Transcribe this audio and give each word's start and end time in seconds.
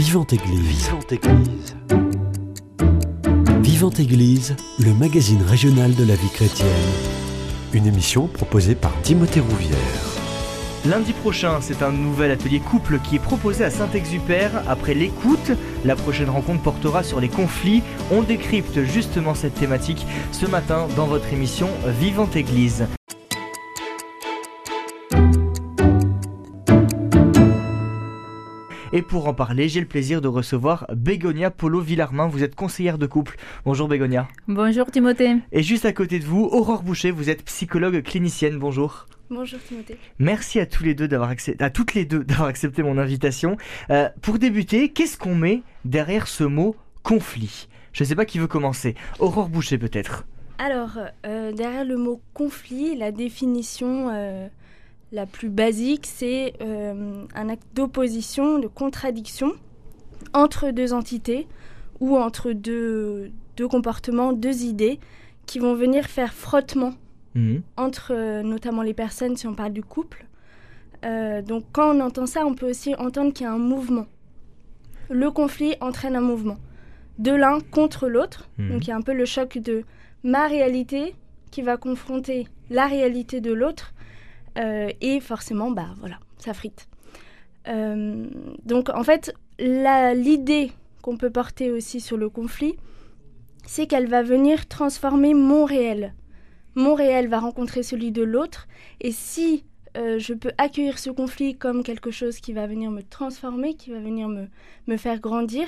Vivante 0.00 0.32
Église. 0.32 0.86
Vivante 0.86 1.12
Église. 1.12 1.76
Vivante 3.60 4.00
Église, 4.00 4.56
le 4.78 4.94
magazine 4.94 5.42
régional 5.42 5.94
de 5.94 6.04
la 6.04 6.14
vie 6.14 6.30
chrétienne. 6.30 6.68
Une 7.74 7.86
émission 7.86 8.26
proposée 8.26 8.74
par 8.74 8.98
Timothée 9.02 9.40
Rouvière. 9.40 9.76
Lundi 10.86 11.12
prochain, 11.12 11.58
c'est 11.60 11.82
un 11.82 11.92
nouvel 11.92 12.30
atelier 12.30 12.60
couple 12.60 12.98
qui 13.00 13.16
est 13.16 13.22
proposé 13.22 13.62
à 13.62 13.70
Saint-Exupère. 13.70 14.62
Après 14.70 14.94
l'écoute, 14.94 15.52
la 15.84 15.96
prochaine 15.96 16.30
rencontre 16.30 16.62
portera 16.62 17.02
sur 17.02 17.20
les 17.20 17.28
conflits. 17.28 17.82
On 18.10 18.22
décrypte 18.22 18.82
justement 18.84 19.34
cette 19.34 19.54
thématique 19.54 20.06
ce 20.32 20.46
matin 20.46 20.88
dans 20.96 21.08
votre 21.08 21.30
émission 21.30 21.68
Vivante 22.00 22.36
Église. 22.36 22.86
Et 28.92 29.02
pour 29.02 29.28
en 29.28 29.34
parler, 29.34 29.68
j'ai 29.68 29.78
le 29.78 29.86
plaisir 29.86 30.20
de 30.20 30.26
recevoir 30.26 30.84
Bégonia 30.92 31.52
Polo 31.52 31.80
Villarmin. 31.80 32.26
Vous 32.26 32.42
êtes 32.42 32.56
conseillère 32.56 32.98
de 32.98 33.06
couple. 33.06 33.36
Bonjour 33.64 33.86
Bégonia. 33.86 34.26
Bonjour 34.48 34.90
Timothée. 34.90 35.36
Et 35.52 35.62
juste 35.62 35.84
à 35.84 35.92
côté 35.92 36.18
de 36.18 36.24
vous, 36.24 36.48
Aurore 36.50 36.82
Boucher, 36.82 37.12
vous 37.12 37.30
êtes 37.30 37.44
psychologue 37.44 38.02
clinicienne. 38.02 38.58
Bonjour. 38.58 39.06
Bonjour 39.30 39.60
Timothée. 39.62 39.96
Merci 40.18 40.58
à 40.58 40.66
tous 40.66 40.82
les 40.82 40.94
deux 40.94 41.06
d'avoir 41.06 41.30
accepté, 41.30 41.62
à 41.62 41.70
toutes 41.70 41.94
les 41.94 42.04
deux 42.04 42.24
d'avoir 42.24 42.48
accepté 42.48 42.82
mon 42.82 42.98
invitation. 42.98 43.56
Euh, 43.90 44.08
pour 44.22 44.40
débuter, 44.40 44.88
qu'est-ce 44.88 45.16
qu'on 45.16 45.36
met 45.36 45.62
derrière 45.84 46.26
ce 46.26 46.42
mot 46.42 46.74
conflit? 47.04 47.68
Je 47.92 48.02
ne 48.02 48.08
sais 48.08 48.16
pas 48.16 48.24
qui 48.24 48.40
veut 48.40 48.48
commencer. 48.48 48.96
Aurore 49.20 49.50
Boucher 49.50 49.78
peut-être. 49.78 50.26
Alors, 50.58 50.98
euh, 51.26 51.52
derrière 51.52 51.84
le 51.84 51.96
mot 51.96 52.20
conflit, 52.34 52.96
la 52.96 53.12
définition 53.12 54.10
euh, 54.12 54.48
la 55.12 55.26
plus 55.26 55.48
basique, 55.48 56.06
c'est 56.06 56.54
euh, 56.60 57.24
un 57.34 57.48
acte 57.48 57.66
d'opposition, 57.74 58.58
de 58.58 58.68
contradiction 58.68 59.52
entre 60.32 60.70
deux 60.70 60.92
entités 60.92 61.46
ou 61.98 62.16
entre 62.16 62.52
deux, 62.52 63.30
deux 63.56 63.68
comportements, 63.68 64.32
deux 64.32 64.62
idées 64.64 65.00
qui 65.46 65.58
vont 65.58 65.74
venir 65.74 66.06
faire 66.06 66.32
frottement 66.32 66.94
Mhm. 67.34 67.62
entre 67.76 68.12
euh, 68.12 68.42
notamment 68.42 68.82
les 68.82 68.94
personnes 68.94 69.36
si 69.36 69.46
on 69.46 69.54
parle 69.54 69.72
du 69.72 69.82
couple. 69.84 70.26
Euh, 71.04 71.42
donc 71.42 71.64
quand 71.72 71.96
on 71.96 72.00
entend 72.00 72.26
ça, 72.26 72.44
on 72.44 72.54
peut 72.54 72.68
aussi 72.68 72.94
entendre 72.96 73.32
qu'il 73.32 73.44
y 73.44 73.48
a 73.48 73.52
un 73.52 73.58
mouvement. 73.58 74.06
Le 75.10 75.30
conflit 75.30 75.74
entraîne 75.80 76.16
un 76.16 76.20
mouvement 76.20 76.58
de 77.18 77.32
l'un 77.32 77.60
contre 77.60 78.08
l'autre. 78.08 78.48
Mhm. 78.58 78.70
Donc 78.72 78.86
il 78.86 78.90
y 78.90 78.92
a 78.92 78.96
un 78.96 79.00
peu 79.02 79.14
le 79.14 79.24
choc 79.26 79.58
de 79.58 79.84
ma 80.24 80.46
réalité 80.48 81.14
qui 81.52 81.62
va 81.62 81.76
confronter 81.76 82.48
la 82.68 82.86
réalité 82.86 83.40
de 83.40 83.52
l'autre. 83.52 83.92
Euh, 84.58 84.90
et 85.00 85.20
forcément, 85.20 85.70
bah 85.70 85.88
voilà, 85.98 86.18
ça 86.38 86.54
frite. 86.54 86.88
Euh, 87.68 88.26
donc 88.64 88.88
en 88.88 89.04
fait, 89.04 89.34
l'idée 89.58 90.72
qu'on 91.02 91.16
peut 91.16 91.30
porter 91.30 91.70
aussi 91.70 92.00
sur 92.00 92.16
le 92.16 92.28
conflit, 92.28 92.76
c'est 93.66 93.86
qu'elle 93.86 94.08
va 94.08 94.22
venir 94.22 94.66
transformer 94.66 95.34
mon 95.34 95.64
réel. 95.64 96.14
Mon 96.74 96.94
réel 96.94 97.28
va 97.28 97.40
rencontrer 97.40 97.82
celui 97.82 98.12
de 98.12 98.22
l'autre. 98.22 98.68
Et 99.00 99.12
si 99.12 99.64
euh, 99.96 100.18
je 100.18 100.34
peux 100.34 100.52
accueillir 100.58 100.98
ce 100.98 101.10
conflit 101.10 101.56
comme 101.56 101.82
quelque 101.82 102.10
chose 102.10 102.40
qui 102.40 102.52
va 102.52 102.66
venir 102.66 102.90
me 102.90 103.02
transformer, 103.02 103.74
qui 103.74 103.90
va 103.90 104.00
venir 104.00 104.28
me, 104.28 104.46
me 104.86 104.96
faire 104.96 105.20
grandir, 105.20 105.66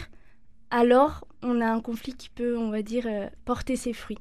alors 0.71 1.27
on 1.43 1.61
a 1.61 1.67
un 1.67 1.81
conflit 1.81 2.15
qui 2.15 2.31
peut, 2.31 2.57
on 2.57 2.71
va 2.71 2.83
dire, 2.83 3.07
porter 3.45 3.77
ses 3.77 3.93
fruits. 3.93 4.19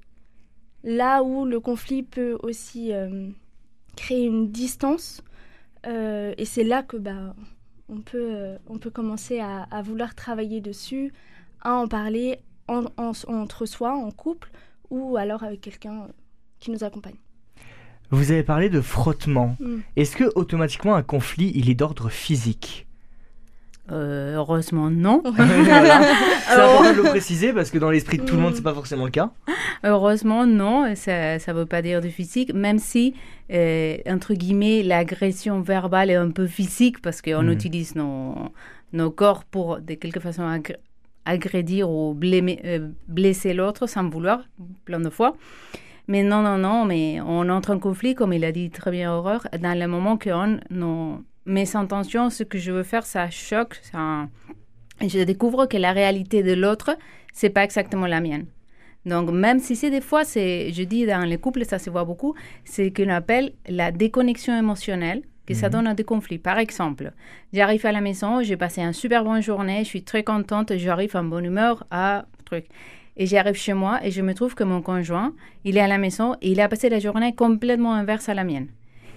Là 0.83 1.23
où 1.23 1.45
le 1.45 1.59
conflit 1.59 2.03
peut 2.03 2.37
aussi 2.41 2.91
créer 3.95 4.25
une 4.25 4.51
distance, 4.51 5.21
euh, 5.87 6.33
et 6.37 6.45
c'est 6.45 6.63
là 6.63 6.83
que 6.83 6.97
bah, 6.97 7.35
on, 7.89 8.01
peut, 8.01 8.29
euh, 8.31 8.57
on 8.67 8.77
peut 8.77 8.89
commencer 8.89 9.39
à, 9.39 9.63
à 9.71 9.81
vouloir 9.81 10.15
travailler 10.15 10.61
dessus, 10.61 11.11
à 11.61 11.73
en 11.73 11.87
parler 11.87 12.39
en- 12.67 12.85
en- 12.97 13.11
entre 13.27 13.65
soi, 13.65 13.93
en 13.95 14.11
couple, 14.11 14.49
ou 14.89 15.17
alors 15.17 15.43
avec 15.43 15.61
quelqu'un 15.61 16.01
euh, 16.03 16.07
qui 16.59 16.71
nous 16.71 16.83
accompagne. 16.83 17.15
Vous 18.11 18.31
avez 18.31 18.43
parlé 18.43 18.69
de 18.69 18.81
frottement. 18.81 19.55
Mm. 19.59 19.77
Est-ce 19.95 20.15
que 20.17 20.25
automatiquement 20.35 20.95
un 20.95 21.03
conflit, 21.03 21.51
il 21.55 21.69
est 21.69 21.75
d'ordre 21.75 22.09
physique? 22.09 22.87
Euh, 23.91 24.35
heureusement 24.35 24.89
non. 24.89 25.21
Voilà. 25.35 26.01
C'est 26.47 26.53
important 26.61 26.91
de 26.93 26.97
le 26.97 27.09
préciser 27.09 27.51
parce 27.53 27.69
que 27.71 27.77
dans 27.77 27.89
l'esprit 27.91 28.17
de 28.19 28.23
tout 28.25 28.35
le 28.35 28.41
monde, 28.41 28.53
Mm. 28.53 28.55
c'est 28.55 28.63
pas 28.63 28.73
forcément 28.73 29.05
le 29.05 29.11
cas. 29.11 29.31
Heureusement 29.83 30.45
non, 30.45 30.93
ça 30.95 31.35
ne 31.37 31.53
veut 31.53 31.65
pas 31.65 31.81
dire 31.81 32.01
du 32.01 32.09
physique, 32.09 32.53
même 32.53 32.79
si, 32.79 33.13
euh, 33.51 33.97
entre 34.07 34.33
guillemets, 34.33 34.83
l'agression 34.83 35.61
verbale 35.61 36.09
est 36.09 36.15
un 36.15 36.31
peu 36.31 36.47
physique 36.47 37.01
parce 37.01 37.21
qu'on 37.21 37.43
Mhm. 37.43 37.51
utilise 37.51 37.95
nos, 37.95 38.35
nos 38.93 39.11
corps 39.11 39.43
pour, 39.43 39.79
de 39.81 39.93
quelque 39.95 40.19
façon, 40.19 40.43
agr- 40.43 40.77
agrédir 41.25 41.89
ou 41.89 42.17
euh, 42.23 42.87
blesser 43.07 43.53
l'autre 43.53 43.87
sans 43.87 44.07
vouloir, 44.09 44.41
plein 44.85 44.99
de 44.99 45.09
fois. 45.09 45.35
Mais 46.07 46.23
non, 46.23 46.41
non, 46.41 46.57
non, 46.57 46.85
mais 46.85 47.19
on 47.21 47.47
entre 47.49 47.71
en 47.73 47.79
conflit, 47.79 48.15
comme 48.15 48.33
il 48.33 48.43
a 48.43 48.51
dit 48.51 48.69
très 48.69 48.91
bien 48.91 49.13
Aurore, 49.15 49.47
dans 49.61 49.77
le 49.79 49.87
moment 49.87 50.17
que 50.17 50.29
on, 50.31 50.59
nos, 50.69 51.21
mes 51.45 51.75
intentions, 51.75 52.29
ce 52.29 52.43
que 52.43 52.57
je 52.57 52.71
veux 52.71 52.83
faire, 52.83 53.05
ça 53.05 53.29
choque, 53.29 53.79
ça, 53.83 54.27
je 55.01 55.19
découvre 55.23 55.65
que 55.65 55.77
la 55.77 55.91
réalité 55.91 56.43
de 56.43 56.53
l'autre, 56.53 56.95
c'est 57.33 57.49
pas 57.49 57.63
exactement 57.63 58.07
la 58.07 58.21
mienne. 58.21 58.45
Donc, 59.05 59.31
même 59.31 59.59
si 59.59 59.75
c'est 59.75 59.89
des 59.89 60.01
fois, 60.01 60.23
c'est, 60.23 60.71
je 60.71 60.83
dis 60.83 61.05
dans 61.07 61.25
les 61.25 61.37
couples, 61.39 61.65
ça 61.65 61.79
se 61.79 61.89
voit 61.89 62.05
beaucoup, 62.05 62.35
c'est 62.63 62.89
ce 62.95 63.03
qu'on 63.03 63.09
appelle 63.09 63.53
la 63.67 63.91
déconnexion 63.91 64.55
émotionnelle, 64.57 65.23
que 65.47 65.55
ça 65.55 65.67
Mhm. 65.67 65.71
donne 65.73 65.87
à 65.87 65.93
des 65.95 66.03
conflits. 66.03 66.37
Par 66.37 66.59
exemple, 66.59 67.11
j'arrive 67.51 67.83
à 67.87 67.91
la 67.91 68.01
maison, 68.01 68.43
j'ai 68.43 68.57
passé 68.57 68.81
une 68.81 68.93
super 68.93 69.23
bonne 69.23 69.41
journée, 69.41 69.79
je 69.79 69.89
suis 69.89 70.03
très 70.03 70.23
contente, 70.23 70.77
j'arrive 70.77 71.15
en 71.15 71.23
bonne 71.23 71.45
humeur 71.45 71.83
à 71.89 72.25
truc. 72.45 72.65
Et 73.17 73.25
j'arrive 73.25 73.55
chez 73.55 73.73
moi 73.73 73.99
et 74.05 74.11
je 74.11 74.21
me 74.21 74.33
trouve 74.35 74.53
que 74.53 74.63
mon 74.63 74.81
conjoint, 74.83 75.33
il 75.65 75.77
est 75.77 75.81
à 75.81 75.87
la 75.87 75.97
maison 75.97 76.35
et 76.41 76.51
il 76.51 76.61
a 76.61 76.69
passé 76.69 76.89
la 76.89 76.99
journée 76.99 77.33
complètement 77.33 77.93
inverse 77.93 78.29
à 78.29 78.35
la 78.35 78.43
mienne. 78.43 78.67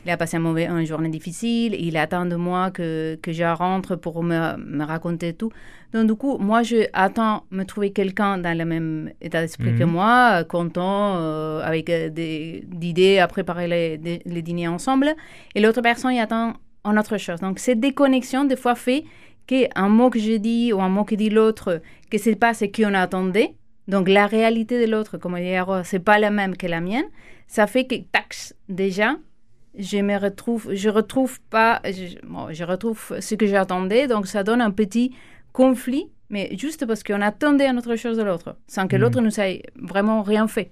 Il 0.05 0.11
a 0.11 0.17
passé 0.17 0.37
un 0.37 0.41
mauvais, 0.41 0.67
une 0.67 0.85
journée 0.85 1.09
difficile, 1.09 1.75
il 1.79 1.97
attend 1.97 2.27
de 2.27 2.37
moi 2.37 2.71
que, 2.71 3.19
que 3.23 3.33
je 3.33 3.43
rentre 3.45 3.97
pour 3.97 4.23
me, 4.23 4.57
me 4.59 4.85
raconter 4.85 5.33
tout. 5.33 5.51
Donc, 5.95 6.07
du 6.09 6.15
coup, 6.15 6.37
moi, 6.39 6.63
je 6.63 6.89
attends 6.93 7.45
me 7.51 7.65
trouver 7.65 7.91
quelqu'un 7.93 8.37
dans 8.39 8.57
le 8.57 8.65
même 8.65 9.11
état 9.23 9.41
d'esprit 9.41 9.75
que 9.75 9.85
Mhm. 9.85 9.91
moi, 9.91 10.45
content, 10.45 11.17
euh, 11.17 11.63
avec 11.65 11.89
euh, 11.89 12.11
des, 12.11 12.67
idées 12.83 13.19
à 13.19 13.29
préparer 13.29 13.67
les, 13.69 13.97
des- 13.97 14.21
les 14.27 14.43
dîners 14.43 14.69
ensemble. 14.69 15.15
Et 15.55 15.61
l'autre 15.63 15.81
personne, 15.81 16.13
il 16.13 16.21
attend 16.21 16.55
en 16.83 16.97
autre 16.99 17.17
chose. 17.17 17.41
Donc, 17.41 17.59
cette 17.59 17.81
déconnexion, 17.81 18.45
des 18.45 18.57
fois, 18.57 18.75
fait 18.75 19.05
qu'un 19.47 19.89
mot 19.89 20.11
que 20.11 20.19
je 20.19 20.33
dis 20.37 20.73
ou 20.73 20.83
un 20.83 20.89
mot 20.91 21.05
que 21.05 21.15
dit 21.15 21.31
l'autre, 21.31 21.81
que 22.11 22.19
c'est 22.19 22.35
pas 22.35 22.53
ce 22.55 22.67
qu'on 22.67 22.93
attendait. 22.93 23.55
Donc, 23.89 24.09
la 24.09 24.27
réalité 24.27 24.85
de 24.85 24.91
l'autre, 24.91 25.17
comme 25.17 25.37
dit 25.39 25.59
Aurore, 25.59 25.83
c'est 25.87 25.99
pas 26.01 26.19
la 26.19 26.31
même 26.31 26.57
que 26.57 26.67
la 26.67 26.81
mienne. 26.81 27.05
Ça 27.47 27.67
fait 27.67 27.87
que, 27.87 27.95
tac, 28.13 28.35
déjà, 28.69 29.17
je 29.79 29.99
me 29.99 30.17
retrouve, 30.17 30.73
je 30.75 30.89
retrouve 30.89 31.41
pas, 31.51 31.81
je, 31.85 32.17
bon, 32.27 32.53
je 32.53 32.65
retrouve 32.65 33.15
ce 33.21 33.35
que 33.35 33.47
j'attendais, 33.47 34.07
donc 34.07 34.27
ça 34.27 34.43
donne 34.45 34.61
un 34.61 34.71
petit 34.71 35.13
conflit, 35.53 36.11
mais 36.31 36.57
juste 36.57 36.87
parce 36.87 37.03
qu'on 37.03 37.21
attendait 37.21 37.67
une 37.69 37.79
autre 37.79 37.97
chose 37.97 38.17
de 38.17 38.23
l'autre, 38.23 38.57
sans 38.67 38.87
que 38.89 38.97
Mhm. 38.97 39.03
l'autre 39.03 39.21
nous 39.21 39.41
ait 39.41 39.63
vraiment 39.77 40.23
rien 40.23 40.47
fait. 40.49 40.71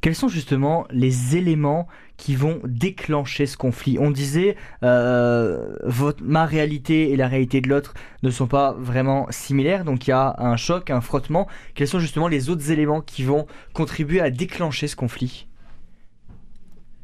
Quels 0.00 0.14
sont 0.14 0.28
justement 0.28 0.86
les 0.90 1.36
éléments 1.36 1.86
qui 2.16 2.34
vont 2.34 2.60
déclencher 2.64 3.44
ce 3.44 3.58
conflit? 3.58 3.98
On 4.00 4.10
disait, 4.10 4.56
euh, 4.82 5.74
votre, 5.84 6.22
ma 6.24 6.46
réalité 6.46 7.10
et 7.10 7.16
la 7.16 7.28
réalité 7.28 7.60
de 7.60 7.68
l'autre 7.68 7.92
ne 8.22 8.30
sont 8.30 8.46
pas 8.46 8.72
vraiment 8.78 9.26
similaires, 9.28 9.84
donc 9.84 10.06
il 10.06 10.10
y 10.10 10.14
a 10.14 10.36
un 10.38 10.56
choc, 10.56 10.88
un 10.88 11.02
frottement. 11.02 11.46
Quels 11.74 11.86
sont 11.86 11.98
justement 11.98 12.28
les 12.28 12.48
autres 12.48 12.70
éléments 12.70 13.02
qui 13.02 13.24
vont 13.24 13.46
contribuer 13.74 14.22
à 14.22 14.30
déclencher 14.30 14.86
ce 14.88 14.96
conflit? 14.96 15.46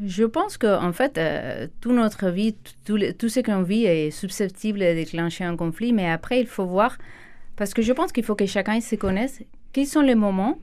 Je 0.04 0.24
pense 0.24 0.58
que 0.58 0.66
en 0.66 0.92
fait, 0.92 1.16
euh, 1.16 1.68
toute 1.80 1.92
notre 1.92 2.28
vie, 2.28 2.54
tout, 2.84 2.98
ce 3.28 3.40
qu'on 3.40 3.62
vit 3.62 3.84
est 3.84 4.10
susceptible 4.10 4.78
de 4.80 4.94
déclencher 4.94 5.44
un 5.44 5.56
conflit, 5.56 5.92
mais 5.92 6.10
après, 6.10 6.40
il 6.40 6.46
faut 6.46 6.66
voir, 6.66 6.98
parce 7.56 7.72
que 7.72 7.80
je 7.80 7.92
pense 7.94 8.12
qu'il 8.12 8.24
faut 8.24 8.34
que 8.34 8.44
chacun 8.44 8.78
se 8.80 8.94
connaisse, 8.96 9.40
quels 9.72 9.86
sont 9.86 10.02
les 10.02 10.14
moments 10.14 10.58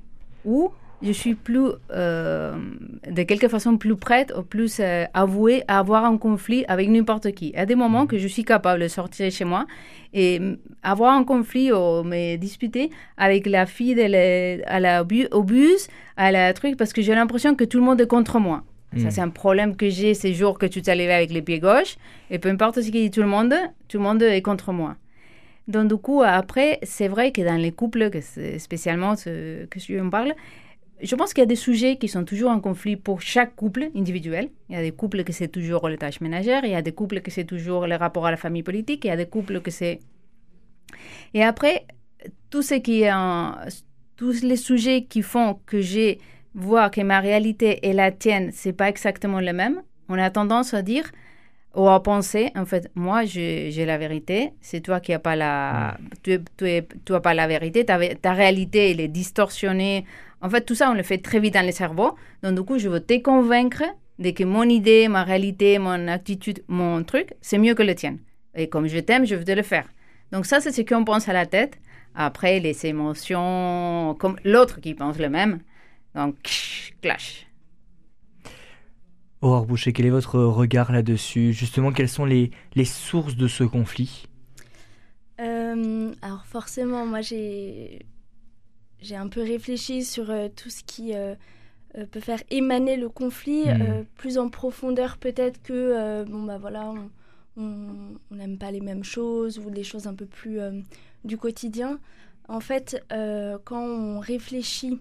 où 0.46 0.72
je 1.02 1.12
suis 1.12 1.34
plus, 1.34 1.72
euh, 1.92 2.56
de 3.10 3.24
quelque 3.24 3.48
façon, 3.48 3.75
plus 3.78 3.96
prête 3.96 4.31
ou 4.38 4.44
plus 4.44 4.80
euh, 4.80 5.06
avouée 5.13 5.63
à 5.68 5.80
avoir 5.80 6.06
un 6.06 6.18
conflit 6.18 6.63
avec 6.68 6.88
n'importe 6.88 7.31
qui. 7.31 7.50
Il 7.50 7.56
y 7.56 7.58
a 7.58 7.66
des 7.66 7.75
moments 7.75 8.06
que 8.06 8.18
je 8.19 8.28
suis 8.28 8.46
capable 8.46 8.84
de 8.84 8.88
sortir 8.88 9.30
chez 9.31 9.44
moi 9.46 9.66
et 10.13 10.40
avoir 10.84 11.13
un 11.13 11.24
conflit 11.24 11.72
ou 11.74 12.04
me 12.04 12.38
disputer 12.38 12.90
avec 13.18 13.48
la 13.48 13.66
fille 13.66 13.96
de 13.96 14.04
la- 14.04 15.00
à 15.00 15.04
au 15.36 15.44
bus, 15.44 15.90
truc, 16.56 16.78
parce 16.78 16.94
que 16.94 17.02
j'ai 17.02 17.16
l'impression 17.16 17.56
que 17.56 17.63
tout 17.63 17.80
le 17.80 17.84
monde 17.84 18.00
est 18.00 18.08
contre 18.08 18.40
moi. 18.40 18.63
Ça, 18.98 19.07
Mm. 19.07 19.12
c'est 19.12 19.22
un 19.22 19.30
problème 19.30 19.75
que 19.75 19.90
j'ai 19.90 20.13
ces 20.13 20.34
jours 20.34 20.57
que 20.60 20.66
tu 20.66 20.81
t'es 20.81 20.95
levé 20.95 21.13
avec 21.13 21.31
les 21.31 21.42
pieds 21.42 21.60
gauches. 21.60 21.98
Et 22.30 22.40
peu 22.40 22.50
importe 22.50 22.81
ce 22.81 22.90
qu'il 22.90 23.01
dit 23.01 23.12
tout 23.12 23.22
le 23.22 23.28
monde, 23.28 23.54
tout 23.88 23.98
le 23.98 24.04
monde 24.04 24.22
est 24.22 24.42
contre 24.42 24.72
moi. 24.72 24.95
Donc, 25.68 25.88
du 25.88 25.95
coup, 25.95 26.22
après, 26.22 26.80
c'est 26.84 27.07
vrai 27.07 27.31
que 27.31 27.42
dans 27.42 27.56
les 27.56 27.72
couples, 27.72 28.10
que 28.10 28.19
spécialement 28.57 29.16
ce 29.16 29.66
que 29.66 29.80
je 29.80 30.00
en 30.00 30.10
parle, 30.10 30.34
je 31.01 31.16
pense 31.16 31.34
qu'il 31.34 31.42
y 31.42 31.44
a 31.44 31.48
des 31.48 31.56
sujets 31.56 31.98
qui 31.98 32.07
sont 32.07 32.24
toujours 32.24 32.51
en 32.51 32.60
conflit 32.60 32.95
pour 32.95 33.22
chaque 33.22 33.56
couple 33.56 33.90
individuel. 33.95 34.50
Il 34.69 34.75
y 34.75 34.80
a 34.80 34.81
des 34.81 34.92
couples 34.92 35.24
que 35.24 35.34
c'est 35.34 35.48
toujours 35.48 35.88
les 35.89 35.98
tâches 35.98 36.22
ménagères, 36.22 36.63
il 36.63 36.72
y 36.72 36.75
a 36.75 36.81
des 36.81 36.92
couples 36.94 37.22
que 37.22 37.31
c'est 37.31 37.44
toujours 37.46 37.88
les 37.88 37.96
rapports 37.96 38.25
à 38.25 38.31
la 38.31 38.38
famille 38.38 38.63
politique, 38.63 39.06
il 39.06 39.07
y 39.07 39.12
a 39.12 39.18
des 39.18 39.25
couples 39.25 39.62
que 39.62 39.72
c'est 39.72 40.00
Et 41.34 41.44
après, 41.44 41.86
tout 42.50 42.62
ce 42.62 42.75
qui 42.75 43.01
est 43.01 43.12
en, 43.12 43.56
tous 44.16 44.44
les 44.44 44.56
sujets 44.56 45.04
qui 45.04 45.22
font 45.22 45.60
que 45.66 45.81
j'ai 45.81 46.19
voir 46.56 46.92
que 46.92 47.02
ma 47.02 47.20
réalité 47.20 47.88
et 47.88 47.94
la 47.94 48.12
tienne, 48.12 48.52
c'est 48.54 48.74
pas 48.74 48.90
exactement 48.90 49.40
le 49.40 49.54
même, 49.54 49.82
on 50.10 50.18
a 50.20 50.30
tendance 50.30 50.74
à 50.74 50.82
dire 50.82 51.12
ou 51.76 51.88
à 51.88 52.04
penser, 52.04 52.52
en 52.56 52.66
fait, 52.66 52.92
moi, 52.94 53.26
j'ai 53.26 53.86
la 53.86 53.98
vérité, 53.98 54.52
c'est 54.62 54.82
toi 54.82 55.00
qui 55.00 55.12
n'as 55.12 55.20
pas 55.20 55.36
la... 55.36 55.98
Tu, 56.22 56.40
tu, 56.58 57.14
as 57.14 57.20
pas 57.20 57.34
la 57.34 57.48
vérité, 57.48 57.84
ta, 57.84 57.98
ta, 58.16 58.34
réalité, 58.34 58.92
elle 58.92 59.00
est 59.00 59.08
distorsionnée. 59.08 60.06
En 60.42 60.50
fait, 60.50 60.62
tout 60.62 60.76
ça, 60.76 60.92
on 60.92 60.94
le 60.94 61.02
fait 61.02 61.18
très 61.18 61.40
vite 61.40 61.56
dans 61.56 61.66
le 61.66 61.72
cerveau. 61.72 62.16
Donc, 62.44 62.56
du 62.56 62.62
coup, 62.62 62.78
je 62.78 62.90
veux 62.90 63.00
te 63.00 63.18
convaincre 63.20 63.84
de 64.20 64.30
que 64.30 64.44
mon 64.44 64.64
idée, 64.64 65.08
ma 65.08 65.24
réalité, 65.24 65.80
mon 65.80 66.08
attitude, 66.08 66.64
mon 66.68 67.04
truc, 67.04 67.34
c'est 67.42 67.58
mieux 67.58 67.74
que 67.74 67.82
le 67.82 67.96
tien. 67.96 68.18
Et 68.54 68.70
comme 68.70 68.86
je 68.86 69.00
t'aime, 69.00 69.26
je 69.26 69.34
veux 69.34 69.44
te 69.44 69.52
le 69.52 69.64
faire. 69.64 69.88
Donc, 70.32 70.46
ça, 70.46 70.60
c'est 70.60 70.72
ce 70.72 70.82
qu'on 70.82 71.04
pense 71.04 71.28
à 71.28 71.34
la 71.34 71.48
tête. 71.48 71.80
Après, 72.14 72.60
les 72.60 72.86
émotions, 72.86 74.16
comme 74.20 74.36
l'autre 74.44 74.80
qui 74.80 74.94
pense 74.94 75.18
le 75.18 75.30
même. 75.30 75.60
Donc, 76.15 76.94
clash. 77.01 77.48
Aurore 79.42 79.65
Boucher, 79.65 79.92
quel 79.92 80.06
est 80.06 80.10
votre 80.10 80.39
regard 80.39 80.92
là-dessus? 80.92 81.51
Justement, 81.51 81.92
quelles 81.92 82.10
sont 82.10 82.25
les, 82.25 82.51
les 82.75 82.86
sources 82.86 83.36
de 83.36 83.48
ce 83.48 83.65
conflit? 83.65 84.27
Euh, 85.39 86.13
Alors 86.21 86.45
forcément, 86.45 87.06
moi 87.06 87.21
j'ai 87.21 88.06
j'ai 89.01 89.15
un 89.15 89.27
peu 89.27 89.42
réfléchi 89.42 90.06
sur 90.06 90.30
euh, 90.30 90.48
tout 90.48 90.69
ce 90.69 90.83
qui 90.83 91.13
euh, 91.13 91.36
peut 92.12 92.21
faire 92.21 92.42
émaner 92.51 92.95
le 92.95 93.10
conflit, 93.10 93.65
hmm. 93.65 94.06
plus 94.15 94.38
en 94.38 94.50
profondeur 94.50 95.18
peut-être 95.18 95.62
que 95.62 96.24
bon 96.24 96.44
bah 96.44 96.57
voilà, 96.57 96.94
on 97.57 98.15
n'aime 98.31 98.57
pas 98.57 98.71
les 98.71 98.80
mêmes 98.80 99.04
choses 99.04 99.60
ou 99.60 99.69
des 99.69 99.83
choses 99.83 100.07
un 100.07 100.15
peu 100.15 100.25
plus 100.25 100.60
du 101.24 101.38
quotidien. 101.38 102.00
En 102.48 102.60
fait, 102.60 103.06
quand 103.10 103.83
on 103.83 104.19
réfléchit 104.19 105.00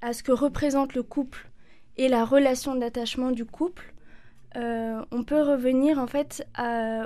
à 0.00 0.12
ce 0.12 0.22
que 0.22 0.32
représente 0.32 0.94
le 0.94 1.02
couple 1.02 1.50
et 1.96 2.08
la 2.08 2.24
relation 2.24 2.74
d'attachement 2.74 3.30
du 3.30 3.44
couple, 3.44 3.94
euh, 4.56 5.04
on 5.10 5.22
peut 5.22 5.42
revenir 5.42 5.98
en 5.98 6.06
fait 6.06 6.46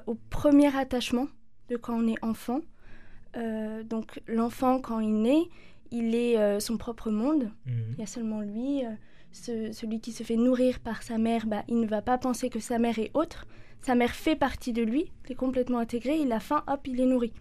au 0.07 0.15
premier 0.31 0.75
attachement 0.77 1.29
de 1.69 1.77
quand 1.77 1.95
on 1.95 2.07
est 2.07 2.23
enfant. 2.23 2.61
Euh, 3.37 3.83
donc 3.83 4.21
l'enfant 4.27 4.81
quand 4.81 5.01
il 5.01 5.21
naît, 5.21 5.49
il 5.91 6.15
est 6.15 6.39
euh, 6.39 6.61
son 6.61 6.77
propre 6.77 7.11
monde. 7.11 7.51
Mhm. 7.67 7.95
Il 7.95 7.99
y 7.99 8.03
a 8.03 8.07
seulement 8.07 8.41
lui. 8.41 8.83
celui 9.33 10.01
qui 10.01 10.13
se 10.13 10.23
fait 10.23 10.37
nourrir 10.37 10.79
par 10.79 11.03
sa 11.03 11.19
mère, 11.19 11.47
bah, 11.47 11.65
il 11.69 11.81
ne 11.81 11.87
va 11.87 12.03
pas 12.03 12.19
penser 12.19 12.49
que 12.51 12.61
sa 12.61 12.79
mère 12.79 12.99
est 12.99 13.11
autre. 13.15 13.47
Sa 13.83 13.95
mère 13.95 14.13
fait 14.13 14.37
partie 14.37 14.73
de 14.73 14.83
lui, 14.83 15.11
il 15.27 15.33
est 15.33 15.35
complètement 15.35 15.79
intégré. 15.79 16.17
Il 16.19 16.33
a 16.33 16.41
faim, 16.41 16.63
hop, 16.69 16.87
il 16.87 17.01
est 17.01 17.07
nourri. 17.07 17.33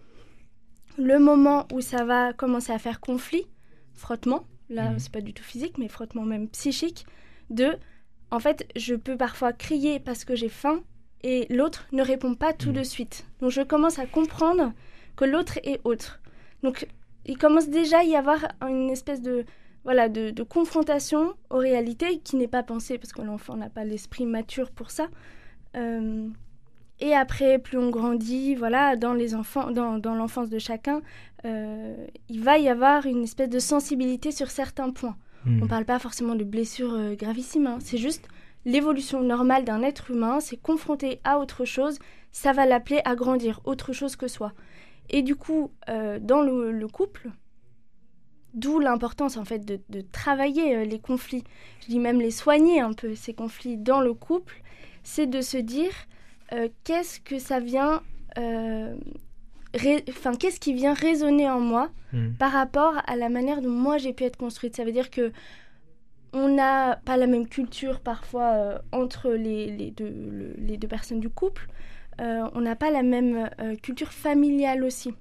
Le 0.98 1.18
moment 1.18 1.68
où 1.72 1.82
ça 1.82 2.04
va 2.04 2.34
commencer 2.34 2.74
à 2.74 2.80
faire 2.80 3.00
conflit, 3.00 3.46
frottement, 3.94 4.46
là 4.70 4.92
mhm. 4.92 5.00
c'est 5.00 5.12
pas 5.12 5.22
du 5.22 5.34
tout 5.34 5.44
physique, 5.44 5.78
mais 5.78 5.88
frottement 5.88 6.24
même 6.24 6.48
psychique, 6.50 7.06
de, 7.50 7.78
en 8.32 8.40
fait, 8.40 8.68
je 8.76 8.96
peux 8.96 9.18
parfois 9.18 9.54
crier 9.54 10.00
parce 10.00 10.26
que 10.26 10.36
j'ai 10.36 10.50
faim 10.50 10.82
et 11.24 11.48
l'autre 11.50 11.88
ne 11.92 12.04
répond 12.04 12.36
pas 12.36 12.54
tout 12.54 12.70
mm. 12.70 12.74
de 12.74 12.84
suite. 12.84 13.26
Donc 13.40 13.52
je 13.52 13.62
commence 13.62 14.00
à 14.00 14.06
comprendre 14.06 14.74
que 15.16 15.26
l'autre 15.26 15.60
est 15.64 15.80
autre. 15.84 16.22
Donc 16.64 16.88
il 17.26 17.38
commence 17.38 17.70
déjà 17.70 18.00
à 18.00 18.04
y 18.04 18.16
avoir 18.16 18.40
une 18.62 18.90
espèce 18.90 19.22
de 19.22 19.46
voilà 19.84 20.08
de, 20.08 20.44
confrontation 20.44 21.34
aux 21.50 21.58
réalités 21.58 22.20
qui 22.20 22.38
n'est 22.38 22.48
pas 22.48 22.64
pensée 22.64 22.98
parce 22.98 23.12
que 23.12 23.22
l'enfant 23.22 23.58
n'a 23.58 23.70
pas 23.70 23.84
l'esprit 23.84 24.26
mature 24.26 24.72
pour 24.72 24.92
ça. 24.92 25.08
Euh, 25.76 26.30
et 27.00 27.14
après, 27.14 27.60
plus 27.60 27.78
on 27.78 27.90
grandit, 27.90 28.56
voilà, 28.56 28.96
dans 28.96 29.14
les 29.14 29.36
enfants, 29.36 29.72
dans, 29.72 29.98
dans 29.98 30.16
l'enfance 30.16 30.50
de 30.50 30.60
chacun, 30.60 31.02
euh, 31.46 31.96
il 32.30 32.42
va 32.42 32.58
y 32.58 32.70
avoir 32.70 33.06
une 33.06 33.24
espèce 33.24 33.50
de 33.50 33.60
sensibilité 33.60 34.32
sur 34.32 34.50
certains 34.50 34.92
points. 34.92 35.18
On 35.46 35.50
ne 35.50 35.62
hmm. 35.66 35.68
parle 35.68 35.86
pas 35.86 36.00
forcément 36.00 36.36
de 36.36 36.44
blessures 36.44 36.94
euh, 36.94 37.16
gravissimes, 37.16 37.68
hein. 37.68 37.78
c'est 37.82 37.98
juste 37.98 38.30
l'évolution 38.66 39.22
normale 39.22 39.66
d'un 39.66 39.82
être 39.82 40.12
humain, 40.12 40.40
c'est 40.40 40.58
confronté 40.58 41.20
à 41.24 41.40
autre 41.40 41.66
chose, 41.66 42.00
ça 42.32 42.54
va 42.54 42.66
l'appeler 42.66 43.02
à 43.04 43.16
grandir, 43.16 43.60
autre 43.66 43.92
chose 43.92 44.16
que 44.16 44.28
soi. 44.28 44.54
Et 45.10 45.22
du 45.22 45.36
coup, 45.36 45.72
euh, 45.90 46.20
dans 46.20 46.42
le, 46.42 46.88
couple, 46.88 47.30
d'où 48.54 48.80
l'importance 48.80 49.38
en 49.38 49.44
fait 49.44 49.66
de, 49.66 50.02
travailler 50.02 50.78
euh, 50.78 50.86
les 50.86 51.00
conflits, 51.00 51.44
je 51.82 51.88
dis 51.88 52.00
même 52.00 52.22
les 52.22 52.32
soigner 52.32 52.80
un 52.80 52.94
peu, 52.94 53.16
ces 53.16 53.34
conflits 53.34 53.78
dans 53.78 54.00
le 54.00 54.14
couple, 54.14 54.62
c'est 55.04 55.28
de 55.28 55.42
se 55.42 55.58
dire 55.58 55.92
qu'est-ce 56.84 57.20
que 57.20 57.40
ça 57.40 57.60
vient 57.60 58.02
enfin, 60.10 60.36
qu'est-ce 60.36 60.60
qui 60.60 60.74
vient 60.74 60.94
résonner 60.94 61.50
en 61.50 61.60
moi 61.60 61.90
hmm. 62.14 62.34
par 62.34 62.52
rapport 62.52 62.96
à 63.08 63.16
la 63.16 63.30
manière 63.30 63.62
dont 63.62 63.70
moi 63.70 63.98
j'ai 63.98 64.14
pu 64.14 64.24
être 64.24 64.38
construite? 64.38 64.76
Ça 64.76 64.84
veut 64.84 64.92
dire 64.92 65.10
que 65.10 65.32
on 66.34 66.50
n'a 66.50 67.00
pas 67.06 67.16
la 67.16 67.28
même 67.28 67.48
culture 67.48 68.00
parfois 68.00 68.54
euh, 68.54 68.80
entre 68.92 69.32
les, 69.32 69.70
les, 69.70 69.92
deux, 69.92 70.56
les, 70.58 70.78
deux, 70.78 70.88
personnes 70.88 71.20
du 71.20 71.30
couple. 71.30 71.68
Euh, 72.22 72.48
on 72.54 72.62
n'a 72.62 72.76
pas 72.76 72.90
la 72.90 73.04
même 73.04 73.50
euh, 73.62 73.76
culture 73.76 74.12
familiale 74.12 74.84
aussi. 74.84 75.14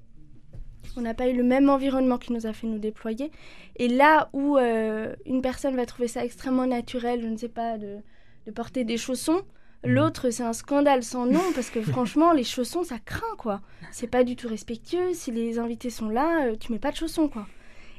On 0.96 1.02
n'a 1.02 1.14
pas 1.14 1.28
eu 1.28 1.36
le 1.36 1.42
même 1.42 1.68
environnement 1.68 2.18
qui 2.18 2.32
nous 2.32 2.46
a 2.46 2.52
fait 2.52 2.66
nous 2.66 2.78
déployer. 2.78 3.30
Et 3.76 3.88
là 3.88 4.28
où 4.32 4.58
une 4.58 5.40
personne 5.42 5.74
va 5.74 5.86
trouver 5.86 6.08
ça 6.08 6.22
extrêmement 6.22 6.66
naturel, 6.66 7.22
je 7.22 7.28
ne 7.28 7.36
sais 7.36 7.48
pas, 7.48 7.78
de, 7.78 7.98
de 8.46 8.50
porter 8.50 8.84
des 8.84 8.98
chaussons. 8.98 9.42
L'autre, 9.84 10.30
c'est 10.30 10.42
un 10.42 10.52
scandale 10.52 11.02
sans 11.02 11.26
nom 11.26 11.42
parce 11.54 11.70
que 11.70 11.82
franchement, 11.92 12.32
les 12.32 12.44
chaussons, 12.44 12.84
ça 12.84 12.98
craint 12.98 13.36
quoi. 13.38 13.60
C'est 13.90 14.06
pas 14.06 14.24
du 14.24 14.36
tout 14.36 14.48
respectueux. 14.48 15.12
Si 15.12 15.30
les 15.30 15.58
invités 15.58 15.90
sont 15.90 16.08
là, 16.08 16.46
euh, 16.46 16.56
tu 16.56 16.72
mets 16.72 16.78
pas 16.78 16.90
de 16.90 16.96
chaussons 16.96 17.28
quoi. 17.28 17.46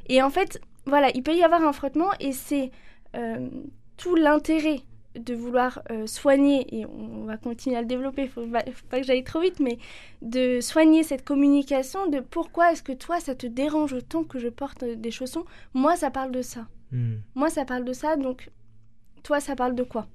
Et 0.08 0.22
en 0.22 0.30
fait, 0.30 0.62
voilà, 0.86 1.10
il 1.14 1.24
peut 1.24 1.36
y 1.36 1.44
avoir 1.44 1.64
un 1.64 1.74
frottement 1.74 2.12
et 2.20 2.32
c'est 2.32 2.72
euh, 3.16 3.50
tout 3.98 4.16
l'intérêt 4.16 4.82
de 5.16 5.36
vouloir 5.36 5.82
euh, 5.92 6.08
soigner, 6.08 6.66
et 6.76 6.86
on 6.86 7.26
va 7.26 7.38
continuer 7.38 7.78
à 7.78 7.82
le 7.82 7.88
développer, 7.88 8.24
il 8.24 8.30
faut, 8.30 8.46
faut 8.46 8.88
pas 8.90 9.00
que 9.00 9.06
j'aille 9.06 9.24
trop 9.24 9.42
vite, 9.42 9.60
mais 9.60 9.78
de 10.22 10.60
soigner 10.60 11.04
cette 11.04 11.24
communication 11.24 12.08
de 12.08 12.20
pourquoi 12.20 12.72
est-ce 12.72 12.82
que 12.82 12.94
toi, 12.94 13.20
ça 13.20 13.36
te 13.36 13.46
dérange 13.46 13.94
autant 13.94 14.24
que 14.24 14.40
je 14.40 14.48
porte 14.48 14.84
des 14.84 15.12
chaussons. 15.12 15.46
Moi, 15.74 15.96
ça 15.96 16.10
parle 16.10 16.32
de 16.32 16.42
ça. 16.42 16.68
Mm. 16.92 17.18
Moi, 17.36 17.50
ça 17.50 17.66
parle 17.66 17.86
de 17.86 17.94
ça, 17.94 18.16
donc 18.16 18.50
toi, 19.22 19.40
ça 19.40 19.56
parle 19.56 19.76
de 19.76 19.84
quoi? 19.84 20.08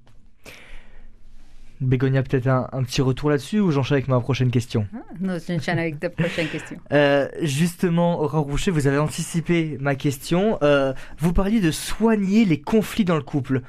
Bégonia, 1.81 2.23
peut-être 2.25 2.49
un, 2.49 2.83
petit 2.83 3.03
retour 3.03 3.31
là-dessus 3.31 3.61
ou 3.61 3.71
j'enchaîne 3.71 3.97
avec 3.97 4.09
ma 4.09 4.19
prochaine 4.21 4.51
question? 4.51 4.87
Ah, 4.95 4.99
Non, 5.21 5.39
j'enchaîne 5.47 5.79
avec 5.79 6.01
ta 6.01 6.11
prochaine 6.11 6.49
question. 6.49 6.77
Euh, 6.93 7.29
justement, 7.43 8.21
Aurore 8.21 8.47
Roucher, 8.47 8.73
vous 8.73 8.89
avez 8.89 8.99
anticipé 8.99 9.77
ma 9.81 9.95
question. 9.95 10.59
Euh, 10.63 10.93
vous 11.19 11.33
parliez 11.33 11.61
de 11.61 11.71
soigner 11.71 12.45
les 12.45 12.61
conflits 12.61 13.05
dans 13.05 13.15
le 13.17 13.23
couple. 13.23 13.63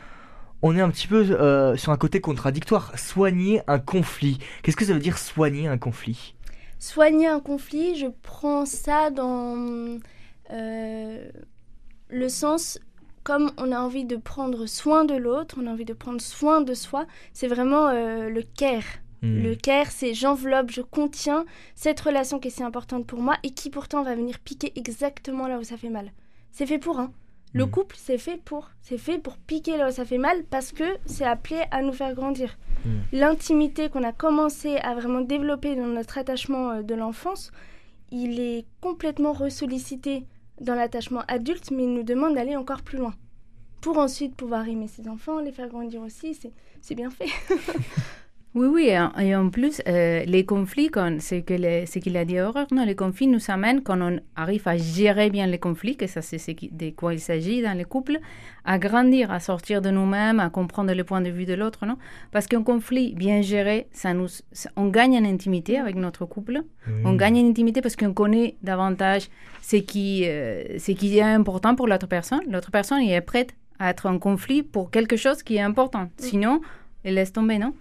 On 0.64 0.76
est 0.76 0.82
un 0.82 0.90
petit 0.90 1.08
peu 1.08 1.18
euh, 1.18 1.78
sur 1.78 1.92
un 1.92 1.98
côté 1.98 2.20
contradictoire. 2.20 2.98
Soigner 2.98 3.62
un 3.68 3.80
conflit. 3.80 4.40
Qu'est-ce 4.64 4.76
que 4.76 4.86
ça 4.86 4.94
veut 4.94 5.00
dire 5.00 5.20
soigner 5.20 5.68
un 5.68 5.78
conflit? 5.78 6.34
Soigner 6.80 7.28
un 7.28 7.40
conflit, 7.40 7.96
je 7.96 8.08
prends 8.24 8.66
ça 8.66 9.12
dans 9.12 10.00
le 12.10 12.28
sens 12.28 12.80
comme 13.30 13.52
on 13.58 13.72
a 13.72 13.80
envie 13.80 14.06
de 14.06 14.16
prendre 14.16 14.66
soin 14.66 15.06
de 15.06 15.14
l'autre, 15.14 15.58
on 15.62 15.68
a 15.68 15.70
envie 15.70 15.86
de 15.86 15.94
prendre 15.94 16.20
soin 16.20 16.62
de 16.62 16.74
soi, 16.74 17.06
c'est 17.32 17.46
vraiment 17.46 17.90
euh, 17.90 18.28
le 18.28 18.42
care. 18.42 18.82
Hmm. 19.22 19.44
Le 19.44 19.54
care, 19.54 19.92
c'est 19.92 20.16
j'enveloppe, 20.16 20.72
je 20.72 20.82
contiens 20.82 21.46
cette 21.76 22.00
relation 22.00 22.40
qui 22.40 22.48
est 22.48 22.52
si 22.52 22.64
importante 22.64 23.06
pour 23.06 23.20
moi 23.20 23.36
et 23.44 23.52
qui 23.52 23.70
pourtant 23.70 24.02
va 24.02 24.16
venir 24.16 24.40
piquer 24.40 24.74
exactement 24.76 25.48
là 25.48 25.60
où 25.60 25.64
ça 25.64 25.78
fait 25.78 25.92
mal. 25.92 26.12
C'est 26.52 26.66
fait 26.66 26.80
pour, 26.80 26.98
hein. 26.98 27.12
Le 27.54 27.68
hmm. 27.68 27.70
couple, 27.70 27.98
c'est 28.00 28.18
fait 28.18 28.42
pour. 28.44 28.72
C'est 28.82 28.98
fait 28.98 29.20
pour 29.20 29.38
piquer 29.38 29.78
là 29.78 29.90
où 29.90 29.92
ça 29.92 30.06
fait 30.06 30.18
mal 30.18 30.44
parce 30.50 30.72
que 30.72 30.98
c'est 31.06 31.24
appelé 31.24 31.62
à 31.70 31.84
nous 31.84 31.94
faire 31.94 32.16
grandir. 32.16 32.58
Hmm. 32.84 33.02
L'intimité 33.12 33.90
qu'on 33.90 34.04
a 34.04 34.12
commencé 34.12 34.78
à 34.78 34.96
vraiment 34.96 35.22
développer 35.22 35.76
dans 35.76 35.86
notre 35.86 36.18
attachement 36.18 36.72
euh, 36.72 36.82
de 36.82 36.96
l'enfance, 36.96 37.52
il 38.10 38.40
est 38.40 38.66
complètement 38.82 39.34
ressollicité 39.34 40.26
dans 40.60 40.76
l'attachement 40.76 41.24
adulte, 41.28 41.72
mais 41.72 41.84
il 41.84 41.94
nous 41.94 42.04
demande 42.04 42.36
d'aller 42.36 42.56
encore 42.56 42.82
plus 42.82 42.98
loin. 42.98 43.14
Pour 43.82 43.98
ensuite 43.98 44.36
pouvoir 44.36 44.68
aimer 44.68 44.88
ses 44.88 45.08
enfants, 45.08 45.40
les 45.40 45.52
faire 45.52 45.70
grandir 45.70 46.02
aussi, 46.02 46.38
c'est 46.82 46.96
bien 46.96 47.10
fait. 47.10 47.30
Oui, 48.56 48.66
oui, 48.66 48.90
et 48.90 49.36
en 49.36 49.50
plus, 49.52 49.80
euh, 49.88 50.24
les 50.26 50.44
conflits, 50.44 50.90
c'est 51.20 51.46
ce 51.48 52.00
qu'il 52.00 52.18
a 52.18 52.26
dit 52.26 52.42
Aurore, 52.42 52.66
non, 52.72 52.84
les 52.84 52.96
conflits 52.96 53.28
nous 53.28 53.40
amènent, 53.48 53.84
quand 53.84 54.02
on 54.02 54.20
arrive 54.36 54.68
à 54.68 54.76
gérer 54.76 55.30
bien 55.30 55.46
les 55.46 55.60
conflits, 55.60 55.96
que 55.96 56.08
ça 56.08 56.24
c'est 56.24 56.40
de 56.72 56.90
quoi 56.90 57.14
il 57.14 57.20
s'agit 57.20 57.62
dans 57.62 57.78
les 57.78 57.86
couples, 57.86 58.18
à 58.66 58.80
grandir, 58.80 59.32
à 59.32 59.40
sortir 59.40 59.84
de 59.84 59.92
nous-mêmes, 59.92 60.40
à 60.40 60.50
comprendre 60.50 60.92
le 60.96 61.04
point 61.04 61.22
de 61.22 61.30
vue 61.30 61.46
de 61.46 61.54
l'autre, 61.54 61.86
non? 61.86 61.98
Parce 62.32 62.48
qu'un 62.48 62.64
conflit 62.64 63.14
bien 63.14 63.42
géré, 63.44 63.88
ça 63.92 64.16
nous, 64.16 64.28
on 64.76 64.88
gagne 64.88 65.16
en 65.18 65.26
intimité 65.26 65.78
avec 65.78 65.96
notre 65.96 66.26
couple, 66.26 66.64
on 67.06 67.14
gagne 67.14 67.38
en 67.38 67.48
intimité 67.48 67.82
parce 67.82 67.96
qu'on 67.96 68.14
connaît 68.14 68.56
davantage 68.64 69.30
ce 69.62 69.76
qui, 69.76 70.24
euh, 70.26 70.80
ce 70.80 70.92
qui 70.94 71.20
est 71.20 71.22
important 71.22 71.76
pour 71.76 71.88
l'autre 71.88 72.08
personne. 72.08 72.42
L'autre 72.50 72.72
personne 72.72 73.02
est 73.04 73.22
prête 73.22 73.54
à 73.78 73.92
être 73.92 74.08
en 74.08 74.18
conflit 74.18 74.64
pour 74.64 74.90
quelque 74.90 75.18
chose 75.18 75.44
qui 75.44 75.58
est 75.58 75.62
important. 75.62 76.10
Sinon, 76.18 76.62
elle 77.04 77.14
laisse 77.14 77.32
tomber, 77.32 77.60
non? 77.60 77.76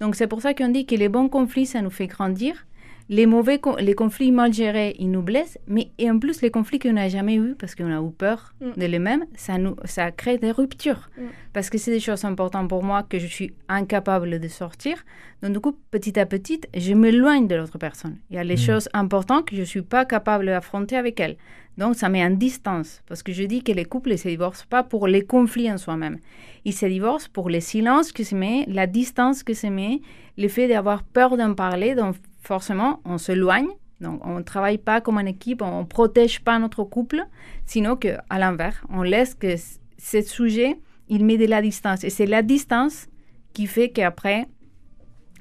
Donc 0.00 0.16
c'est 0.16 0.26
pour 0.26 0.42
ça 0.42 0.54
qu'on 0.54 0.68
dit 0.68 0.86
que 0.86 0.94
les 0.94 1.08
bons 1.08 1.28
conflits, 1.28 1.66
ça 1.66 1.82
nous 1.82 1.90
fait 1.90 2.06
grandir. 2.06 2.66
Les 3.08 3.26
mauvais, 3.26 3.60
les 3.80 3.94
conflits 3.94 4.32
mal 4.32 4.52
gérés, 4.52 4.96
ils 4.98 5.10
nous 5.10 5.22
blessent, 5.22 5.58
mais 5.66 5.90
et 5.98 6.10
en 6.10 6.18
plus 6.18 6.40
les 6.40 6.50
conflits 6.50 6.78
qu'on 6.78 6.94
n'a 6.94 7.08
jamais 7.08 7.36
eus 7.36 7.54
parce 7.54 7.74
qu'on 7.74 7.92
a 7.92 8.00
eu 8.00 8.10
peur 8.10 8.54
mm. 8.60 8.80
de 8.80 8.86
les-mêmes, 8.86 9.24
ça 9.34 9.58
nous, 9.58 9.76
ça 9.84 10.10
crée 10.10 10.38
des 10.38 10.50
ruptures 10.50 11.10
mm. 11.18 11.22
parce 11.52 11.68
que 11.68 11.76
c'est 11.76 11.90
des 11.90 12.00
choses 12.00 12.24
importantes 12.24 12.68
pour 12.68 12.82
moi 12.82 13.02
que 13.02 13.18
je 13.18 13.26
suis 13.26 13.52
incapable 13.68 14.40
de 14.40 14.48
sortir. 14.48 15.04
Donc 15.42 15.52
du 15.52 15.60
coup, 15.60 15.76
petit 15.90 16.18
à 16.18 16.24
petit, 16.24 16.60
je 16.74 16.94
m'éloigne 16.94 17.46
de 17.46 17.56
l'autre 17.56 17.78
personne. 17.78 18.16
Il 18.30 18.36
y 18.36 18.38
a 18.38 18.44
les 18.44 18.54
mm. 18.54 18.58
choses 18.58 18.88
importantes 18.94 19.46
que 19.46 19.56
je 19.56 19.62
suis 19.62 19.82
pas 19.82 20.06
capable 20.06 20.46
d'affronter 20.46 20.96
avec 20.96 21.20
elle. 21.20 21.36
Donc 21.76 21.96
ça 21.96 22.08
met 22.08 22.24
en 22.24 22.30
distance 22.30 23.02
parce 23.06 23.22
que 23.22 23.32
je 23.32 23.42
dis 23.42 23.62
que 23.62 23.72
les 23.72 23.84
couples 23.84 24.12
ne 24.12 24.16
se 24.16 24.28
divorcent 24.28 24.64
pas 24.70 24.82
pour 24.82 25.08
les 25.08 25.22
conflits 25.22 25.70
en 25.70 25.76
soi-même. 25.76 26.18
Ils 26.64 26.72
se 26.72 26.86
divorcent 26.86 27.28
pour 27.32 27.50
les 27.50 27.60
silences 27.60 28.12
que 28.12 28.24
se 28.24 28.34
met, 28.34 28.64
la 28.68 28.86
distance 28.86 29.42
que 29.42 29.54
se 29.54 29.66
met, 29.66 30.00
le 30.38 30.48
fait 30.48 30.68
d'avoir 30.68 31.02
peur 31.02 31.36
d'en 31.36 31.54
parler. 31.54 31.94
Donc 31.94 32.14
forcément, 32.44 33.00
on 33.04 33.18
s'éloigne. 33.18 33.68
Donc, 34.00 34.20
on 34.24 34.38
ne 34.38 34.42
travaille 34.42 34.78
pas 34.78 35.00
comme 35.00 35.18
une 35.18 35.28
équipe, 35.28 35.62
on 35.62 35.80
ne 35.80 35.86
protège 35.86 36.40
pas 36.40 36.58
notre 36.58 36.84
couple, 36.84 37.24
sinon 37.64 37.96
qu'à 37.96 38.22
l'inverse, 38.38 38.76
on 38.90 39.02
laisse 39.02 39.34
que 39.34 39.54
ce 39.56 40.22
sujet, 40.22 40.76
il 41.08 41.24
met 41.24 41.38
de 41.38 41.46
la 41.46 41.62
distance. 41.62 42.04
Et 42.04 42.10
c'est 42.10 42.26
la 42.26 42.42
distance 42.42 43.06
qui 43.52 43.66
fait 43.66 43.90
qu'après, 43.90 44.46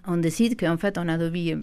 on 0.07 0.17
décide 0.17 0.59
qu'en 0.59 0.77
fait, 0.77 0.97
on 0.97 1.07
a 1.07 1.17
de 1.17 1.25
vie 1.25 1.53
euh, 1.53 1.61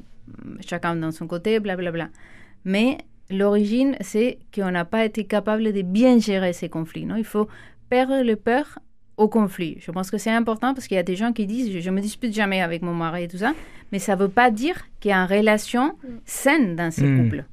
chacun 0.66 0.96
dans 0.96 1.12
son 1.12 1.26
côté, 1.26 1.60
blablabla. 1.60 1.90
Bla, 1.90 2.04
bla. 2.06 2.20
Mais 2.64 2.98
l'origine, 3.30 3.96
c'est 4.00 4.38
qu'on 4.54 4.70
n'a 4.70 4.84
pas 4.84 5.04
été 5.04 5.24
capable 5.24 5.72
de 5.72 5.82
bien 5.82 6.18
gérer 6.18 6.52
ces 6.52 6.68
conflits. 6.68 7.06
Non? 7.06 7.16
Il 7.16 7.24
faut 7.24 7.48
perdre 7.88 8.22
le 8.22 8.36
peur 8.36 8.78
au 9.20 9.28
conflit. 9.28 9.76
Je 9.80 9.90
pense 9.90 10.10
que 10.10 10.16
c'est 10.16 10.30
important 10.30 10.72
parce 10.72 10.88
qu'il 10.88 10.94
y 10.94 10.98
a 10.98 11.02
des 11.02 11.14
gens 11.14 11.34
qui 11.34 11.46
disent 11.46 11.78
je, 11.78 11.90
ne 11.90 11.94
me 11.94 12.00
dispute 12.00 12.32
jamais 12.32 12.62
avec 12.62 12.80
mon 12.80 12.94
mari 12.94 13.24
et 13.24 13.28
tout 13.28 13.36
ça, 13.36 13.52
mais 13.92 13.98
ça 13.98 14.16
ne 14.16 14.22
veut 14.22 14.30
pas 14.30 14.50
dire 14.50 14.76
qu'il 14.98 15.10
y 15.10 15.12
a 15.12 15.18
une 15.18 15.28
relation 15.28 15.94
saine 16.24 16.74
dans 16.74 16.90
ces 16.90 17.06
hmm. 17.06 17.24
couples. 17.24 17.44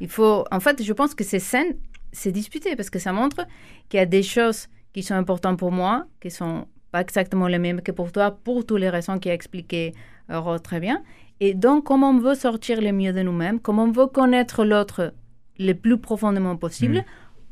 Il 0.00 0.08
faut, 0.08 0.44
en 0.50 0.58
fait, 0.58 0.82
je 0.82 0.92
pense 0.92 1.14
que 1.14 1.22
c'est 1.22 1.38
sain, 1.38 1.68
c'est 2.10 2.32
disputer 2.32 2.74
parce 2.74 2.90
que 2.90 2.98
ça 2.98 3.12
montre 3.12 3.46
qu'il 3.88 3.98
y 3.98 4.02
a 4.02 4.06
des 4.06 4.24
choses 4.24 4.66
qui 4.92 5.04
sont 5.04 5.14
importantes 5.14 5.60
pour 5.60 5.70
moi, 5.70 6.06
qui 6.20 6.28
sont 6.28 6.66
pas 6.90 7.02
exactement 7.02 7.46
les 7.46 7.60
mêmes 7.60 7.82
que 7.82 7.92
pour 7.92 8.10
toi, 8.10 8.32
pour 8.32 8.66
toutes 8.66 8.80
les 8.80 8.90
raisons 8.90 9.20
qu'il 9.20 9.30
a 9.30 9.34
expliquées 9.34 9.94
euh, 10.30 10.58
très 10.58 10.80
bien. 10.80 11.02
Et 11.38 11.54
donc, 11.54 11.84
comment 11.84 12.10
on 12.10 12.18
veut 12.18 12.34
sortir 12.34 12.80
le 12.80 12.90
mieux 12.90 13.12
de 13.12 13.22
nous-mêmes, 13.22 13.60
comment 13.60 13.84
on 13.84 13.92
veut 13.92 14.08
connaître 14.08 14.64
l'autre 14.64 15.14
le 15.60 15.72
plus 15.72 15.98
profondément 15.98 16.56
possible, 16.56 17.04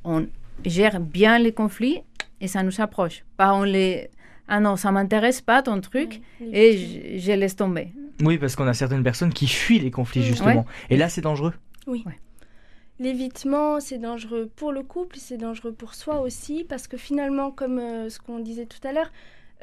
hmm. 0.04 0.11
on 0.12 0.26
gère 0.64 0.99
bien 0.99 1.38
les 1.38 1.52
conflits 1.52 2.02
et 2.44 2.48
ça 2.48 2.62
nous 2.62 2.80
approche. 2.80 3.24
Pas 3.36 3.54
on 3.54 3.62
les 3.62 4.10
ah 4.46 4.60
non, 4.60 4.76
ça 4.76 4.92
m'intéresse 4.92 5.40
pas 5.40 5.62
ton 5.62 5.80
truc 5.80 6.20
et 6.52 7.18
je, 7.18 7.32
laisse 7.32 7.56
tomber. 7.56 7.88
Oui, 8.20 8.36
parce 8.36 8.56
qu'on 8.56 8.66
a 8.66 8.74
certaines 8.74 9.02
personnes 9.02 9.32
qui 9.32 9.46
fuient 9.46 9.78
les 9.78 9.90
conflits 9.90 10.22
justement. 10.22 10.66
Et 10.90 10.96
là, 10.96 11.08
c'est 11.08 11.22
dangereux. 11.22 11.54
Oui. 11.86 12.04
L'évitement, 13.00 13.80
c'est 13.80 13.98
dangereux 13.98 14.50
pour 14.54 14.70
le 14.70 14.82
couple, 14.82 15.16
c'est 15.18 15.38
dangereux 15.38 15.72
pour 15.72 15.94
soi 15.94 16.20
aussi, 16.20 16.62
parce 16.62 16.86
que 16.86 16.96
finalement, 16.96 17.50
comme 17.50 17.78
euh, 17.80 18.08
ce 18.08 18.20
qu'on 18.20 18.38
disait 18.38 18.66
tout 18.66 18.86
à 18.86 18.92
l'heure, 18.92 19.10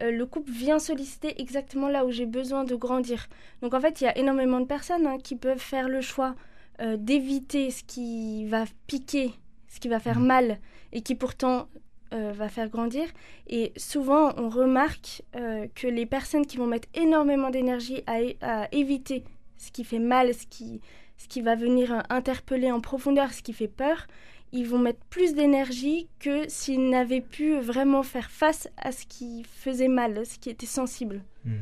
euh, 0.02 0.12
le 0.12 0.26
couple 0.26 0.52
vient 0.52 0.80
solliciter 0.80 1.40
exactement 1.42 1.88
là 1.88 2.06
où 2.06 2.12
j'ai 2.12 2.26
besoin 2.26 2.66
de 2.66 2.76
grandir. 2.76 3.30
Donc 3.62 3.74
en 3.74 3.80
fait, 3.80 4.02
il 4.02 4.04
y 4.04 4.08
a 4.08 4.18
énormément 4.18 4.60
de 4.60 4.66
personnes 4.66 5.08
hein, 5.08 5.18
qui 5.24 5.38
peuvent 5.38 5.60
faire 5.60 5.88
le 5.88 6.02
choix 6.02 6.36
euh, 6.82 6.98
d'éviter 6.98 7.72
ce 7.72 7.84
qui 7.84 8.46
va 8.48 8.66
piquer, 8.88 9.32
ce 9.70 9.80
qui 9.80 9.88
va 9.88 10.00
faire 10.00 10.20
mmh. 10.20 10.28
mal, 10.28 10.60
et 10.92 11.02
qui 11.02 11.16
pourtant 11.16 11.68
euh, 12.14 12.34
va 12.34 12.50
faire 12.50 12.70
grandir. 12.70 13.06
Et 13.48 13.72
souvent, 13.78 14.34
on 14.38 14.50
remarque 14.50 15.24
euh, 15.36 15.68
que 15.76 15.88
les 15.88 16.06
personnes 16.06 16.46
qui 16.46 16.58
vont 16.58 16.68
mettre 16.68 16.88
énormément 16.94 17.50
d'énergie 17.50 18.04
à, 18.08 18.68
éviter 18.72 19.24
ce 19.58 19.72
qui 19.72 19.84
fait 19.84 20.00
mal, 20.00 20.34
ce 20.34 20.46
qui, 20.46 20.82
ce 21.18 21.28
qui 21.28 21.42
va 21.42 21.56
venir 21.56 22.04
interpeller 22.10 22.72
en 22.72 22.82
profondeur, 22.82 23.32
ce 23.32 23.42
qui 23.42 23.54
fait 23.54 23.68
peur, 23.68 24.08
ils 24.52 24.68
vont 24.68 24.80
mettre 24.80 25.00
plus 25.10 25.34
d'énergie 25.34 26.10
que 26.20 26.50
s'ils 26.50 26.90
n'avaient 26.90 27.22
pu 27.22 27.58
vraiment 27.60 28.04
faire 28.04 28.30
face 28.30 28.68
à 28.78 28.92
ce 28.92 29.06
qui 29.06 29.44
faisait 29.44 29.88
mal, 29.88 30.26
ce 30.26 30.38
qui 30.38 30.50
était 30.50 30.66
sensible. 30.66 31.24
Hmm. 31.46 31.62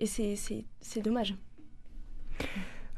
Et 0.00 0.06
c'est 0.06 1.02
dommage. 1.02 1.34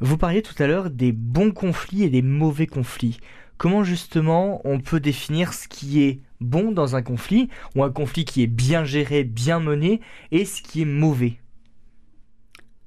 Vous 0.00 0.18
parliez 0.18 0.42
tout 0.42 0.60
à 0.60 0.66
l'heure 0.66 0.90
des 0.90 1.12
bons 1.12 1.52
conflits 1.52 2.02
et 2.02 2.10
des 2.10 2.22
mauvais 2.22 2.66
conflits. 2.66 3.18
Comment 3.56 3.84
justement 3.84 4.60
on 4.64 4.80
peut 4.80 4.98
définir 4.98 5.52
ce 5.52 5.68
qui 5.68 6.02
est 6.02 6.20
bon 6.42 6.72
dans 6.72 6.96
un 6.96 7.02
conflit, 7.02 7.48
ou 7.76 7.82
un 7.82 7.90
conflit 7.90 8.24
qui 8.24 8.42
est 8.42 8.48
bien 8.48 8.84
géré, 8.84 9.24
bien 9.24 9.60
mené, 9.60 10.00
et 10.30 10.44
ce 10.44 10.62
qui 10.62 10.82
est 10.82 10.86
mauvais 10.86 11.38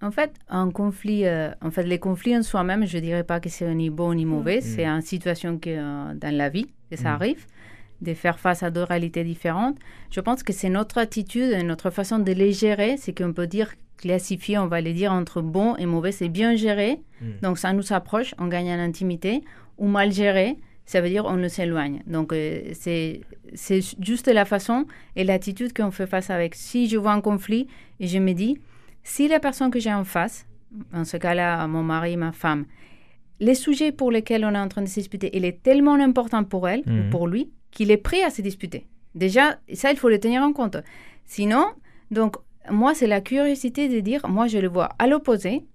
en 0.01 0.11
fait, 0.11 0.33
un 0.49 0.69
conflit, 0.69 1.25
euh, 1.25 1.49
en 1.61 1.71
fait, 1.71 1.83
les 1.83 1.99
conflits 1.99 2.37
en 2.37 2.43
soi-même, 2.43 2.85
je 2.85 2.97
dirais 2.99 3.23
pas 3.23 3.39
que 3.39 3.49
c'est 3.49 3.73
ni 3.73 3.89
bon 3.89 4.13
ni 4.13 4.25
mauvais. 4.25 4.59
Mm. 4.59 4.61
C'est 4.61 4.85
une 4.85 5.01
situation 5.01 5.57
que 5.57 5.69
euh, 5.69 6.13
dans 6.13 6.35
la 6.35 6.49
vie 6.49 6.67
que 6.91 6.97
ça 6.97 7.11
mm. 7.11 7.15
arrive, 7.15 7.45
de 8.01 8.13
faire 8.13 8.39
face 8.39 8.61
à 8.61 8.69
deux 8.69 8.83
réalités 8.83 9.23
différentes. 9.23 9.77
Je 10.11 10.19
pense 10.19 10.43
que 10.43 10.53
c'est 10.53 10.69
notre 10.69 10.97
attitude, 10.97 11.51
notre 11.63 11.89
façon 11.89 12.19
de 12.19 12.31
les 12.31 12.51
gérer, 12.51 12.97
c'est 12.97 13.17
qu'on 13.17 13.33
peut 13.33 13.47
dire 13.47 13.73
classifier, 13.97 14.57
on 14.57 14.67
va 14.67 14.81
les 14.81 14.93
dire 14.93 15.11
entre 15.11 15.41
bon 15.41 15.75
et 15.77 15.85
mauvais, 15.85 16.11
c'est 16.11 16.29
bien 16.29 16.55
géré, 16.55 16.99
mm. 17.21 17.25
donc 17.41 17.57
ça 17.57 17.73
nous 17.73 17.93
approche, 17.93 18.35
on 18.37 18.47
gagne 18.47 18.69
en 18.69 18.79
intimité, 18.79 19.43
ou 19.77 19.87
mal 19.87 20.11
géré, 20.11 20.57
ça 20.85 21.01
veut 21.01 21.09
dire 21.09 21.25
on 21.25 21.37
nous 21.37 21.49
s'éloigne. 21.49 22.03
Donc 22.07 22.33
euh, 22.33 22.61
c'est 22.73 23.21
c'est 23.53 23.81
juste 23.99 24.27
la 24.27 24.45
façon 24.45 24.85
et 25.15 25.23
l'attitude 25.23 25.73
qu'on 25.73 25.91
fait 25.91 26.07
face 26.07 26.29
avec. 26.29 26.55
Si 26.55 26.87
je 26.87 26.97
vois 26.97 27.13
un 27.13 27.21
conflit 27.21 27.67
et 27.99 28.07
je 28.07 28.19
me 28.19 28.33
dis, 28.33 28.57
si 29.03 29.27
la 29.27 29.39
personne 29.39 29.71
que 29.71 29.79
j'ai 29.79 29.93
en 29.93 30.03
face, 30.03 30.45
en 30.93 31.03
ce 31.03 31.17
cas-là 31.17 31.67
mon 31.67 31.83
mari, 31.83 32.17
ma 32.17 32.31
femme, 32.31 32.65
les 33.39 33.55
sujets 33.55 33.91
pour 33.91 34.11
lesquels 34.11 34.45
on 34.45 34.53
est 34.53 34.59
en 34.59 34.67
train 34.67 34.81
de 34.81 34.87
se 34.87 34.99
disputer, 34.99 35.29
il 35.33 35.45
est 35.45 35.61
tellement 35.61 35.95
important 35.95 36.43
pour 36.43 36.67
elle 36.67 36.81
ou 36.87 36.91
mhm. 36.91 37.09
pour 37.09 37.27
lui 37.27 37.51
qu'il 37.71 37.91
est 37.91 37.97
prêt 37.97 38.23
à 38.23 38.29
se 38.29 38.41
disputer. 38.41 38.87
Déjà, 39.13 39.57
ça, 39.73 39.91
il 39.91 39.97
faut 39.97 40.09
le 40.09 40.19
tenir 40.19 40.41
en 40.41 40.53
compte. 40.53 40.77
Sinon, 41.25 41.65
donc, 42.11 42.35
moi, 42.69 42.93
c'est 42.93 43.07
la 43.07 43.21
curiosité 43.21 43.89
de 43.89 43.99
dire, 43.99 44.27
moi, 44.27 44.47
je 44.47 44.57
le 44.57 44.67
vois 44.67 44.89
à 44.99 45.07
l'opposé. 45.07 45.65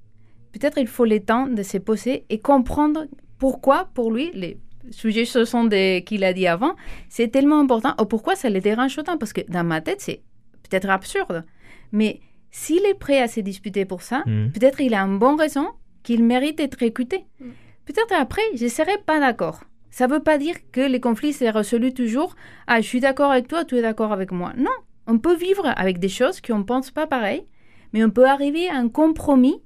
Peut-être 0.53 0.79
il 0.79 0.87
faut 0.87 1.05
le 1.05 1.21
temps 1.21 1.47
de 1.47 1.63
se 1.63 1.79
poser 1.79 2.25
et 2.29 2.41
comprendre 2.41 3.07
pourquoi, 3.39 3.89
pour 3.95 4.11
lui, 4.13 4.31
les 4.35 4.59
sujets 4.91 5.25
ce 5.25 5.45
sont 5.45 5.65
des 5.65 6.05
qu'il 6.07 6.25
a 6.25 6.33
dit 6.33 6.47
avant, 6.47 6.75
c'est 7.09 7.29
tellement 7.29 7.61
important. 7.61 7.95
Oh, 7.99 8.05
pourquoi 8.07 8.37
ça 8.37 8.51
le 8.51 8.61
dérange 8.61 8.99
autant 8.99 9.19
Parce 9.19 9.33
que 9.33 9.43
dans 9.49 9.65
ma 9.65 9.81
tête, 9.81 10.01
c'est 10.01 10.23
peut-être 10.69 10.89
absurde. 10.89 11.45
Mais 11.93 12.21
s'il 12.51 12.85
est 12.87 12.99
prêt 12.99 13.21
à 13.21 13.29
se 13.29 13.41
disputer 13.41 13.85
pour 13.85 14.03
ça, 14.03 14.23
hmm. 14.27 14.51
peut-être 14.53 14.81
il 14.81 14.95
a 14.95 15.03
une 15.03 15.19
bonne 15.19 15.39
raison 15.39 15.69
qu'il 16.03 16.25
mérite 16.25 16.59
d'être 16.59 16.83
écouté. 16.83 17.25
Hmm. 17.41 17.51
Peut-être 17.87 18.15
après, 18.15 18.43
je 18.55 18.65
ne 18.65 18.69
serai 18.69 18.99
pas 19.05 19.21
d'accord. 19.21 19.61
Ça 19.91 20.07
ne 20.07 20.13
veut 20.13 20.23
pas 20.23 20.39
dire 20.39 20.55
que 20.73 20.81
les 20.81 21.01
conflits 21.01 21.33
se 21.33 21.45
résolus 21.45 21.93
toujours. 21.93 22.37
Ah, 22.67 22.81
je 22.81 22.87
suis 22.87 23.01
d'accord 23.01 23.33
avec 23.33 23.49
toi, 23.49 23.65
tu 23.65 23.77
es 23.77 23.83
d'accord 23.83 24.13
avec 24.13 24.31
moi. 24.31 24.53
Non, 24.57 24.71
on 25.07 25.19
peut 25.19 25.35
vivre 25.35 25.73
avec 25.77 25.99
des 25.99 26.09
choses 26.09 26.41
qu'on 26.41 26.59
ne 26.59 26.65
pense 26.65 26.91
pas 26.91 27.07
pareil, 27.07 27.45
mais 27.93 28.05
on 28.05 28.11
peut 28.11 28.27
arriver 28.27 28.69
à 28.69 28.77
un 28.77 28.89
compromis 28.89 29.61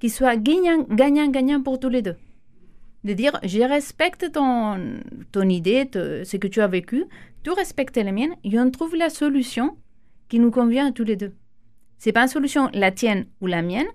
qui 0.00 0.10
soit 0.10 0.36
gagnant-gagnant 0.36 1.62
pour 1.62 1.78
tous 1.78 1.88
les 1.88 2.02
deux 2.02 2.16
de 3.08 3.14
dire 3.14 3.40
je 3.42 3.60
respecte 3.60 4.32
ton, 4.32 4.78
ton 5.32 5.48
idée, 5.48 5.88
ce 5.92 6.36
que 6.36 6.46
tu 6.46 6.60
as 6.60 6.68
vécu, 6.68 7.04
tu 7.42 7.50
respectes 7.50 7.96
la 7.96 8.12
mienne 8.12 8.34
et 8.44 8.58
on 8.58 8.70
trouve 8.70 8.94
la 8.94 9.10
solution 9.10 9.76
qui 10.28 10.38
nous 10.38 10.50
convient 10.50 10.88
à 10.88 10.92
tous 10.92 11.04
les 11.04 11.16
deux. 11.16 11.32
C'est 11.96 12.12
pas 12.12 12.22
une 12.22 12.28
solution 12.28 12.68
la 12.74 12.92
tienne 12.92 13.26
ou 13.40 13.46
la 13.46 13.62
mienne, 13.62 13.86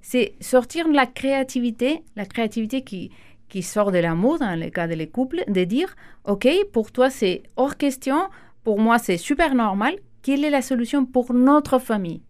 c'est 0.00 0.34
sortir 0.40 0.88
de 0.88 0.94
la 0.94 1.06
créativité, 1.06 2.02
la 2.16 2.24
créativité 2.24 2.82
qui, 2.82 3.10
qui 3.48 3.62
sort 3.62 3.92
de 3.92 3.98
l'amour 3.98 4.38
dans 4.38 4.58
le 4.58 4.70
cas 4.70 4.88
des 4.88 5.06
couples, 5.06 5.44
de 5.46 5.64
dire 5.64 5.94
ok 6.24 6.48
pour 6.72 6.90
toi 6.90 7.10
c'est 7.10 7.42
hors 7.56 7.76
question, 7.76 8.18
pour 8.64 8.80
moi 8.80 8.98
c'est 8.98 9.18
super 9.18 9.54
normal. 9.54 9.94
Quelle 10.22 10.44
est 10.44 10.50
la 10.50 10.62
solution 10.62 11.04
pour 11.04 11.34
notre 11.34 11.78
famille, 11.78 12.22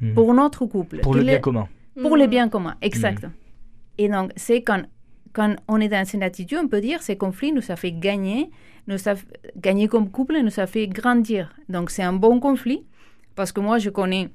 hmm. 0.00 0.14
pour 0.14 0.32
notre 0.34 0.64
couple? 0.66 1.00
Pour 1.00 1.14
le 1.14 1.24
bien 1.24 1.40
commun. 1.40 1.68
Pour 2.00 2.16
le 2.16 2.26
bien 2.26 2.48
commun, 2.48 2.76
exact. 2.80 3.24
Hmm. 3.24 3.32
Et 3.98 4.08
donc, 4.08 4.30
c'est 4.36 4.62
quand 4.62 4.82
quand 5.32 5.54
on 5.68 5.80
est 5.80 5.88
dans 5.88 6.04
cette 6.04 6.22
attitude, 6.22 6.58
on 6.62 6.68
peut 6.68 6.80
dire 6.80 7.02
ces 7.02 7.16
conflits 7.16 7.52
nous 7.52 7.70
a 7.70 7.76
fait 7.76 7.92
gagner, 7.92 8.50
nous 8.86 9.08
a 9.08 9.14
gagner 9.56 9.88
comme 9.88 10.10
couple, 10.10 10.40
nous 10.40 10.60
a 10.60 10.66
fait 10.66 10.86
grandir. 10.86 11.54
Donc 11.68 11.90
c'est 11.90 12.02
un 12.02 12.12
bon 12.12 12.40
conflit 12.40 12.84
parce 13.34 13.52
que 13.52 13.60
moi 13.60 13.78
je 13.78 13.90
connais 13.90 14.28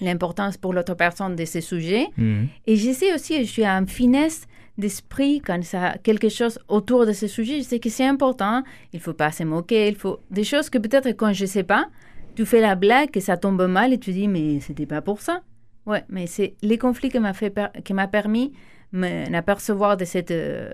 l'importance 0.00 0.56
pour 0.56 0.72
l'autre 0.72 0.94
personne 0.94 1.36
de 1.36 1.44
ces 1.44 1.60
sujets 1.60 2.08
mhm. 2.16 2.48
et 2.66 2.76
je 2.76 2.92
sais 2.92 3.14
aussi, 3.14 3.44
je 3.44 3.50
suis 3.50 3.66
en 3.66 3.86
finesse 3.86 4.46
d'esprit 4.76 5.40
quand 5.40 5.62
ça 5.62 5.96
quelque 6.02 6.28
chose 6.28 6.58
autour 6.66 7.06
de 7.06 7.12
ce 7.12 7.28
sujet, 7.28 7.58
je 7.58 7.62
sais 7.62 7.78
que 7.78 7.88
c'est 7.90 8.06
important, 8.06 8.64
il 8.92 8.98
faut 8.98 9.12
pas 9.12 9.30
se 9.30 9.44
moquer, 9.44 9.88
il 9.88 9.94
faut 9.94 10.18
des 10.30 10.42
choses 10.42 10.68
que 10.68 10.78
peut-être 10.78 11.08
quand 11.12 11.32
je 11.32 11.46
sais 11.46 11.62
pas, 11.62 11.86
tu 12.34 12.44
fais 12.44 12.60
la 12.60 12.74
blague 12.74 13.16
et 13.16 13.20
ça 13.20 13.36
tombe 13.36 13.64
mal 13.68 13.92
et 13.92 13.98
tu 13.98 14.12
dis 14.12 14.26
mais 14.26 14.58
c'était 14.60 14.86
pas 14.86 15.00
pour 15.00 15.20
ça. 15.20 15.42
Ouais, 15.86 16.02
mais 16.08 16.26
c'est 16.26 16.54
les 16.62 16.78
conflits 16.78 17.10
qui 17.10 17.20
m'a 17.20 17.34
fait 17.34 17.54
qui 17.84 17.92
m'a 17.92 18.08
permis 18.08 18.52
m'apercevoir 18.94 19.96
de, 19.96 20.04
cette, 20.04 20.30
euh, 20.30 20.72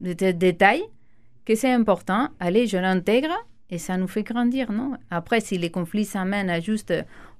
de 0.00 0.14
ce 0.18 0.30
détail, 0.32 0.82
que 1.44 1.54
c'est 1.54 1.72
important. 1.72 2.28
Allez, 2.40 2.66
je 2.66 2.76
l'intègre 2.78 3.34
et 3.70 3.78
ça 3.78 3.96
nous 3.96 4.06
fait 4.08 4.22
grandir, 4.22 4.70
non? 4.72 4.92
Après, 5.10 5.40
si 5.40 5.58
les 5.58 5.70
conflits 5.70 6.04
s'amènent 6.04 6.50
à 6.50 6.60
juste, 6.60 6.92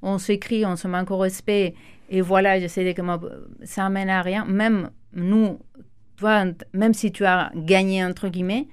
on 0.03 0.19
s'écrit, 0.19 0.65
on 0.65 0.77
se 0.77 0.89
manque 0.89 1.11
au 1.11 1.19
respect, 1.19 1.75
et 2.11 2.21
voilà, 2.21 2.61
je 2.61 2.67
sais 2.67 2.93
que 2.95 3.03
ça 3.63 3.87
amène 3.87 4.11
à 4.11 4.23
rien. 4.23 4.45
Même 4.45 4.91
nous, 5.13 5.59
toi, 6.17 6.45
même 6.73 6.95
si 6.95 7.13
tu 7.13 7.25
as 7.25 7.51
gagné, 7.55 8.05
entre 8.05 8.29
guillemets, 8.29 8.69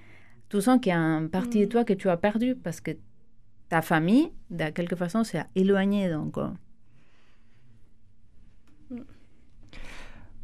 tu 0.49 0.59
sens 0.61 0.79
qu'il 0.81 0.91
y 0.91 0.95
a 0.95 0.99
une 0.99 1.29
partie 1.29 1.59
de 1.61 1.65
Mm. 1.65 1.69
toi 1.69 1.83
que 1.85 1.93
tu 1.93 2.09
as 2.09 2.17
perdu 2.17 2.55
parce 2.55 2.81
que 2.81 2.91
ta 3.69 3.81
famille, 3.81 4.31
de 4.49 4.69
quelque 4.69 4.95
façon, 4.97 5.23
s'est 5.23 5.43
éloignée. 5.55 6.09
Donc, 6.09 6.37
euh, 6.37 6.47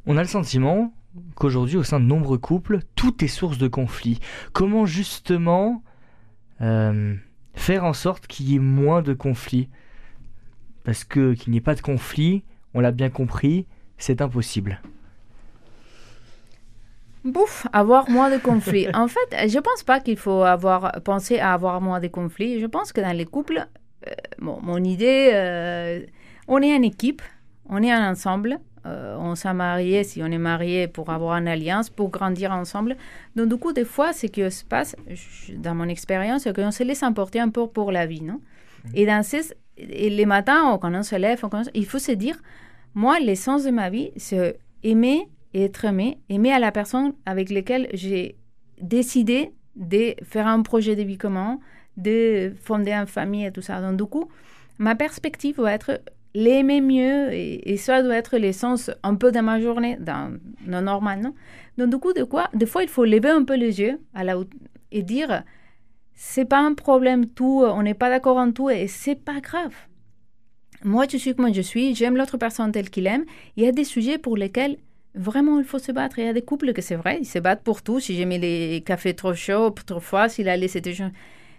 On 0.06 0.16
a 0.16 0.22
le 0.22 0.28
sentiment 0.28 0.94
qu'aujourd'hui, 1.36 1.78
au 1.78 1.84
sein 1.84 2.00
de 2.00 2.06
nombreux 2.06 2.38
couples, 2.38 2.80
tout 2.96 3.24
est 3.24 3.28
source 3.28 3.58
de 3.58 3.68
conflit. 3.68 4.20
Comment 4.54 4.86
justement 4.86 5.84
euh, 6.62 7.16
faire 7.54 7.84
en 7.84 7.94
sorte 7.94 8.28
qu'il 8.28 8.50
y 8.50 8.56
ait 8.56 8.60
moins 8.60 9.02
de 9.02 9.14
conflits? 9.14 9.70
Parce 10.84 11.04
que 11.04 11.34
qu'il 11.34 11.52
n'y 11.52 11.58
ait 11.58 11.62
pas 11.62 11.76
de 11.76 11.82
conflit, 11.82 12.44
on 12.74 12.80
l'a 12.80 12.92
bien 12.92 13.10
compris, 13.10 13.66
c'est 13.98 14.22
impossible. 14.22 14.82
Bouf, 17.26 17.68
avoir 17.74 18.10
moins 18.10 18.30
de 18.30 18.38
conflits. 18.38 18.88
en 18.94 19.08
fait, 19.08 19.50
je 19.50 19.60
pense 19.60 19.84
pas 19.84 20.00
qu'il 20.00 20.18
faut 20.18 20.44
avoir 20.44 21.02
penser 21.04 21.40
à 21.40 21.54
avoir 21.54 21.82
moins 21.82 22.00
de 22.00 22.08
conflits. 22.08 22.62
Je 22.62 22.66
pense 22.68 22.94
que 22.94 23.02
dans 23.02 23.16
les 23.16 23.26
couples, 23.26 23.68
euh, 24.08 24.12
bon, 24.40 24.60
mon 24.62 24.82
idée, 24.84 25.32
euh, 25.34 26.06
on 26.48 26.62
est 26.62 26.74
une 26.74 26.86
équipe, 26.86 27.22
on 27.70 27.84
est 27.84 27.92
un 27.92 28.12
ensemble. 28.12 28.60
Euh, 28.88 29.18
on 29.20 29.36
s'est 29.36 29.54
marié, 29.54 30.04
si 30.04 30.22
on 30.24 30.28
est 30.28 30.38
marié, 30.38 30.88
pour 30.88 31.10
avoir 31.10 31.38
une 31.38 31.48
alliance, 31.48 31.90
pour 31.90 32.10
grandir 32.10 32.52
ensemble. 32.52 32.96
Donc, 33.36 33.50
du 33.50 33.58
coup, 33.58 33.74
des 33.74 33.86
fois, 33.86 34.14
ce 34.14 34.28
qui 34.28 34.50
se 34.50 34.64
passe, 34.64 34.96
je- 35.10 35.54
dans 35.54 35.76
mon 35.76 35.88
expérience, 35.88 36.44
c'est 36.44 36.56
qu'on 36.56 36.72
se 36.72 36.84
laisse 36.84 37.04
emporter 37.04 37.40
un 37.40 37.50
peu 37.50 37.68
pour 37.68 37.92
la 37.92 38.06
vie, 38.06 38.22
non? 38.22 38.40
Et 38.94 39.06
dans 39.06 39.24
ces, 39.24 39.54
et 39.78 40.10
les 40.10 40.26
matins, 40.26 40.78
quand 40.82 40.94
on 40.94 41.04
se 41.04 41.16
lève, 41.16 41.40
on 41.44 41.50
il 41.74 41.86
faut 41.86 42.00
se 42.00 42.14
dire, 42.14 42.38
moi, 42.94 43.20
l'essence 43.20 43.64
de 43.66 43.72
ma 43.72 43.90
vie, 43.90 44.12
c'est 44.16 44.60
aimer 44.84 45.28
et 45.54 45.66
être 45.66 45.84
aimé, 45.86 46.20
aimer 46.30 46.52
à 46.54 46.60
la 46.60 46.72
personne 46.72 47.14
avec 47.26 47.50
laquelle 47.50 47.90
j'ai 47.94 48.38
décidé 48.82 49.52
de 49.76 50.16
faire 50.24 50.48
un 50.48 50.62
projet 50.62 50.96
de 50.96 51.04
vie 51.04 51.18
commun, 51.18 51.60
de 51.98 52.54
fonder 52.62 52.94
une 52.94 53.08
famille 53.08 53.46
et 53.46 53.52
tout 53.52 53.62
ça. 53.62 53.82
Donc, 53.82 53.98
du 53.98 54.06
coup, 54.06 54.30
ma 54.78 54.96
perspective 54.96 55.60
va 55.60 55.74
être 55.74 56.02
l'aimer 56.38 56.82
mieux 56.82 57.34
et, 57.34 57.78
ça 57.78 58.04
doit 58.04 58.16
être 58.16 58.38
l'essence 58.38 58.92
un 59.02 59.16
peu 59.16 59.32
de 59.32 59.40
ma 59.40 59.60
journée, 59.60 59.98
dans 60.00 60.38
le 60.68 60.82
normal, 60.82 61.22
non? 61.22 61.34
Donc, 61.78 61.90
du 61.90 61.98
coup, 61.98 62.14
de 62.14 62.24
quoi 62.24 62.50
Des 62.54 62.68
fois, 62.68 62.84
il 62.84 62.90
faut 62.90 63.06
lever 63.06 63.30
un 63.30 63.44
peu 63.44 63.56
les 63.56 63.80
yeux 63.80 64.00
à 64.14 64.24
la 64.24 64.36
et 64.92 65.02
dire 65.02 65.44
c'est 66.14 66.46
pas 66.46 66.60
un 66.60 66.74
problème 66.74 67.26
tout, 67.28 67.64
on 67.64 67.82
n'est 67.82 67.96
pas 67.96 68.10
d'accord 68.10 68.38
en 68.38 68.52
tout 68.52 68.70
et 68.70 68.88
c'est 68.88 69.16
pas 69.16 69.40
grave. 69.40 69.74
Moi, 70.84 71.06
je 71.12 71.18
suis 71.18 71.36
comme 71.36 71.52
je 71.54 71.62
suis, 71.62 71.96
j'aime 71.96 72.16
l'autre 72.16 72.38
personne 72.38 72.72
telle 72.72 72.92
qu'il 72.92 73.08
aime. 73.08 73.26
Il 73.56 73.64
y 73.64 73.68
a 73.68 73.72
des 73.72 73.84
sujets 73.84 74.20
pour 74.20 74.38
lesquels 74.38 74.78
vraiment 75.16 75.58
il 75.60 75.66
faut 75.66 75.80
se 75.80 75.92
battre. 75.92 76.20
Il 76.20 76.26
y 76.26 76.30
a 76.30 76.34
des 76.34 76.44
couples 76.44 76.72
que 76.74 76.84
c'est 76.84 76.96
vrai, 76.96 77.18
ils 77.20 77.26
se 77.26 77.40
battent 77.40 77.64
pour 77.64 77.82
tout. 77.82 78.00
Si 78.00 78.16
j'ai 78.16 78.26
mis 78.26 78.38
les 78.38 78.84
cafés 78.86 79.16
trop 79.16 79.34
chauds, 79.34 79.72
trop 79.72 80.00
froids, 80.00 80.30
s'il 80.30 80.50
a 80.50 80.56
laissé 80.56 80.82
des. 80.82 80.96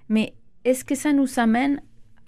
Mais 0.08 0.34
est-ce 0.64 0.84
que 0.84 0.94
ça 0.94 1.12
nous 1.12 1.38
amène 1.38 1.80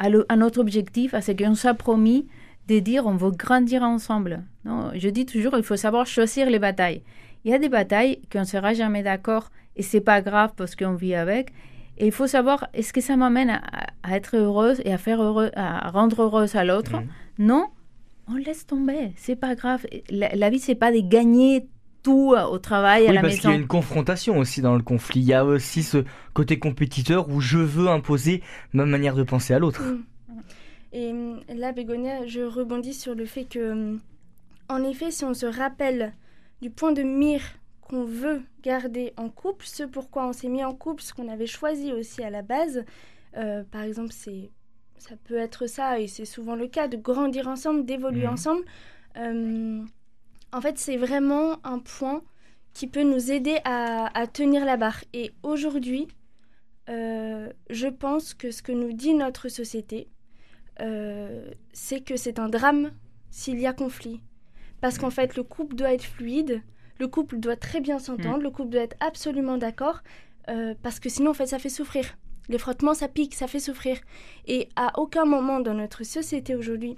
le- 0.08 0.24
à 0.28 0.36
notre 0.36 0.60
objectif, 0.60 1.14
à 1.14 1.20
ce 1.20 1.32
qu'on 1.32 1.54
s'est 1.54 1.74
promis 1.74 2.26
de 2.68 2.78
dire 2.78 3.06
on 3.06 3.16
veut 3.16 3.32
grandir 3.32 3.82
ensemble 3.82 4.42
non, 4.64 4.90
Je 4.94 5.08
dis 5.08 5.26
toujours, 5.26 5.56
il 5.56 5.62
faut 5.62 5.76
savoir 5.76 6.06
choisir 6.06 6.48
les 6.50 6.58
batailles. 6.58 7.02
Il 7.44 7.50
y 7.50 7.54
a 7.54 7.58
des 7.58 7.70
batailles 7.70 8.20
qu'on 8.30 8.40
ne 8.40 8.44
sera 8.44 8.74
jamais 8.74 9.02
d'accord 9.02 9.50
et 9.76 9.82
c'est 9.82 10.02
pas 10.02 10.20
grave 10.20 10.52
parce 10.56 10.76
qu'on 10.76 10.94
vit 10.94 11.14
avec. 11.14 11.52
Et 11.96 12.06
il 12.06 12.12
faut 12.12 12.26
savoir, 12.26 12.68
est-ce 12.74 12.92
que 12.92 13.00
ça 13.00 13.16
m'amène 13.16 13.50
à, 13.50 13.60
à 14.02 14.16
être 14.16 14.36
heureuse 14.36 14.80
et 14.84 14.92
à 14.92 14.98
faire 14.98 15.22
heureux, 15.22 15.50
à 15.56 15.90
rendre 15.90 16.22
heureuse 16.22 16.56
à 16.56 16.64
l'autre? 16.64 16.96
Mhm. 16.96 17.06
Non, 17.38 17.66
on 18.28 18.34
laisse 18.36 18.66
tomber. 18.66 19.12
C'est 19.16 19.36
pas 19.36 19.54
grave. 19.54 19.86
La, 20.10 20.28
la 20.34 20.50
vie, 20.50 20.58
c'est 20.58 20.74
pas 20.74 20.92
de 20.92 21.00
gagner 21.00 21.66
tout 22.02 22.34
euh, 22.36 22.44
au 22.44 22.58
travail, 22.58 23.06
à 23.06 23.08
Oui, 23.08 23.14
la 23.14 23.20
parce 23.20 23.34
qu'il 23.34 23.44
y 23.44 23.46
maison. 23.48 23.58
a 23.58 23.62
une 23.62 23.68
confrontation 23.68 24.38
aussi 24.38 24.62
dans 24.62 24.76
le 24.76 24.82
conflit. 24.82 25.20
Il 25.20 25.26
y 25.26 25.34
a 25.34 25.44
aussi 25.44 25.82
ce 25.82 26.04
côté 26.34 26.58
compétiteur 26.58 27.28
où 27.28 27.40
je 27.40 27.58
veux 27.58 27.88
imposer 27.88 28.42
ma 28.72 28.86
manière 28.86 29.14
de 29.14 29.22
penser 29.22 29.54
à 29.54 29.58
l'autre. 29.58 29.82
Mm. 29.82 30.04
Et 30.92 31.10
hum, 31.10 31.40
là, 31.48 31.72
Bégonia, 31.72 32.26
je 32.26 32.40
rebondis 32.40 32.94
sur 32.94 33.14
le 33.14 33.24
fait 33.24 33.44
que, 33.44 33.72
hum, 33.72 34.00
en 34.68 34.82
effet, 34.84 35.10
si 35.10 35.24
on 35.24 35.34
se 35.34 35.46
rappelle 35.46 36.12
du 36.62 36.70
point 36.70 36.92
de 36.92 37.02
mire 37.02 37.42
qu'on 37.80 38.04
veut 38.04 38.42
garder 38.62 39.12
en 39.16 39.28
couple, 39.28 39.66
ce 39.66 39.82
pourquoi 39.82 40.26
on 40.28 40.32
s'est 40.32 40.48
mis 40.48 40.64
en 40.64 40.74
couple, 40.74 41.02
ce 41.02 41.12
qu'on 41.14 41.28
avait 41.28 41.46
choisi 41.46 41.92
aussi 41.92 42.22
à 42.22 42.30
la 42.30 42.42
base, 42.42 42.84
euh, 43.36 43.62
par 43.70 43.82
exemple, 43.82 44.12
c'est 44.12 44.50
ça 44.98 45.14
peut 45.24 45.36
être 45.38 45.66
ça, 45.66 45.98
et 45.98 46.06
c'est 46.06 46.26
souvent 46.26 46.54
le 46.54 46.66
cas, 46.66 46.86
de 46.86 46.98
grandir 46.98 47.48
ensemble, 47.48 47.86
d'évoluer 47.86 48.26
ensemble. 48.26 48.62
Euh, 49.16 49.82
en 50.52 50.60
fait, 50.60 50.78
c'est 50.78 50.96
vraiment 50.96 51.58
un 51.64 51.78
point 51.78 52.22
qui 52.72 52.86
peut 52.86 53.02
nous 53.02 53.30
aider 53.30 53.58
à, 53.64 54.16
à 54.18 54.26
tenir 54.26 54.64
la 54.64 54.76
barre. 54.76 55.02
Et 55.12 55.32
aujourd'hui, 55.42 56.08
euh, 56.88 57.52
je 57.68 57.86
pense 57.86 58.34
que 58.34 58.50
ce 58.50 58.62
que 58.62 58.72
nous 58.72 58.92
dit 58.92 59.14
notre 59.14 59.48
société, 59.48 60.08
euh, 60.80 61.50
c'est 61.72 62.00
que 62.00 62.16
c'est 62.16 62.38
un 62.38 62.48
drame 62.48 62.90
s'il 63.30 63.60
y 63.60 63.66
a 63.66 63.72
conflit. 63.72 64.20
Parce 64.80 64.98
qu'en 64.98 65.10
fait, 65.10 65.36
le 65.36 65.42
couple 65.42 65.76
doit 65.76 65.92
être 65.92 66.04
fluide, 66.04 66.62
le 66.98 67.06
couple 67.06 67.38
doit 67.38 67.56
très 67.56 67.80
bien 67.80 67.98
s'entendre, 67.98 68.42
le 68.42 68.50
couple 68.50 68.70
doit 68.70 68.82
être 68.82 68.96
absolument 69.00 69.58
d'accord, 69.58 70.00
euh, 70.48 70.74
parce 70.82 71.00
que 71.00 71.08
sinon, 71.08 71.30
en 71.30 71.34
fait, 71.34 71.46
ça 71.46 71.58
fait 71.58 71.68
souffrir. 71.68 72.16
Les 72.48 72.58
frottements, 72.58 72.94
ça 72.94 73.08
pique, 73.08 73.34
ça 73.34 73.46
fait 73.46 73.60
souffrir. 73.60 73.98
Et 74.46 74.68
à 74.74 74.98
aucun 74.98 75.24
moment 75.24 75.60
dans 75.60 75.74
notre 75.74 76.02
société 76.02 76.56
aujourd'hui, 76.56 76.96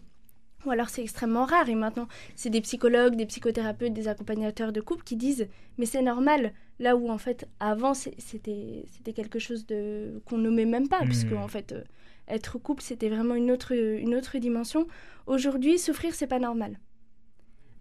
ou 0.64 0.70
alors 0.70 0.88
c'est 0.88 1.03
extrêmement 1.03 1.44
rare, 1.44 1.68
et 1.68 1.75
maintenant, 1.75 2.09
c'est 2.37 2.51
des 2.51 2.61
psychologues, 2.61 3.16
des 3.16 3.27
psychothérapeutes, 3.27 3.92
des 3.92 4.09
accompagnateurs 4.09 4.72
de 4.72 4.81
couple 4.81 5.05
qui 5.05 5.16
disent 5.16 5.48
Mais 5.79 5.87
c'est 5.87 6.03
normal, 6.03 6.53
là 6.79 6.96
où 6.96 7.09
en 7.11 7.18
fait, 7.18 7.48
avant, 7.61 7.94
c'était 7.94 8.85
c'était 8.92 9.12
quelque 9.12 9.38
chose 9.38 9.66
de 9.66 10.22
qu'on 10.27 10.38
nommait 10.38 10.64
même 10.66 10.88
pas, 10.88 11.01
parce 11.01 11.25
que 11.25 11.35
Mhm. 11.35 11.42
en 11.42 11.48
fait, 11.48 11.72
euh, 11.72 11.83
être 12.29 12.59
couple, 12.59 12.83
c'était 12.83 13.09
vraiment 13.09 13.35
une 13.35 13.51
autre, 13.51 13.72
une 13.75 14.14
autre 14.14 14.38
dimension. 14.38 14.87
Aujourd'hui, 15.27 15.79
souffrir, 15.79 16.14
c'est 16.14 16.27
pas 16.29 16.38
normal. 16.38 16.79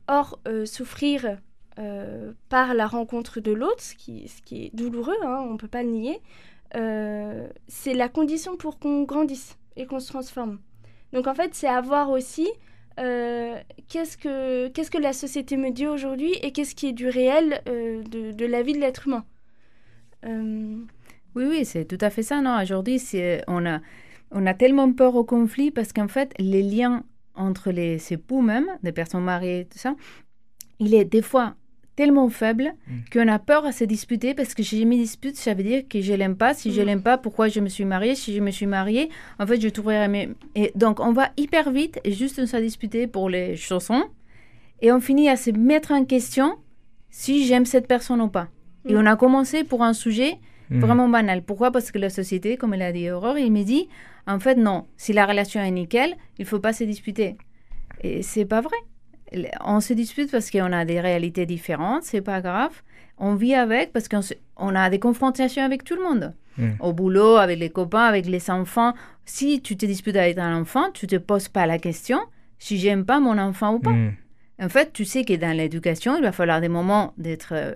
Or, 0.07 0.39
euh, 0.47 0.65
souffrir 0.65 1.37
euh, 1.79 2.33
par 2.49 2.73
la 2.73 2.85
rencontre 2.87 3.39
de 3.39 3.51
l'autre, 3.51 3.81
ce 3.81 3.95
qui, 3.95 4.27
ce 4.27 4.41
qui 4.41 4.65
est 4.65 4.75
douloureux, 4.75 5.15
hein, 5.23 5.45
on 5.47 5.53
ne 5.53 5.57
peut 5.57 5.67
pas 5.69 5.83
le 5.83 5.89
nier, 5.89 6.19
c'est 7.67 7.93
la 7.93 8.09
condition 8.09 8.57
pour 8.57 8.79
qu'on 8.79 9.03
grandisse 9.03 9.57
et 9.75 9.85
qu'on 9.85 9.99
se 9.99 10.07
transforme. 10.09 10.59
Donc 11.13 11.27
en 11.27 11.35
fait, 11.35 11.53
c'est 11.53 11.67
avoir 11.67 12.09
aussi 12.09 12.47
euh, 12.99 13.59
qu'est-ce 13.87 14.17
que 14.17 14.67
qu'est-ce 14.69 14.91
que 14.91 14.97
la 14.97 15.13
société 15.13 15.57
me 15.57 15.71
dit 15.71 15.87
aujourd'hui 15.87 16.33
et 16.41 16.51
qu'est-ce 16.51 16.75
qui 16.75 16.87
est 16.87 16.93
du 16.93 17.07
réel 17.07 17.61
euh, 17.67 18.03
de, 18.03 18.31
de 18.31 18.45
la 18.45 18.61
vie 18.63 18.73
de 18.73 18.79
l'être 18.79 19.07
humain? 19.07 19.25
Euh, 20.25 20.77
Oui, 21.35 21.45
oui, 21.47 21.65
c'est 21.65 21.85
tout 21.85 21.97
à 22.01 22.09
fait 22.09 22.23
ça. 22.23 22.41
Non, 22.41 22.61
aujourd'hui, 22.61 23.01
on 23.47 23.65
a, 23.65 23.79
on 24.31 24.45
a 24.45 24.53
tellement 24.53 24.91
peur 24.93 25.15
au 25.15 25.23
conflit 25.23 25.71
parce 25.71 25.93
qu'en 25.93 26.07
fait, 26.07 26.33
les 26.39 26.61
liens 26.63 27.03
entre 27.35 27.71
les 27.71 28.11
époux 28.13 28.41
même, 28.41 28.67
des 28.83 28.91
personnes 28.91 29.23
mariées, 29.23 29.67
tout 29.71 29.77
ça, 29.77 29.95
il 30.79 30.93
est 30.93 31.05
des 31.05 31.21
fois 31.21 31.55
tellement 32.01 32.29
faible 32.29 32.67
Mm. 32.87 32.91
qu'on 33.13 33.27
a 33.27 33.39
peur 33.51 33.61
à 33.65 33.71
se 33.79 33.83
disputer 33.95 34.33
parce 34.37 34.53
que 34.55 34.63
si 34.63 34.75
je 34.81 34.85
me 34.91 34.95
dispute, 34.95 35.35
ça 35.45 35.53
veut 35.53 35.63
dire 35.71 35.81
que 35.91 35.99
je 36.07 36.13
l'aime 36.19 36.35
pas. 36.43 36.51
Si 36.61 36.67
je 36.75 36.81
Mm. 36.81 36.85
l'aime 36.87 37.03
pas, 37.09 37.17
pourquoi 37.25 37.45
je 37.55 37.59
me 37.65 37.69
suis 37.75 37.85
mariée 37.93 38.15
Si 38.15 38.29
je 38.37 38.41
me 38.47 38.51
suis 38.51 38.65
mariée, 38.77 39.05
en 39.41 39.45
fait, 39.47 39.59
je 39.65 39.69
trouverais... 39.69 40.07
mes- 40.15 40.29
Et 40.55 40.67
donc, 40.83 40.95
on 40.99 41.13
va 41.19 41.25
hyper 41.43 41.65
vite 41.79 41.95
et 42.07 42.11
juste 42.21 42.39
se 42.51 42.57
disputer 42.57 43.01
pour 43.15 43.29
les 43.35 43.55
chaussons 43.67 44.03
et 44.83 44.91
on 44.91 44.99
finit 44.99 45.29
à 45.29 45.35
se 45.45 45.51
mettre 45.51 45.91
en 45.91 46.03
question 46.05 46.47
si 47.11 47.33
j'aime 47.47 47.65
cette 47.73 47.87
personne 47.95 48.21
ou 48.21 48.29
pas. 48.37 48.47
Et 48.89 48.93
Mm. 48.93 48.97
on 49.01 49.05
a 49.05 49.15
commencé 49.23 49.57
pour 49.71 49.81
un 49.83 49.93
sujet 50.05 50.31
vraiment 50.83 51.09
banal. 51.17 51.39
Pourquoi? 51.49 51.69
Parce 51.75 51.89
que 51.91 51.99
la 51.99 52.09
société, 52.09 52.49
comme 52.59 52.73
elle 52.73 52.81
a 52.81 52.93
dit 52.93 53.09
Aurore, 53.11 53.37
il 53.37 53.51
me 53.51 53.63
dit, 53.73 53.83
en 54.25 54.39
fait, 54.39 54.55
non, 54.55 54.79
si 55.03 55.11
la 55.19 55.25
relation 55.31 55.59
est 55.61 55.69
nickel, 55.81 56.09
il 56.39 56.45
faut 56.45 56.59
pas 56.67 56.73
se 56.79 56.85
disputer. 56.85 57.29
Et 58.07 58.21
c'est 58.23 58.45
pas 58.53 58.61
vrai. 58.67 58.77
On 59.63 59.79
se 59.79 59.93
dispute 59.93 60.31
parce 60.31 60.51
qu'on 60.51 60.71
a 60.73 60.85
des 60.85 60.99
réalités 60.99 61.45
différentes, 61.45 62.03
c'est 62.03 62.21
pas 62.21 62.41
grave. 62.41 62.81
On 63.17 63.35
vit 63.35 63.53
avec 63.55 63.93
parce 63.93 64.07
qu'on 64.07 64.21
se- 64.21 64.33
on 64.57 64.75
a 64.75 64.89
des 64.89 64.99
confrontations 64.99 65.63
avec 65.63 65.83
tout 65.83 65.95
le 65.95 66.03
monde. 66.03 66.33
Mm. 66.57 66.71
Au 66.81 66.91
boulot, 66.91 67.37
avec 67.37 67.59
les 67.59 67.69
copains, 67.69 68.03
avec 68.05 68.25
les 68.25 68.49
enfants. 68.49 68.93
Si 69.25 69.61
tu 69.61 69.77
te 69.77 69.85
disputes 69.85 70.17
avec 70.17 70.37
un 70.37 70.59
enfant, 70.59 70.91
tu 70.93 71.07
te 71.07 71.15
poses 71.15 71.47
pas 71.47 71.65
la 71.65 71.77
question 71.77 72.19
si 72.59 72.77
j'aime 72.77 73.05
pas 73.05 73.19
mon 73.19 73.37
enfant 73.37 73.75
ou 73.75 73.79
pas. 73.79 73.91
Mhm. 73.91 74.13
En 74.61 74.69
fait, 74.69 74.91
tu 74.93 75.05
sais 75.05 75.23
que 75.23 75.33
dans 75.33 75.55
l'éducation, 75.55 76.17
il 76.17 76.21
va 76.23 76.31
falloir 76.31 76.59
des 76.61 76.67
moments 76.69 77.13
d'être, 77.17 77.53
euh, 77.53 77.73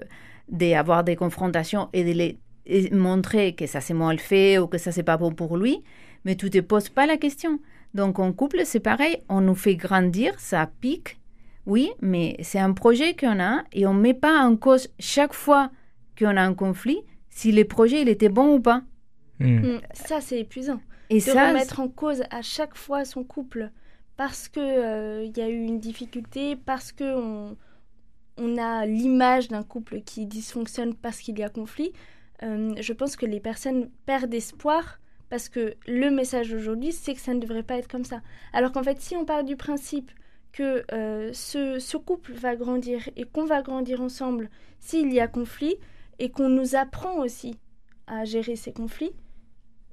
d'avoir 0.50 1.04
des 1.04 1.16
confrontations 1.16 1.90
et 1.94 2.04
de 2.04 2.12
les 2.12 2.38
et 2.68 2.90
montrer 2.90 3.54
que 3.54 3.68
ça 3.68 3.80
c'est 3.80 3.94
mal 3.94 4.18
fait 4.20 4.58
ou 4.58 4.66
que 4.68 4.80
ça 4.80 4.92
c'est 4.92 5.04
pas 5.04 5.18
bon 5.18 5.32
pour 5.32 5.56
lui, 5.56 5.84
mais 6.26 6.36
tu 6.36 6.50
te 6.50 6.60
poses 6.60 6.90
pas 6.90 7.06
la 7.06 7.16
question. 7.18 7.60
Donc 7.94 8.18
en 8.18 8.34
couple, 8.34 8.62
c'est 8.66 8.80
pareil, 8.80 9.18
on 9.30 9.42
nous 9.42 9.54
fait 9.56 9.76
grandir, 9.76 10.34
ça 10.40 10.68
pique, 10.82 11.20
oui, 11.66 11.92
mais 12.02 12.38
c'est 12.42 12.60
un 12.60 12.74
projet 12.74 13.16
qu'on 13.16 13.40
a 13.40 13.64
et 13.74 13.88
on 13.88 13.94
met 13.94 14.14
pas 14.14 14.40
en 14.40 14.56
cause 14.56 14.90
chaque 15.00 15.34
fois 15.34 15.72
qu'on 16.18 16.38
a 16.38 16.42
un 16.42 16.54
conflit 16.54 17.00
si 17.30 17.52
le 17.52 17.66
projet 17.66 18.02
il 18.02 18.10
était 18.10 18.30
bon 18.30 18.56
ou 18.56 18.60
pas. 18.60 18.84
Mhm. 19.40 19.76
mm, 19.76 19.82
ça, 19.94 20.22
c'est 20.22 20.40
épuisant. 20.40 20.80
Et 21.10 21.16
de 21.16 21.20
ça, 21.20 21.50
remettre 21.50 21.80
en 21.80 21.90
cause 21.90 22.24
à 22.32 22.42
chaque 22.42 22.76
fois 22.76 23.06
son 23.06 23.24
couple 23.24 23.70
parce 24.18 24.48
que 24.48 24.60
euh, 24.60 25.24
il 25.26 25.38
y 25.38 25.42
a 25.42 25.50
eu 25.50 25.62
une 25.62 25.80
difficulté, 25.80 26.56
parce 26.56 26.92
que 26.92 27.04
on, 27.04 27.58
on 28.38 28.58
a 28.58 28.86
l'image 28.86 29.50
d'un 29.50 29.64
couple 29.64 30.02
qui 30.02 30.26
dysfonctionne 30.26 30.96
parce 30.96 31.20
qu'il 31.20 31.38
y 31.38 31.44
a 31.44 31.50
conflit, 31.50 31.92
euh, 32.44 32.74
je 32.80 32.94
pense 32.94 33.16
que 33.16 33.26
les 33.26 33.40
personnes 33.40 33.90
perdent 34.06 34.34
espoir 34.34 35.00
parce 35.30 35.50
que 35.50 35.76
le 35.88 36.12
message 36.12 36.54
aujourd'hui, 36.54 36.92
c'est 36.92 37.14
que 37.14 37.20
ça 37.20 37.34
ne 37.34 37.40
devrait 37.40 37.64
pas 37.64 37.78
être 37.78 37.88
comme 37.88 38.06
ça. 38.06 38.22
Alors 38.54 38.72
qu'en 38.72 38.84
fait, 38.84 39.02
si 39.02 39.16
on 39.16 39.26
part 39.26 39.44
du 39.44 39.56
principe 39.56 40.12
que 40.56 40.86
euh, 40.94 41.32
ce, 41.34 41.98
couple 41.98 42.32
va 42.32 42.56
grandir 42.56 43.10
et 43.18 43.26
qu'on 43.26 43.44
va 43.44 43.62
grandir 43.62 44.00
ensemble 44.00 44.50
s'il 44.80 45.12
y 45.14 45.20
a 45.20 45.28
conflit 45.28 45.76
et 46.18 46.30
qu'on 46.30 46.48
nous 46.48 46.76
apprend 46.78 47.18
aussi 47.18 47.60
à 48.08 48.24
gérer 48.24 48.56
ces 48.56 48.72
conflits, 48.72 49.12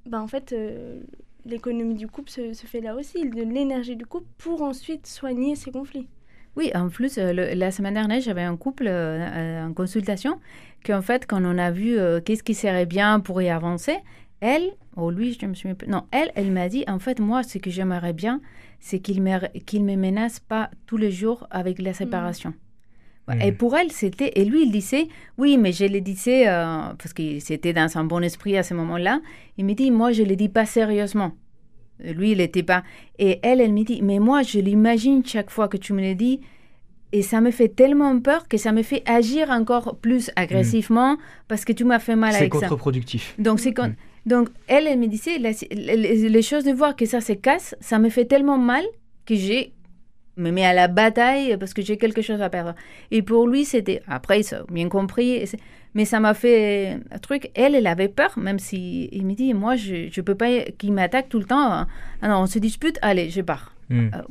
ben 0.07 0.21
en 0.21 0.29
fait, 0.29 0.53
euh, 0.53 1.01
l'économie 1.45 1.97
du 1.97 2.07
couple 2.07 2.31
se, 2.31 2.53
fait 2.55 2.81
là 2.81 2.95
aussi, 2.95 3.29
de 3.29 3.43
l'énergie 3.43 3.97
du 3.97 4.07
couple 4.07 4.29
pour 4.39 4.63
ensuite 4.63 5.09
soigner 5.09 5.57
ces 5.57 5.73
conflits. 5.73 6.07
Oui, 6.55 6.71
en 6.77 6.89
plus, 6.89 7.19
euh, 7.19 7.33
la 7.33 7.71
semaine 7.73 7.95
dernière, 7.95 8.21
j'avais 8.21 8.43
un 8.43 8.57
couple 8.57 8.87
en 8.89 9.73
consultation 9.75 10.39
qu'en 10.85 11.03
fait, 11.03 11.27
quand 11.27 11.43
on 11.45 11.59
a 11.59 11.73
vu 11.73 11.97
qu'est-ce 12.25 12.45
qui 12.45 12.55
serait 12.55 12.87
bien 12.87 13.19
pour 13.19 13.43
y 13.43 13.49
avancer, 13.49 13.97
elle, 14.43 14.73
ou 14.97 15.11
lui, 15.11 15.39
je 15.41 15.47
me 15.47 15.55
suis... 15.55 15.69
Non, 15.87 16.03
elle, 16.11 16.33
elle 16.35 16.51
m'a 16.51 16.69
dit, 16.69 16.85
en 16.89 16.99
fait, 16.99 17.21
moi, 17.21 17.45
ce 17.45 17.59
que 17.59 17.71
j'aimerais 17.71 18.13
bien, 18.13 18.41
c'est 18.81 18.99
qu'il 18.99 19.23
me, 19.23 19.39
qu'il 19.61 19.85
me 19.85 19.95
menace 19.97 20.41
pas 20.41 20.69
tous 20.87 20.97
les 20.97 21.13
jours 21.13 21.47
avec 21.51 21.81
la 21.81 21.95
séparation. 21.95 22.53
Mmh. 23.29 23.41
Et 23.41 23.53
pour 23.53 23.77
elle, 23.77 23.93
c'était... 23.93 24.33
Et 24.35 24.45
lui, 24.45 24.65
il 24.65 24.73
disait, 24.73 25.07
oui, 25.39 25.57
mais 25.57 25.71
je 25.71 25.85
le 25.85 26.01
disais, 26.01 26.49
euh, 26.49 26.93
parce 26.99 27.13
que 27.13 27.39
c'était 27.39 27.73
dans 27.73 27.97
un 27.97 28.03
bon 28.03 28.21
esprit 28.25 28.59
à 28.59 28.65
ce 28.65 28.75
moment-là, 28.75 29.21
il 29.57 29.65
me 29.65 29.75
dit, 29.75 29.93
moi, 29.93 30.11
je 30.11 30.25
le 30.25 30.35
dis 30.35 30.49
pas 30.49 30.67
sérieusement. 30.67 31.33
Lui, 32.01 32.33
il 32.33 32.39
n'était 32.39 32.65
pas... 32.65 32.83
Et 33.21 33.39
elle, 33.45 33.61
elle 33.61 33.73
me 33.73 33.85
dit, 33.85 34.03
mais 34.03 34.19
moi, 34.19 34.43
je 34.43 34.59
l'imagine 34.59 35.25
chaque 35.25 35.51
fois 35.51 35.69
que 35.69 35.77
tu 35.77 35.93
me 35.93 36.03
le 36.03 36.17
dis, 36.17 36.41
et 37.13 37.23
ça 37.23 37.41
me 37.41 37.53
fait 37.53 37.69
tellement 37.69 38.19
peur 38.19 38.49
que 38.49 38.57
ça 38.57 38.73
me 38.73 38.83
fait 38.83 39.09
agir 39.09 39.51
encore 39.51 39.99
plus 39.99 40.33
agressivement 40.35 41.15
mmh. 41.15 41.19
parce 41.47 41.65
que 41.65 41.73
tu 41.73 41.85
m'as 41.85 42.01
fait 42.01 42.17
mal 42.17 42.35
avec 42.35 42.53
ça. 42.53 42.59
C'est 42.59 42.67
contre-productif. 42.67 43.35
Donc, 43.39 43.61
c'est... 43.61 43.73
Con... 43.73 43.95
Donc, 44.25 44.49
elle, 44.69 44.87
elle 44.87 44.99
me 44.99 45.09
disait, 45.09 45.39
les, 45.39 46.29
les, 46.29 46.43
choses 46.43 46.65
de 46.65 46.73
voir 46.73 46.95
que 46.95 47.07
ça 47.07 47.21
se 47.21 47.33
casse, 47.33 47.75
ça 47.81 47.99
me 47.99 48.09
fait 48.09 48.25
tellement 48.25 48.59
mal 48.59 48.85
que 49.27 49.35
j'ai 49.35 49.73
me 50.37 50.51
mets 50.51 50.65
à 50.65 50.73
la 50.73 50.89
bataille 50.89 51.57
parce 51.59 51.75
que 51.75 51.83
j'ai 51.83 51.99
quelque 51.99 52.23
chose 52.23 52.41
à 52.41 52.49
perdre. 52.49 52.75
Et 53.11 53.23
pour 53.23 53.47
lui, 53.47 53.65
c'était, 53.65 54.03
après, 54.07 54.41
il 54.41 54.55
a 54.55 54.63
bien 54.71 54.89
compris, 54.89 55.45
mais 55.95 56.05
ça 56.05 56.21
m'a 56.21 56.35
fait 56.35 56.99
un 57.11 57.19
truc. 57.19 57.51
Elle, 57.55 57.75
elle 57.75 57.87
avait 57.87 58.09
peur, 58.09 58.39
même 58.39 58.59
si 58.59 59.09
il 59.13 59.27
me 59.27 59.35
dit, 59.35 59.55
moi, 59.55 59.77
je 59.77 60.05
ne 60.05 60.23
peux 60.23 60.35
pas 60.35 60.63
qu'il 60.79 60.93
m'attaque 60.93 61.29
tout 61.29 61.39
le 61.39 61.45
temps. 61.45 61.87
Alors, 62.23 62.41
on 62.41 62.47
se 62.47 62.59
dispute, 62.59 62.99
allez, 63.03 63.31
je 63.31 63.41
pars. 63.43 63.75
Hmm. 63.91 64.09
Euh, 64.15 64.23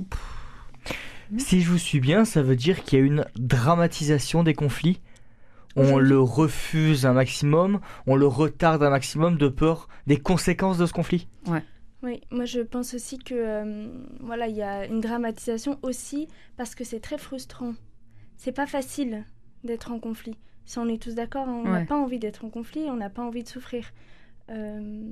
si 1.38 1.62
je 1.62 1.69
vous 1.69 1.77
suis 1.77 1.99
bien, 1.99 2.25
ça 2.25 2.41
veut 2.41 2.56
dire 2.56 2.84
qu'il 2.84 2.99
y 2.99 3.01
a 3.01 3.06
une 3.06 3.25
dramatisation 3.38 4.43
des 4.43 4.54
conflits? 4.54 4.99
On 5.76 5.98
le 5.98 6.20
refuse 6.20 7.06
un 7.06 7.14
maximum, 7.14 7.80
on 8.08 8.16
le 8.16 8.28
retarde 8.28 8.84
un 8.84 8.90
maximum 8.90 9.38
de 9.38 9.48
peur 9.48 9.88
des 10.08 10.18
conséquences 10.18 10.78
de 10.78 10.86
ce 10.86 10.94
conflit. 10.94 11.28
Ouais. 11.48 11.64
Oui, 12.04 12.22
moi 12.32 12.46
je 12.46 12.62
pense 12.62 12.96
aussi 12.96 13.20
que 13.20 13.36
euh, 13.36 13.88
voilà, 14.22 14.48
il 14.48 14.56
y 14.56 14.64
a 14.64 14.86
une 14.86 15.02
dramatisation 15.02 15.78
aussi 15.84 16.28
parce 16.58 16.74
que 16.74 16.84
c'est 16.84 17.00
très 17.00 17.18
frustrant. 17.18 17.74
C'est 18.38 18.52
pas 18.52 18.66
facile 18.66 19.24
d'être 19.64 19.92
en 19.92 20.00
conflit. 20.00 20.36
Si 20.66 20.80
on 20.80 20.88
est 20.88 21.02
tous 21.02 21.14
d'accord, 21.14 21.48
on 21.48 21.64
n'a 21.64 21.72
ouais. 21.80 21.86
pas 21.86 21.98
envie 21.98 22.18
d'être 22.18 22.44
en 22.44 22.50
conflit, 22.50 22.86
on 22.90 22.96
n'a 22.96 23.10
pas 23.10 23.22
envie 23.22 23.44
de 23.44 23.48
souffrir. 23.48 23.92
Euh, 24.50 25.04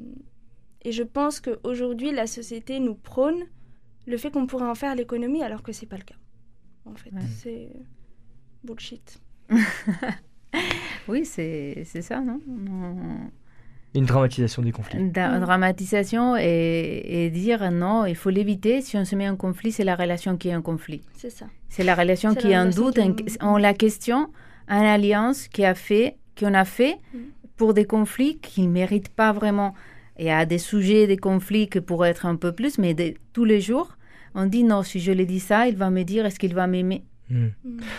et 0.81 0.91
je 0.91 1.03
pense 1.03 1.39
qu'aujourd'hui, 1.39 2.11
la 2.11 2.25
société 2.25 2.79
nous 2.79 2.95
prône 2.95 3.43
le 4.07 4.17
fait 4.17 4.31
qu'on 4.31 4.47
pourrait 4.47 4.65
en 4.65 4.75
faire 4.75 4.95
l'économie 4.95 5.43
alors 5.43 5.61
que 5.61 5.71
c'est 5.71 5.85
pas 5.85 5.97
le 5.97 6.03
cas. 6.03 6.15
En 6.85 6.95
fait, 6.95 7.11
ouais. 7.11 7.21
c'est 7.37 7.69
bullshit. 8.63 9.21
oui, 11.07 11.25
c'est 11.25 11.83
ça, 12.01 12.21
non? 12.21 12.39
Une 13.95 14.05
dramatisation 14.05 14.61
des 14.61 14.71
conflits. 14.71 14.99
Une 14.99 15.11
dramatisation 15.11 16.35
et, 16.37 17.01
et, 17.05 17.29
dire 17.31 17.71
non, 17.71 18.05
il 18.05 18.15
faut 18.15 18.29
l'éviter. 18.29 18.81
Si 18.81 18.97
on 18.97 19.05
se 19.05 19.15
met 19.15 19.27
en 19.27 19.35
conflit, 19.35 19.71
c'est 19.71 19.83
la 19.83 19.95
relation 19.95 20.37
qui 20.37 20.49
est 20.49 20.55
en 20.55 20.61
conflit. 20.61 21.01
C'est 21.15 21.31
ça. 21.31 21.47
C'est 21.69 21.83
la 21.83 21.95
relation 21.95 22.35
qui 22.35 22.51
est 22.51 22.57
en 22.57 22.69
doute. 22.69 22.99
On 23.41 23.57
la 23.57 23.73
question, 23.73 24.29
une 24.67 24.85
alliance 24.85 25.47
qui 25.47 25.65
a 25.65 25.73
fait, 25.73 26.17
qu'on 26.37 26.53
a 26.53 26.65
fait 26.65 26.97
mm. 27.13 27.17
pour 27.57 27.73
des 27.73 27.85
conflits 27.85 28.37
qui 28.37 28.61
ne 28.61 28.71
méritent 28.71 29.09
pas 29.09 29.31
vraiment. 29.31 29.73
Il 30.19 30.25
y 30.25 30.29
a 30.29 30.45
des 30.45 30.57
sujets, 30.57 31.07
des 31.07 31.17
conflits 31.17 31.69
qui 31.69 31.81
pourraient 31.81 32.09
être 32.09 32.25
un 32.25 32.35
peu 32.35 32.51
plus, 32.51 32.77
mais 32.77 32.93
de, 32.93 33.13
tous 33.33 33.45
les 33.45 33.61
jours, 33.61 33.97
on 34.35 34.45
dit 34.45 34.63
non, 34.63 34.83
si 34.83 34.99
je 34.99 35.11
lui 35.11 35.25
dis 35.25 35.39
ça, 35.39 35.67
il 35.67 35.77
va 35.77 35.89
me 35.89 36.03
dire 36.03 36.25
est-ce 36.25 36.37
qu'il 36.37 36.53
va 36.53 36.67
m'aimer? 36.67 37.03
Mmh. 37.29 37.47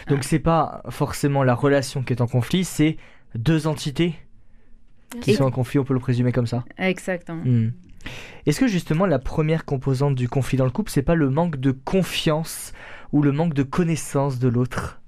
Donc 0.09 0.25
c'est 0.25 0.39
pas 0.41 0.83
forcément 0.89 1.45
la 1.45 1.55
relation 1.55 2.03
qui 2.03 2.13
est 2.13 2.21
en 2.21 2.27
conflit, 2.27 2.65
c'est 2.65 2.97
deux 3.35 3.67
entités 3.67 4.15
qui 5.21 5.33
Et 5.33 5.35
sont 5.35 5.45
en 5.45 5.51
conflit, 5.51 5.79
on 5.79 5.85
peut 5.85 5.95
le 5.95 6.01
présumer 6.01 6.33
comme 6.33 6.47
ça. 6.47 6.65
Exactement. 6.79 7.43
Mmh. 7.45 7.73
Est-ce 8.47 8.61
que 8.61 8.67
justement 8.67 9.07
la 9.07 9.19
première 9.19 9.65
composante 9.65 10.15
du 10.15 10.29
conflit 10.29 10.57
dans 10.57 10.65
le 10.65 10.71
couple, 10.71 10.91
c'est 10.91 11.03
pas 11.03 11.15
le 11.15 11.31
manque 11.31 11.57
de 11.59 11.73
confiance 11.73 12.73
ou 13.13 13.23
le 13.23 13.33
manque 13.33 13.55
de 13.55 13.63
connaissance 13.63 14.39
de 14.39 14.49
l'autre? 14.49 15.01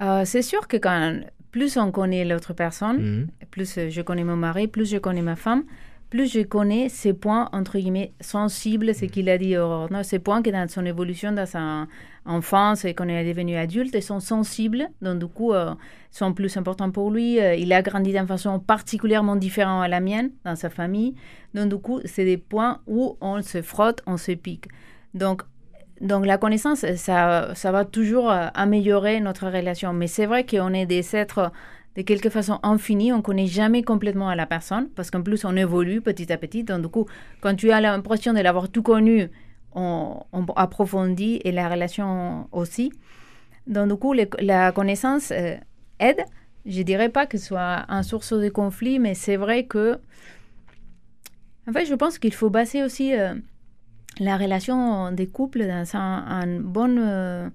Euh, 0.00 0.24
C'est 0.24 0.42
sûr 0.42 0.66
que 0.66 0.76
quand 0.76 1.20
plus 1.50 1.76
on 1.76 1.92
connaît 1.92 2.24
l'autre 2.24 2.52
personne, 2.52 3.28
plus 3.52 3.78
je 3.88 4.00
connais 4.00 4.24
mon 4.24 4.36
mari, 4.36 4.66
plus 4.66 4.90
je 4.90 4.98
connais 4.98 5.22
ma 5.22 5.36
femme, 5.36 5.62
plus 6.10 6.32
je 6.32 6.40
connais 6.40 6.88
ces 6.88 7.12
points, 7.12 7.48
entre 7.52 7.78
guillemets, 7.78 8.12
sensibles, 8.20 8.92
ce 8.94 9.04
qu'il 9.04 9.28
a 9.28 9.38
dit 9.38 9.56
Aurore, 9.56 9.88
ces 10.02 10.18
points 10.18 10.42
qui 10.42 10.50
dans 10.50 10.68
son 10.68 10.84
évolution, 10.84 11.30
dans 11.30 11.46
sa 11.46 11.86
enfance 12.26 12.84
et 12.84 12.94
il 12.98 13.10
est 13.10 13.34
devenu 13.34 13.56
adulte, 13.56 14.00
sont 14.00 14.20
sensibles, 14.20 14.88
donc 15.02 15.18
du 15.18 15.26
coup, 15.26 15.52
euh, 15.52 15.74
sont 16.10 16.32
plus 16.32 16.56
importants 16.56 16.90
pour 16.90 17.10
lui. 17.10 17.40
Euh, 17.40 17.54
il 17.54 17.72
a 17.72 17.82
grandi 17.82 18.12
d'une 18.12 18.26
façon 18.26 18.58
particulièrement 18.58 19.36
différente 19.36 19.84
à 19.84 19.88
la 19.88 20.00
mienne, 20.00 20.30
dans 20.44 20.56
sa 20.56 20.70
famille. 20.70 21.14
Donc 21.54 21.68
du 21.68 21.76
coup, 21.76 22.00
c'est 22.04 22.24
des 22.24 22.38
points 22.38 22.80
où 22.86 23.16
on 23.20 23.42
se 23.42 23.62
frotte, 23.62 24.02
on 24.06 24.16
se 24.16 24.32
pique. 24.32 24.68
Donc, 25.12 25.42
donc 26.00 26.26
la 26.26 26.38
connaissance, 26.38 26.84
ça, 26.96 27.54
ça 27.54 27.72
va 27.72 27.84
toujours 27.84 28.30
euh, 28.30 28.46
améliorer 28.54 29.20
notre 29.20 29.48
relation. 29.48 29.92
Mais 29.92 30.06
c'est 30.06 30.26
vrai 30.26 30.46
qu'on 30.46 30.72
est 30.72 30.86
des 30.86 31.14
êtres 31.14 31.52
de 31.96 32.02
quelque 32.02 32.28
façon 32.28 32.58
infinie, 32.62 33.12
on 33.12 33.18
ne 33.18 33.22
connaît 33.22 33.46
jamais 33.46 33.82
complètement 33.82 34.34
la 34.34 34.46
personne, 34.46 34.88
parce 34.96 35.10
qu'en 35.10 35.22
plus 35.22 35.44
on 35.44 35.54
évolue 35.54 36.00
petit 36.00 36.32
à 36.32 36.36
petit. 36.36 36.64
Donc 36.64 36.82
du 36.82 36.88
coup, 36.88 37.06
quand 37.40 37.54
tu 37.54 37.70
as 37.70 37.80
l'impression 37.80 38.32
de 38.32 38.40
l'avoir 38.40 38.68
tout 38.68 38.82
connu, 38.82 39.30
on, 39.74 40.22
on, 40.32 40.44
approfondit 40.56 41.40
et 41.44 41.52
la 41.52 41.68
relation 41.68 42.48
aussi. 42.52 42.92
Donc 43.66 43.88
du 43.88 43.96
coup, 43.96 44.14
la 44.40 44.72
connaissance 44.72 45.30
euh, 45.30 45.56
aide. 45.98 46.24
Je 46.66 46.82
dirais 46.82 47.10
pas 47.10 47.26
que 47.26 47.36
ce 47.36 47.46
soit 47.46 47.84
un 47.88 48.02
source 48.02 48.32
de 48.32 48.48
conflit, 48.48 48.98
mais 48.98 49.14
c'est 49.14 49.36
vrai 49.36 49.64
que, 49.64 49.98
en 51.68 51.72
fait, 51.72 51.84
je 51.84 51.94
pense 51.94 52.18
qu'il 52.18 52.32
faut 52.32 52.48
baser 52.48 52.82
aussi 52.82 53.14
euh, 53.14 53.34
la 54.18 54.38
relation 54.38 55.12
des 55.12 55.26
couples 55.26 55.66
dans 55.66 55.84
un, 55.94 56.60
bon, 56.60 56.96
euh, 56.98 57.48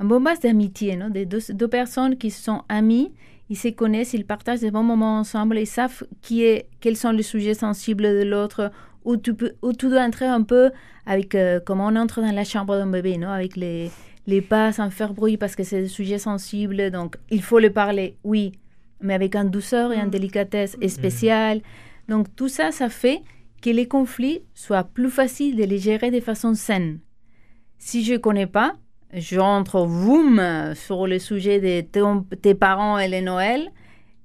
un 0.00 0.04
bon 0.04 0.20
base 0.20 0.40
d'amitié, 0.40 0.96
non? 0.96 1.10
Des 1.10 1.26
deux, 1.26 1.38
deux 1.50 1.68
personnes 1.68 2.16
qui 2.16 2.32
sont 2.32 2.64
amies 2.68 3.12
ils 3.48 3.56
se 3.56 3.68
connaissent, 3.68 4.12
ils 4.12 4.26
partagent 4.26 4.60
des 4.60 4.70
bons 4.70 4.82
moments 4.82 5.18
ensemble, 5.18 5.58
ils 5.58 5.66
savent 5.66 6.04
qui 6.20 6.42
est, 6.42 6.68
quels 6.80 6.96
sont 6.96 7.12
les 7.12 7.22
sujets 7.22 7.54
sensibles 7.54 8.02
de 8.02 8.24
l'autre, 8.24 8.72
où 9.06 9.16
tu, 9.16 9.32
peux, 9.32 9.52
où 9.62 9.72
tu 9.72 9.88
dois 9.88 10.02
entrer 10.02 10.26
un 10.26 10.42
peu 10.42 10.70
avec 11.06 11.34
euh, 11.34 11.60
comment 11.64 11.86
on 11.86 11.96
entre 11.96 12.20
dans 12.20 12.32
la 12.32 12.44
chambre 12.44 12.76
d'un 12.76 12.88
bébé, 12.88 13.16
non? 13.16 13.30
Avec 13.30 13.56
les, 13.56 13.90
les 14.26 14.42
pas 14.42 14.72
sans 14.72 14.90
faire 14.90 15.14
bruit 15.14 15.36
parce 15.36 15.56
que 15.56 15.62
c'est 15.62 15.82
des 15.82 15.88
sujets 15.88 16.18
sensibles, 16.18 16.90
donc 16.90 17.16
il 17.30 17.40
faut 17.40 17.60
les 17.60 17.70
parler, 17.70 18.18
oui, 18.24 18.52
mais 19.00 19.14
avec 19.14 19.36
une 19.36 19.48
douceur 19.48 19.92
et 19.92 19.96
une 19.96 20.08
mm. 20.08 20.10
délicatesse 20.10 20.76
mm. 20.76 20.88
spéciale. 20.88 21.60
Donc 22.08 22.34
tout 22.34 22.48
ça, 22.48 22.72
ça 22.72 22.88
fait 22.88 23.22
que 23.62 23.70
les 23.70 23.86
conflits 23.86 24.42
soient 24.54 24.84
plus 24.84 25.10
faciles 25.10 25.56
de 25.56 25.64
les 25.64 25.78
gérer 25.78 26.10
de 26.10 26.20
façon 26.20 26.54
saine. 26.54 26.98
Si 27.78 28.04
je 28.04 28.14
ne 28.14 28.18
connais 28.18 28.46
pas, 28.46 28.74
j'entre 29.12 29.86
boum 29.86 30.42
sur 30.74 31.06
le 31.06 31.20
sujet 31.20 31.60
de 31.60 32.34
tes 32.34 32.54
parents 32.54 32.98
et 32.98 33.06
les 33.06 33.22
Noël 33.22 33.70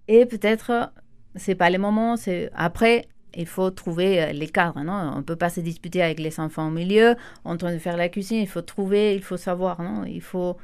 et 0.08 0.26
peut-être 0.26 0.92
c'est 1.36 1.56
pas 1.56 1.70
le 1.70 1.78
moment 1.78 2.18
c'est 2.18 2.50
après 2.56 3.06
il 3.36 3.46
faut 3.46 3.72
trouver 3.72 4.22
euh, 4.22 4.32
les 4.32 4.48
cadres 4.48 4.82
non? 4.82 5.14
On 5.16 5.24
peut 5.24 5.36
pas 5.36 5.50
se 5.50 5.62
disputer 5.62 6.02
avec 6.02 6.20
les 6.20 6.40
enfants 6.40 6.68
au 6.68 6.72
milieu 6.72 7.16
en 7.44 7.58
train 7.58 7.74
de 7.74 7.80
faire 7.80 7.98
la 7.98 8.10
cuisine 8.10 8.40
il 8.40 8.48
faut 8.48 8.62
trouver 8.62 9.16
il 9.16 9.24
faut 9.24 9.38
savoir 9.38 9.82
non? 9.82 10.06
Il 10.06 10.22
faut 10.22 10.58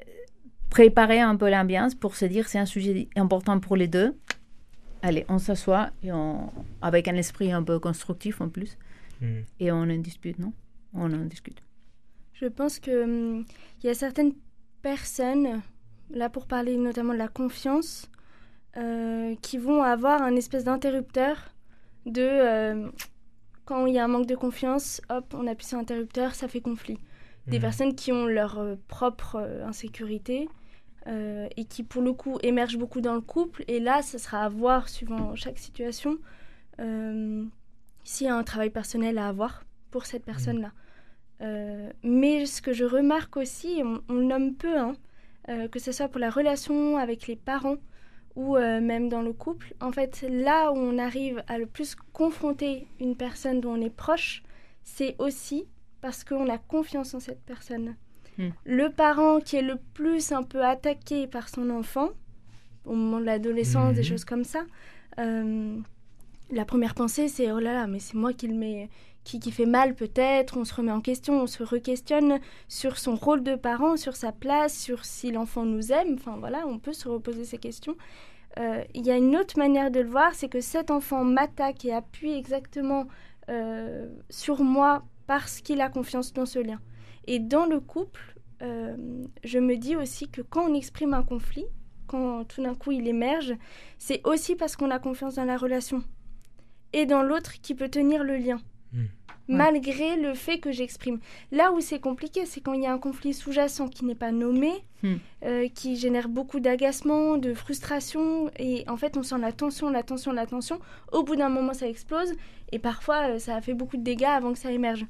euh, 0.00 0.04
préparer 0.70 1.20
un 1.20 1.36
peu 1.36 1.50
l'ambiance 1.50 1.94
pour 1.94 2.16
se 2.16 2.24
dire 2.24 2.48
c'est 2.48 2.58
un 2.58 2.66
sujet 2.66 3.08
important 3.16 3.58
pour 3.60 3.76
les 3.76 3.88
deux. 3.88 4.14
Allez 5.02 5.24
on 5.28 5.38
s'assoit 5.38 5.90
et 6.02 6.12
on 6.12 6.52
avec 6.80 7.08
un 7.08 7.16
esprit 7.16 7.52
un 7.52 7.62
peu 7.62 7.78
constructif 7.78 8.40
en 8.40 8.48
plus. 8.48 8.76
Mm. 9.20 9.42
et 9.60 9.70
on 9.70 9.82
en 9.82 9.98
dispute 9.98 10.38
non? 10.38 10.52
On 10.94 11.12
en 11.12 11.24
discute. 11.24 11.62
Je 12.34 12.46
pense 12.46 12.80
qu'il 12.80 12.92
hum, 12.94 13.44
y 13.84 13.88
a 13.88 13.94
certaines 13.94 14.32
personnes, 14.82 15.62
là 16.10 16.28
pour 16.28 16.46
parler 16.46 16.76
notamment 16.76 17.12
de 17.12 17.18
la 17.18 17.28
confiance, 17.28 18.10
euh, 18.76 19.34
qui 19.42 19.58
vont 19.58 19.82
avoir 19.82 20.22
un 20.22 20.34
espèce 20.34 20.64
d'interrupteur 20.64 21.54
de 22.06 22.20
euh, 22.22 22.90
quand 23.64 23.86
il 23.86 23.94
y 23.94 23.98
a 23.98 24.04
un 24.04 24.08
manque 24.08 24.26
de 24.26 24.34
confiance, 24.34 25.00
hop, 25.08 25.34
on 25.36 25.46
appuie 25.46 25.66
sur 25.66 25.78
l'interrupteur, 25.78 26.34
ça 26.34 26.48
fait 26.48 26.60
conflit. 26.60 26.98
des 27.48 27.56
Mhm. 27.56 27.62
personnes 27.62 27.94
qui 27.96 28.12
ont 28.12 28.26
leur 28.26 28.60
euh, 28.60 28.76
propre 28.86 29.34
euh, 29.36 29.66
insécurité 29.66 30.48
et 31.56 31.64
qui, 31.64 31.82
pour 31.82 32.00
le 32.00 32.12
coup, 32.12 32.38
émergent 32.44 32.78
beaucoup 32.78 33.00
dans 33.00 33.14
le 33.16 33.20
couple. 33.20 33.64
Et 33.66 33.80
là, 33.80 34.02
ce 34.02 34.18
sera 34.18 34.44
à 34.44 34.48
voir, 34.48 34.88
suivant 34.88 35.34
chaque 35.34 35.58
situation, 35.58 36.16
s'il 36.78 38.26
y 38.26 38.30
a 38.30 38.36
un 38.36 38.44
travail 38.44 38.70
personnel 38.70 39.18
à 39.18 39.26
avoir 39.26 39.64
pour 39.90 40.06
cette 40.06 40.24
personne-là. 40.24 40.70
Euh, 41.40 41.90
mais 42.04 42.46
ce 42.46 42.62
que 42.62 42.72
je 42.72 42.84
remarque 42.84 43.36
aussi, 43.36 43.82
on, 43.84 44.00
on 44.08 44.14
le 44.14 44.24
nomme 44.24 44.54
peu, 44.54 44.78
hein, 44.78 44.94
euh, 45.48 45.66
que 45.66 45.80
ce 45.80 45.90
soit 45.90 46.08
pour 46.08 46.20
la 46.20 46.30
relation 46.30 46.96
avec 46.98 47.26
les 47.26 47.36
parents 47.36 47.78
ou 48.34 48.56
euh, 48.56 48.80
même 48.80 49.08
dans 49.08 49.22
le 49.22 49.32
couple, 49.32 49.74
en 49.80 49.92
fait, 49.92 50.24
là 50.28 50.72
où 50.72 50.76
on 50.76 50.98
arrive 50.98 51.42
à 51.48 51.58
le 51.58 51.66
plus 51.66 51.94
confronter 52.12 52.86
une 53.00 53.16
personne 53.16 53.60
dont 53.60 53.72
on 53.72 53.80
est 53.80 53.94
proche, 53.94 54.42
c'est 54.82 55.14
aussi 55.18 55.66
parce 56.00 56.24
qu'on 56.24 56.48
a 56.48 56.58
confiance 56.58 57.14
en 57.14 57.20
cette 57.20 57.42
personne. 57.44 57.94
Hmm. 58.38 58.48
Le 58.64 58.88
parent 58.88 59.40
qui 59.40 59.56
est 59.56 59.62
le 59.62 59.76
plus 59.94 60.32
un 60.32 60.42
peu 60.42 60.64
attaqué 60.64 61.26
par 61.26 61.48
son 61.48 61.68
enfant, 61.70 62.08
au 62.84 62.94
moment 62.94 63.20
de 63.20 63.24
l'adolescence, 63.26 63.94
des 63.94 64.00
Mhm. 64.00 64.06
choses 64.06 64.24
comme 64.24 64.44
ça, 64.44 64.64
euh, 65.18 65.76
la 66.50 66.64
première 66.64 66.94
pensée 66.94 67.28
c'est 67.28 67.52
oh 67.52 67.58
là 67.60 67.72
là, 67.74 67.86
mais 67.86 67.98
c'est 67.98 68.14
moi 68.14 68.32
qui 68.32 68.48
le 68.48 68.54
mets, 68.54 68.88
qui, 69.24 69.38
qui 69.38 69.52
fait 69.52 69.66
mal 69.66 69.94
peut-être, 69.94 70.56
on 70.56 70.64
se 70.64 70.74
remet 70.74 70.92
en 70.92 71.00
question, 71.00 71.42
on 71.42 71.46
se 71.46 71.62
re-questionne 71.62 72.40
sur 72.68 72.98
son 72.98 73.14
rôle 73.14 73.42
de 73.42 73.54
parent, 73.54 73.96
sur 73.96 74.16
sa 74.16 74.32
place, 74.32 74.76
sur 74.76 75.04
si 75.04 75.30
l'enfant 75.30 75.64
nous 75.64 75.92
aime, 75.92 76.14
enfin 76.14 76.36
voilà, 76.38 76.66
on 76.66 76.78
peut 76.78 76.92
se 76.92 77.08
reposer 77.08 77.44
ces 77.44 77.58
questions. 77.58 77.96
Euh, 78.58 78.82
Il 78.94 79.06
y 79.06 79.10
a 79.10 79.16
une 79.16 79.36
autre 79.36 79.58
manière 79.58 79.90
de 79.90 80.00
le 80.00 80.08
voir, 80.08 80.34
c'est 80.34 80.48
que 80.48 80.60
cet 80.60 80.90
enfant 80.90 81.24
m'attaque 81.24 81.84
et 81.84 81.92
appuie 81.92 82.32
exactement 82.32 83.06
euh, 83.48 84.08
sur 84.28 84.62
moi 84.62 85.04
parce 85.26 85.60
qu'il 85.60 85.80
a 85.80 85.88
confiance 85.88 86.32
dans 86.32 86.46
ce 86.46 86.58
lien. 86.58 86.80
Et 87.26 87.38
dans 87.38 87.66
le 87.66 87.80
couple, 87.80 88.34
euh, 88.62 88.96
je 89.44 89.58
me 89.58 89.76
dis 89.76 89.96
aussi 89.96 90.28
que 90.28 90.42
quand 90.42 90.68
on 90.68 90.74
exprime 90.74 91.14
un 91.14 91.22
conflit, 91.22 91.66
quand 92.06 92.44
tout 92.44 92.62
d'un 92.62 92.74
coup 92.74 92.92
il 92.92 93.08
émerge, 93.08 93.54
c'est 93.98 94.20
aussi 94.26 94.56
parce 94.56 94.76
qu'on 94.76 94.90
a 94.90 94.98
confiance 94.98 95.36
dans 95.36 95.44
la 95.44 95.56
relation 95.56 96.02
et 96.92 97.06
dans 97.06 97.22
l'autre 97.22 97.60
qui 97.62 97.74
peut 97.74 97.88
tenir 97.88 98.22
le 98.22 98.36
lien. 98.36 98.60
Malgré 99.56 100.16
le 100.16 100.34
fait 100.34 100.58
que 100.58 100.70
j'exprime. 100.72 101.18
Là 101.50 101.72
où 101.72 101.80
c'est 101.80 101.98
compliqué, 102.00 102.46
c'est 102.46 102.60
quand 102.60 102.72
il 102.74 102.82
y 102.82 102.86
a 102.86 102.92
un 102.92 102.98
conflit 102.98 103.32
sous-jacent 103.34 103.88
qui 103.88 104.04
n'est 104.04 104.14
pas 104.14 104.32
nommé, 104.32 104.70
Mm. 105.02 105.14
euh, 105.44 105.68
qui 105.74 105.96
génère 105.96 106.28
beaucoup 106.28 106.60
d'agacement, 106.60 107.36
de 107.36 107.54
frustration, 107.54 108.50
et 108.58 108.84
en 108.88 108.96
fait 108.96 109.16
on 109.16 109.24
sent 109.24 109.38
la 109.40 109.50
tension, 109.50 109.90
la 109.90 110.02
tension, 110.04 110.30
la 110.32 110.46
tension. 110.46 110.78
Au 111.10 111.24
bout 111.24 111.34
d'un 111.36 111.48
moment 111.48 111.74
ça 111.74 111.88
explose, 111.88 112.32
et 112.70 112.78
parfois 112.78 113.30
euh, 113.30 113.38
ça 113.40 113.56
a 113.56 113.60
fait 113.60 113.74
beaucoup 113.74 113.96
de 113.96 114.02
dégâts 114.04 114.24
avant 114.24 114.52
que 114.52 114.58
ça 114.60 114.70
émerge. 114.70 115.04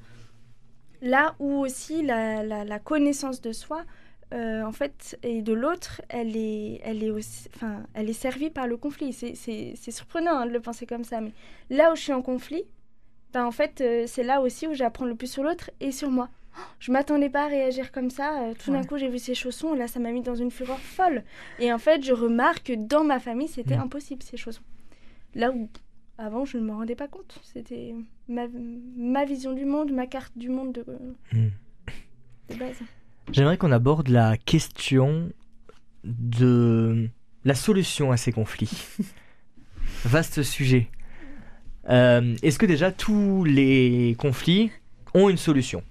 Là 1.03 1.35
où 1.41 1.59
aussi 1.59 2.03
la, 2.03 2.43
la- 2.43 2.65
la 2.65 2.79
connaissance 2.79 3.41
de 3.43 3.53
soi, 3.53 3.83
euh, 4.33 4.63
en 4.63 4.73
fait, 4.73 5.19
et 5.23 5.43
de 5.43 5.53
l'autre, 5.53 6.01
elle 6.09 6.37
est, 6.37 6.81
elle, 6.85 7.03
est 7.03 7.11
aussi, 7.11 7.49
enfin, 7.55 7.83
elle 7.93 8.09
est 8.09 8.13
servie 8.15 8.49
par 8.51 8.67
le 8.67 8.77
conflit. 8.79 9.13
C'est 9.13 9.91
surprenant 9.91 10.37
hein, 10.39 10.47
de 10.47 10.53
le 10.53 10.61
penser 10.61 10.87
comme 10.87 11.05
ça, 11.05 11.21
mais 11.21 11.33
là 11.69 11.93
où 11.93 11.97
je 11.97 12.01
suis 12.03 12.13
en 12.15 12.23
conflit, 12.23 12.63
ben, 13.33 13.45
en 13.47 13.51
fait, 13.51 13.81
euh, 13.81 14.05
c'est 14.07 14.23
là 14.23 14.41
aussi 14.41 14.67
où 14.67 14.75
j'apprends 14.75 15.05
le 15.07 15.15
plus 15.15 15.31
sur 15.31 15.43
l'autre 15.43 15.71
et 15.81 15.93
sur 15.93 16.11
moi. 16.11 16.29
Je 16.81 16.93
m'attendais 16.93 17.31
pas 17.31 17.45
à 17.45 17.49
réagir 17.49 17.93
comme 17.93 18.11
ça. 18.11 18.43
euh, 18.43 18.55
tout 18.63 18.71
d'un 18.73 18.85
coup, 18.85 18.99
j'ai 18.99 19.09
vu 19.09 19.19
ces 19.19 19.35
chaussons 19.35 19.75
et 19.75 19.79
là, 19.79 19.89
ça 19.89 20.01
m'a 20.01 20.11
mis 20.13 20.21
dans 20.21 20.35
une 20.35 20.51
fureur 20.51 20.79
folle. 20.79 21.25
Et 21.59 21.73
en 21.73 21.79
fait, 21.79 22.05
je 22.05 22.13
remarque 22.13 22.65
que 22.65 22.73
dans 22.75 23.05
ma 23.05 23.21
famille, 23.21 23.49
c'était 23.49 23.77
Mm. 23.77 23.81
impossible 23.83 24.23
ces 24.23 24.37
chaussons. 24.37 24.63
Là 25.35 25.51
où 25.51 25.69
avant, 26.19 26.45
je 26.45 26.59
ne 26.59 26.65
me 26.65 26.73
rendais 26.73 26.95
pas 26.95 27.09
compte. 27.09 27.41
C'était 27.43 27.95
ma, 28.29 28.47
ma 28.97 29.25
vision 29.25 29.53
du 29.55 29.65
monde, 29.65 29.93
ma 29.93 30.07
carte 30.07 30.37
du 30.37 30.51
monde 30.51 30.73
de, 30.75 30.85
Mm. 31.33 31.49
de 32.51 32.55
base. 32.57 32.77
J'aimerais 33.33 33.57
qu'on 33.57 33.73
aborde 33.73 34.09
la 34.09 34.37
question 34.37 35.31
de 36.05 37.09
la 37.45 37.55
solution 37.55 38.13
à 38.13 38.17
ces 38.19 38.31
conflits. 38.33 38.71
Vaste 40.05 40.43
sujet. 40.43 40.89
Euh, 41.91 42.35
Est-ce 42.43 42.59
que 42.59 42.67
déjà 42.67 42.91
tous 42.93 43.45
les 43.45 44.15
conflits 44.19 44.71
ont 45.15 45.29
une 45.29 45.37
solution 45.37 45.83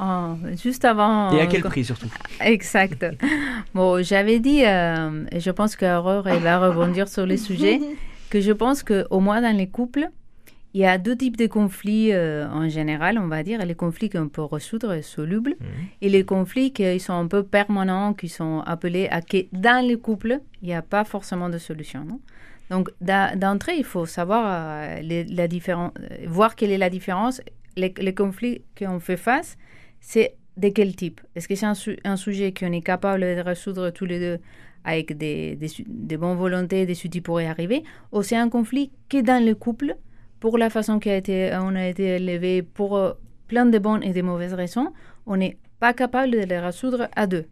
Oh, 0.00 0.34
juste 0.62 0.84
avant. 0.84 1.30
Et 1.32 1.40
à 1.40 1.46
quel 1.46 1.64
euh, 1.64 1.68
prix 1.68 1.84
surtout 1.84 2.08
Exact. 2.40 3.04
Bon, 3.74 4.02
j'avais 4.02 4.38
dit, 4.40 4.64
euh, 4.64 5.24
et 5.30 5.40
je 5.40 5.50
pense 5.50 5.76
qu'Aurore 5.76 6.26
elle 6.28 6.40
va 6.42 6.58
rebondir 6.58 7.08
sur 7.08 7.26
le 7.26 7.36
sujet, 7.36 7.80
que 8.30 8.40
je 8.40 8.52
pense 8.52 8.82
qu'au 8.82 9.20
moins 9.20 9.40
dans 9.40 9.56
les 9.56 9.68
couples, 9.68 10.08
il 10.74 10.80
y 10.80 10.86
a 10.86 10.96
deux 10.98 11.14
types 11.16 11.36
de 11.36 11.46
conflits 11.46 12.12
euh, 12.12 12.48
en 12.50 12.68
général, 12.68 13.18
on 13.18 13.28
va 13.28 13.42
dire. 13.42 13.64
Les 13.64 13.74
conflits 13.74 14.08
qu'on 14.08 14.28
peut 14.28 14.42
résoudre 14.44 14.94
et 14.94 15.02
solubles, 15.02 15.54
Mhm. 15.60 15.66
et 16.00 16.08
les 16.08 16.24
conflits 16.24 16.72
qui 16.72 16.98
sont 16.98 17.12
un 17.12 17.26
peu 17.26 17.42
permanents, 17.42 18.14
qui 18.14 18.28
sont 18.28 18.60
appelés 18.66 19.08
à 19.10 19.20
que 19.20 19.44
dans 19.52 19.86
les 19.86 19.96
couples, 19.98 20.38
il 20.62 20.68
n'y 20.68 20.74
a 20.74 20.82
pas 20.82 21.04
forcément 21.04 21.50
de 21.50 21.58
solution. 21.58 22.04
Non? 22.06 22.20
Donc, 22.72 22.88
d'entrée, 23.00 23.76
il 23.76 23.84
faut 23.84 24.06
savoir 24.06 24.42
euh, 24.46 25.00
les- 25.02 25.24
la 25.24 25.46
différence, 25.56 25.92
voir 26.26 26.50
quelle 26.56 26.72
est 26.76 26.78
la 26.86 26.90
différence. 26.98 27.36
Les, 27.76 27.92
les 28.06 28.14
conflits 28.14 28.62
qu'on 28.78 28.98
fait 29.08 29.16
face, 29.28 29.50
c'est 30.00 30.34
de 30.56 30.68
quel 30.76 30.90
type? 30.96 31.20
Est-ce 31.34 31.46
que 31.48 31.54
c'est 31.54 31.66
un, 31.66 31.74
su- 31.74 31.98
un 32.04 32.16
sujet 32.16 32.52
qu'on 32.52 32.72
est 32.72 32.80
capable 32.92 33.20
de 33.20 33.40
résoudre 33.40 33.90
tous 33.90 34.06
les 34.12 34.18
deux 34.26 34.38
avec 34.84 35.16
des, 35.22 35.56
des, 35.56 35.68
su- 35.68 35.84
des 35.86 36.16
bonnes 36.16 36.36
volontés, 36.36 36.86
des 36.86 36.98
outils 37.04 37.20
pour 37.20 37.40
y 37.40 37.46
arriver? 37.46 37.84
Ou 38.12 38.22
c'est 38.22 38.36
un 38.36 38.48
conflit 38.48 38.90
qui 39.08 39.18
est 39.18 39.22
dans 39.22 39.42
le 39.44 39.54
couple, 39.54 39.96
pour 40.40 40.56
la 40.58 40.70
façon 40.70 40.98
qu'on 40.98 41.10
a 41.10 41.14
été, 41.16 41.50
on 41.60 41.74
a 41.76 41.86
été 41.86 42.04
élevé, 42.16 42.62
pour 42.62 42.96
euh, 42.96 43.12
plein 43.48 43.66
de 43.66 43.78
bonnes 43.78 44.02
et 44.02 44.12
de 44.12 44.22
mauvaises 44.22 44.54
raisons, 44.54 44.92
on 45.26 45.36
n'est 45.36 45.56
pas 45.78 45.92
capable 45.92 46.32
de 46.32 46.38
les 46.40 46.58
résoudre 46.58 47.08
à 47.16 47.26
deux. 47.26 47.46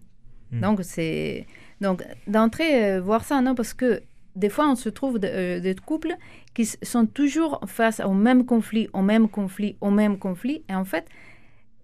Mm. 0.50 0.60
Donc, 0.60 0.80
c'est 0.82 1.46
donc 1.80 2.02
d'entrée, 2.26 2.92
euh, 2.94 3.00
voir 3.00 3.22
ça, 3.24 3.40
non 3.40 3.54
Parce 3.54 3.74
que 3.74 4.02
des 4.36 4.48
fois, 4.48 4.70
on 4.70 4.76
se 4.76 4.88
trouve 4.88 5.18
euh, 5.24 5.60
des 5.60 5.74
couples 5.74 6.16
qui 6.54 6.64
sont 6.64 7.06
toujours 7.06 7.60
face 7.66 8.00
au 8.00 8.12
même 8.12 8.44
conflit, 8.44 8.88
au 8.92 9.02
même 9.02 9.28
conflit, 9.28 9.76
au 9.80 9.90
même 9.90 10.18
conflit. 10.18 10.62
Et 10.68 10.74
en 10.74 10.84
fait, 10.84 11.06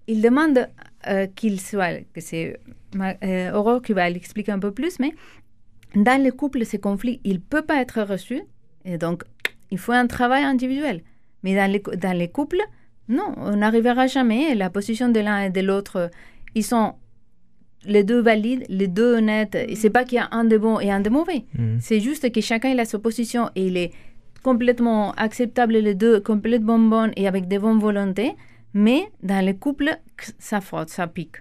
ils 0.06 0.22
demandent 0.22 0.68
euh, 1.08 1.26
qu'ils 1.26 1.60
soient, 1.60 2.00
que 2.12 2.20
c'est 2.20 2.58
euh, 2.96 3.52
Aurore 3.52 3.82
qui 3.82 3.92
va 3.92 4.08
l'expliquer 4.08 4.52
un 4.52 4.58
peu 4.58 4.70
plus, 4.70 4.98
mais 5.00 5.14
dans 5.94 6.22
les 6.22 6.30
couples, 6.30 6.64
ces 6.64 6.78
conflits, 6.78 7.20
ils 7.24 7.34
ne 7.34 7.38
peuvent 7.38 7.66
pas 7.66 7.80
être 7.80 8.02
reçus. 8.02 8.42
Et 8.84 8.98
donc, 8.98 9.24
il 9.70 9.78
faut 9.78 9.92
un 9.92 10.06
travail 10.06 10.44
individuel. 10.44 11.02
Mais 11.42 11.54
dans 11.54 11.70
les, 11.70 11.80
dans 11.96 12.16
les 12.16 12.28
couples, 12.28 12.62
non, 13.08 13.34
on 13.36 13.56
n'arrivera 13.56 14.06
jamais. 14.06 14.54
La 14.54 14.70
position 14.70 15.08
de 15.08 15.20
l'un 15.20 15.44
et 15.44 15.50
de 15.50 15.60
l'autre, 15.60 16.10
ils 16.54 16.64
sont 16.64 16.94
les 17.86 18.04
deux 18.04 18.20
valides, 18.20 18.64
les 18.68 18.88
deux 18.88 19.16
honnêtes. 19.16 19.56
C'est 19.74 19.90
pas 19.90 20.04
qu'il 20.04 20.16
y 20.16 20.20
a 20.20 20.28
un 20.32 20.44
de 20.44 20.58
bon 20.58 20.80
et 20.80 20.90
un 20.90 21.00
de 21.00 21.10
mauvais. 21.10 21.44
Mhm. 21.58 21.78
C'est 21.80 22.00
juste 22.00 22.30
que 22.30 22.40
chacun 22.40 22.70
il 22.70 22.80
a 22.80 22.84
sa 22.84 22.98
position 22.98 23.50
et 23.54 23.66
il 23.66 23.76
est 23.76 23.92
complètement 24.42 25.12
acceptable 25.12 25.74
les 25.74 25.94
deux, 25.94 26.20
complètement 26.20 26.78
bon 26.78 27.10
et 27.16 27.26
avec 27.26 27.48
des 27.48 27.58
bonnes 27.58 27.78
volontés. 27.80 28.32
Mais 28.74 29.08
dans 29.22 29.44
les 29.44 29.56
couples, 29.56 29.96
ça 30.38 30.60
frotte, 30.60 30.90
ça 30.90 31.06
pique. 31.06 31.36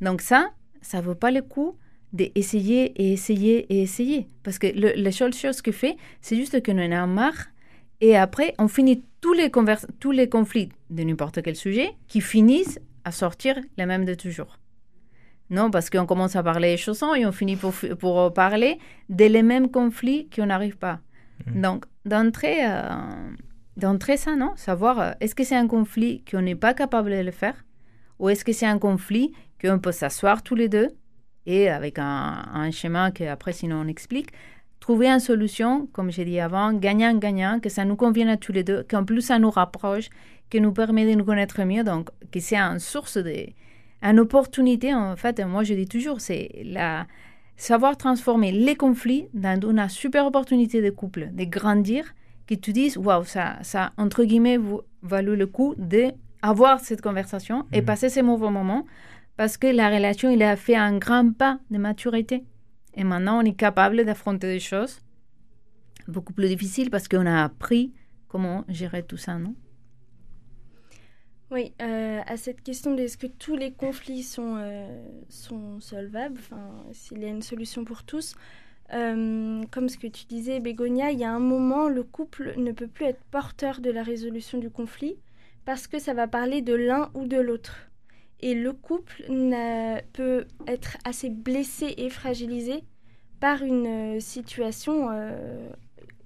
Donc 0.00 0.20
ça, 0.20 0.50
ça 0.80 1.00
vaut 1.00 1.14
pas 1.14 1.30
le 1.30 1.42
coup 1.42 1.76
d'essayer 2.12 2.92
et 3.00 3.12
essayer 3.12 3.66
et 3.72 3.82
essayer. 3.82 4.28
Parce 4.42 4.58
que 4.58 4.66
le, 4.66 4.92
la 4.96 5.12
seule 5.12 5.34
chose 5.34 5.62
que 5.62 5.72
fait, 5.72 5.96
c'est 6.20 6.36
juste 6.36 6.64
qu'on 6.64 6.78
en 6.78 6.90
a 6.90 7.06
marre. 7.06 7.48
Et 8.00 8.16
après, 8.16 8.54
on 8.58 8.66
finit 8.66 9.04
tous 9.20 9.34
les, 9.34 9.50
tous 10.00 10.10
les 10.10 10.28
conflits 10.28 10.70
de 10.88 11.02
n'importe 11.02 11.42
quel 11.42 11.54
sujet 11.54 11.90
qui 12.08 12.20
finissent 12.20 12.80
à 13.04 13.12
sortir 13.12 13.56
les 13.76 13.86
mêmes 13.86 14.04
de 14.04 14.14
toujours. 14.14 14.58
Non, 15.50 15.70
parce 15.70 15.90
qu'on 15.90 16.06
commence 16.06 16.36
à 16.36 16.42
parler 16.42 16.72
des 16.72 16.76
chaussons 16.76 17.14
et 17.14 17.26
on 17.26 17.32
finit 17.32 17.56
pour, 17.56 17.74
pour 17.98 18.32
parler 18.32 18.78
de 19.08 19.24
les 19.24 19.42
mêmes 19.42 19.70
conflits 19.70 20.28
qu'on 20.34 20.46
n'arrive 20.46 20.78
pas. 20.78 21.00
Mhm. 21.46 21.62
Donc, 21.62 21.84
euh, 22.06 22.88
d'entrée, 23.76 24.16
ça, 24.16 24.36
non? 24.36 24.52
Savoir, 24.56 25.00
euh, 25.00 25.10
est-ce 25.20 25.34
que 25.34 25.44
c'est 25.44 25.56
un 25.56 25.66
conflit 25.66 26.24
qu'on 26.30 26.42
n'est 26.42 26.54
pas 26.54 26.72
capable 26.74 27.10
de 27.10 27.22
le 27.22 27.32
faire? 27.32 27.64
Ou 28.18 28.28
est-ce 28.28 28.44
que 28.44 28.52
c'est 28.52 28.66
un 28.66 28.78
conflit 28.78 29.32
qu'on 29.60 29.78
peut 29.78 29.92
s'asseoir 29.92 30.42
tous 30.42 30.54
les 30.54 30.68
deux 30.68 30.88
et 31.46 31.68
avec 31.68 31.98
un, 31.98 32.44
un 32.52 32.70
schéma 32.70 33.10
qu'après, 33.10 33.52
sinon, 33.52 33.82
on 33.84 33.88
explique, 33.88 34.30
trouver 34.78 35.08
une 35.08 35.20
solution, 35.20 35.88
comme 35.92 36.10
j'ai 36.10 36.24
dit 36.24 36.38
avant, 36.38 36.72
gagnant-gagnant, 36.72 37.60
que 37.60 37.68
ça 37.68 37.84
nous 37.84 37.96
convienne 37.96 38.28
à 38.28 38.36
tous 38.36 38.52
les 38.52 38.62
deux, 38.62 38.84
qu'en 38.88 39.04
plus, 39.04 39.22
ça 39.22 39.38
nous 39.38 39.50
rapproche, 39.50 40.10
que 40.50 40.58
nous 40.58 40.72
permet 40.72 41.10
de 41.10 41.16
nous 41.16 41.24
connaître 41.24 41.62
mieux, 41.64 41.82
donc 41.82 42.10
que 42.30 42.40
c'est 42.40 42.56
une 42.56 42.78
source 42.78 43.16
de... 43.16 43.46
Une 44.02 44.18
opportunité, 44.20 44.94
en 44.94 45.16
fait, 45.16 45.40
moi 45.40 45.62
je 45.62 45.74
dis 45.74 45.86
toujours, 45.86 46.20
c'est 46.20 46.62
la 46.64 47.06
savoir 47.56 47.96
transformer 47.96 48.52
les 48.52 48.74
conflits 48.74 49.28
dans 49.34 49.60
une 49.70 49.86
super 49.88 50.26
opportunité 50.26 50.80
de 50.80 50.88
couple, 50.90 51.28
de 51.32 51.44
grandir, 51.44 52.14
que 52.46 52.54
tu 52.54 52.72
dises, 52.72 52.96
waouh, 52.96 53.24
ça, 53.24 53.58
ça, 53.62 53.92
entre 53.98 54.24
guillemets, 54.24 54.56
vous, 54.56 54.80
le 55.02 55.46
coup 55.46 55.74
d'avoir 55.76 56.80
cette 56.80 57.02
conversation 57.02 57.66
et 57.72 57.80
Mhm. 57.80 57.86
passer 57.86 58.08
ces 58.08 58.22
mauvais 58.22 58.50
moments 58.50 58.86
parce 59.36 59.56
que 59.56 59.66
la 59.66 59.88
relation, 59.90 60.30
il 60.30 60.42
a 60.42 60.56
fait 60.56 60.74
un 60.74 60.98
grand 60.98 61.32
pas 61.32 61.58
de 61.70 61.78
maturité. 61.78 62.44
Et 62.94 63.04
maintenant, 63.04 63.38
on 63.40 63.44
est 63.44 63.54
capable 63.54 64.04
d'affronter 64.04 64.48
des 64.48 64.60
choses 64.60 65.00
beaucoup 66.08 66.32
plus 66.32 66.48
difficiles 66.48 66.90
parce 66.90 67.08
qu'on 67.08 67.26
a 67.26 67.44
appris 67.44 67.92
comment 68.28 68.64
gérer 68.68 69.02
tout 69.02 69.16
ça, 69.16 69.38
non? 69.38 69.54
Oui, 71.50 71.72
euh, 71.82 72.20
à 72.26 72.36
cette 72.36 72.62
question 72.62 72.94
de 72.94 73.02
est-ce 73.02 73.18
que 73.18 73.26
tous 73.26 73.56
les 73.56 73.72
conflits 73.72 74.22
sont, 74.22 74.54
euh, 74.56 75.02
sont 75.28 75.80
solvables, 75.80 76.40
s'il 76.92 77.18
y 77.18 77.24
a 77.24 77.28
une 77.28 77.42
solution 77.42 77.84
pour 77.84 78.04
tous, 78.04 78.36
euh, 78.92 79.60
comme 79.72 79.88
ce 79.88 79.98
que 79.98 80.06
tu 80.06 80.26
disais, 80.26 80.60
Bégonia, 80.60 81.10
il 81.10 81.18
y 81.18 81.24
a 81.24 81.32
un 81.32 81.40
moment, 81.40 81.88
le 81.88 82.04
couple 82.04 82.54
ne 82.56 82.70
peut 82.70 82.86
plus 82.86 83.06
être 83.06 83.22
porteur 83.32 83.80
de 83.80 83.90
la 83.90 84.04
résolution 84.04 84.58
du 84.58 84.70
conflit 84.70 85.16
parce 85.64 85.88
que 85.88 85.98
ça 85.98 86.14
va 86.14 86.28
parler 86.28 86.62
de 86.62 86.74
l'un 86.74 87.10
ou 87.14 87.26
de 87.26 87.36
l'autre. 87.36 87.90
Et 88.38 88.54
le 88.54 88.72
couple 88.72 89.24
peut 90.12 90.46
être 90.68 90.96
assez 91.04 91.30
blessé 91.30 91.94
et 91.98 92.10
fragilisé 92.10 92.84
par 93.40 93.62
une 93.62 94.18
situation 94.20 95.10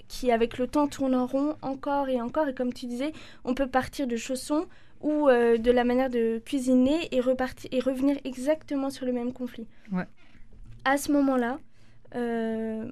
qui, 0.07 0.31
avec 0.31 0.59
le 0.59 0.69
temps, 0.69 0.87
tourne 0.87 1.15
en 1.15 1.27
rond 1.27 1.57
encore 1.61 2.09
et 2.09 2.21
encore. 2.21 2.47
Et 2.47 2.55
comme 2.55 2.73
tu 2.73 2.87
disais, 2.87 3.13
on 3.45 3.55
peut 3.55 3.67
partir 3.67 4.07
de 4.07 4.17
chaussons 4.17 4.67
ou 5.05 5.29
euh, 5.29 5.59
de 5.59 5.71
la 5.71 5.85
manière 5.85 6.09
de 6.09 6.41
cuisiner 6.45 7.15
et, 7.15 7.21
repartir, 7.21 7.69
et 7.73 7.79
revenir 7.79 8.17
exactement 8.25 8.89
sur 8.89 9.05
le 9.05 9.13
même 9.13 9.33
conflit. 9.33 9.69
Ouais. 9.93 10.07
À 10.87 10.97
ce 10.97 11.13
moment-là, 11.13 11.59
euh, 12.17 12.91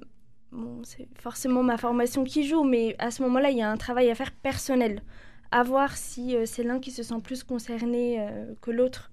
bon, 0.51 0.81
c'est 0.83 1.07
forcément 1.19 1.63
ma 1.63 1.77
formation 1.77 2.23
qui 2.23 2.43
joue, 2.47 2.63
mais 2.63 2.95
à 2.99 3.09
ce 3.09 3.23
moment-là, 3.23 3.49
il 3.49 3.57
y 3.57 3.63
a 3.63 3.69
un 3.69 3.77
travail 3.77 4.11
à 4.11 4.15
faire 4.15 4.31
personnel, 4.31 5.01
à 5.51 5.63
voir 5.63 5.97
si 5.97 6.35
euh, 6.35 6.45
c'est 6.45 6.63
l'un 6.63 6.79
qui 6.79 6.91
se 6.91 7.01
sent 7.01 7.19
plus 7.21 7.43
concerné 7.43 8.25
que 8.61 8.71
l'autre. 8.71 9.09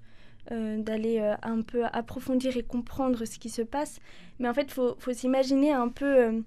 d'aller 0.50 1.20
un 1.42 1.62
peu 1.62 1.84
approfondir 1.92 2.56
et 2.56 2.64
comprendre 2.64 3.24
ce 3.24 3.38
qui 3.38 3.50
se 3.50 3.62
passe. 3.62 4.00
Mais 4.38 4.48
en 4.48 4.54
fait, 4.54 4.66
il 4.70 4.72
faut, 4.72 4.96
faut 4.98 5.12
s'imaginer 5.12 5.70
un 5.72 5.88
peu 5.88 6.42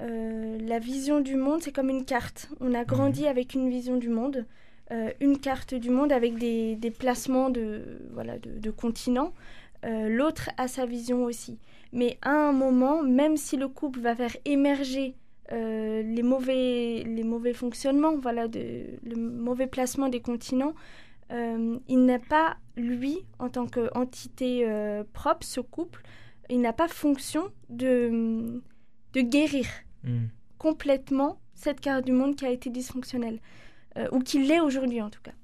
la 0.00 0.78
vision 0.80 1.20
du 1.20 1.36
monde, 1.36 1.62
c'est 1.62 1.72
comme 1.72 1.88
une 1.88 2.04
carte. 2.04 2.50
On 2.60 2.74
a 2.74 2.84
grandi 2.84 3.26
avec 3.26 3.54
une 3.54 3.70
vision 3.70 3.96
du 3.96 4.08
monde. 4.08 4.44
Euh, 4.92 5.12
une 5.20 5.38
carte 5.38 5.74
du 5.74 5.88
monde 5.88 6.12
avec 6.12 6.36
des, 6.36 6.94
placements 6.98 7.48
de, 7.48 8.00
voilà, 8.12 8.38
de, 8.38 8.70
continents. 8.70 9.32
Euh, 9.84 10.08
l'autre 10.08 10.50
a 10.58 10.68
sa 10.68 10.84
vision 10.84 11.24
aussi. 11.24 11.58
Mais 11.92 12.18
à 12.20 12.32
un 12.32 12.52
moment, 12.52 13.02
même 13.02 13.36
si 13.36 13.56
le 13.56 13.68
couple 13.68 14.00
va 14.00 14.14
faire 14.14 14.36
émerger 14.44 15.14
euh, 15.52 16.02
les, 16.02 16.22
mauvais, 16.22 17.02
les 17.06 17.22
mauvais 17.22 17.54
fonctionnements, 17.54 18.16
voilà, 18.18 18.46
de, 18.46 18.84
le 19.04 19.16
mauvais 19.16 19.66
placement 19.66 20.08
des 20.08 20.20
continents, 20.20 20.74
il 21.88 22.04
n'a 22.04 22.20
pas, 22.20 22.58
lui, 22.76 23.24
en 23.40 23.48
tant 23.48 23.66
qu'entité 23.66 24.64
propre, 25.14 25.44
ce 25.44 25.58
couple, 25.58 26.02
il 26.48 26.60
n'a 26.60 26.72
pas 26.72 26.86
fonction 26.86 27.50
de, 27.70 28.60
de 29.14 29.20
guérir 29.20 29.66
hmm. 30.04 30.26
complètement 30.58 31.40
cette 31.54 31.80
carte 31.80 32.04
du 32.04 32.12
monde 32.12 32.36
qui 32.36 32.46
a 32.46 32.50
été 32.50 32.70
dysfonctionnelle. 32.70 33.40
Euh, 33.96 34.08
ou 34.10 34.18
qu'il 34.18 34.48
l'est 34.48 34.60
aujourd'hui 34.60 35.00
en 35.00 35.10
tout 35.10 35.22
cas. 35.22 35.34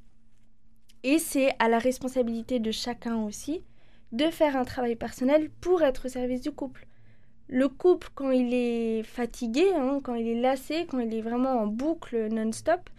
Et 1.02 1.18
c'est 1.18 1.52
à 1.58 1.68
la 1.68 1.78
responsabilité 1.78 2.58
de 2.58 2.70
chacun 2.72 3.16
aussi 3.22 3.62
de 4.12 4.26
faire 4.26 4.56
un 4.56 4.64
travail 4.64 4.96
personnel 4.96 5.50
pour 5.60 5.82
être 5.82 6.06
au 6.06 6.08
service 6.08 6.40
du 6.40 6.50
couple. 6.50 6.86
Le 7.48 7.68
couple, 7.68 8.08
quand 8.14 8.30
il 8.30 8.52
est 8.52 9.02
fatigué, 9.04 9.66
hein, 9.74 10.00
quand 10.02 10.14
il 10.14 10.26
est 10.28 10.40
lassé, 10.40 10.86
quand 10.86 10.98
il 10.98 11.14
est 11.14 11.20
vraiment 11.20 11.60
en 11.60 11.66
boucle 11.66 12.28
non-stop, 12.28 12.90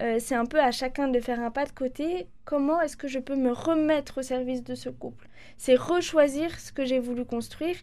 euh, 0.00 0.18
c'est 0.20 0.34
un 0.34 0.46
peu 0.46 0.60
à 0.60 0.70
chacun 0.70 1.08
de 1.08 1.20
faire 1.20 1.40
un 1.40 1.50
pas 1.50 1.64
de 1.64 1.72
côté. 1.72 2.28
Comment 2.44 2.80
est-ce 2.80 2.96
que 2.96 3.08
je 3.08 3.18
peux 3.18 3.34
me 3.34 3.50
remettre 3.50 4.18
au 4.18 4.22
service 4.22 4.62
de 4.62 4.74
ce 4.74 4.90
couple? 4.90 5.28
C'est 5.56 5.74
rechoisir 5.74 6.60
ce 6.60 6.70
que 6.70 6.84
j'ai 6.84 6.98
voulu 6.98 7.24
construire 7.24 7.76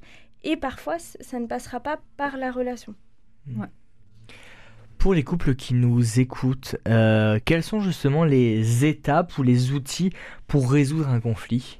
et 0.44 0.58
parfois 0.58 1.00
ça 1.00 1.40
ne 1.40 1.48
passera 1.48 1.80
pas 1.80 2.00
par 2.18 2.38
la 2.38 2.52
relation. 2.52 2.96
Ouais 3.48 3.68
pour 5.06 5.14
les 5.14 5.24
couples 5.24 5.54
qui 5.54 5.76
nous 5.76 6.20
écoutent, 6.20 6.78
euh, 6.88 7.38
quelles 7.46 7.62
sont 7.62 7.80
justement 7.80 8.24
les 8.24 8.86
étapes 8.86 9.38
ou 9.38 9.44
les 9.44 9.72
outils 9.72 10.10
pour 10.48 10.72
résoudre 10.72 11.10
un 11.10 11.20
conflit? 11.20 11.80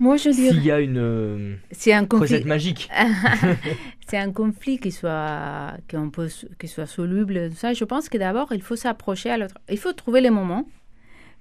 Moi, 0.00 0.16
je 0.16 0.30
dirais. 0.30 0.54
S'il 0.54 0.64
y 0.64 0.72
a 0.72 0.80
une 0.80 0.98
euh, 0.98 1.54
un 1.86 2.04
conflit... 2.04 2.34
recette 2.34 2.46
magique. 2.46 2.90
c'est 4.08 4.16
un 4.16 4.32
conflit 4.32 4.80
qui 4.80 4.90
soit, 4.90 5.74
qu'on 5.88 6.10
peut, 6.10 6.28
qui 6.58 6.66
soit 6.66 6.86
soluble, 6.86 7.52
ça, 7.54 7.74
je 7.74 7.84
pense 7.84 8.08
que 8.08 8.18
d'abord, 8.18 8.48
il 8.52 8.60
faut 8.60 8.74
s'approcher 8.74 9.30
à 9.30 9.38
l'autre. 9.38 9.54
Il 9.70 9.78
faut 9.78 9.92
trouver 9.92 10.20
les 10.20 10.30
moments, 10.30 10.66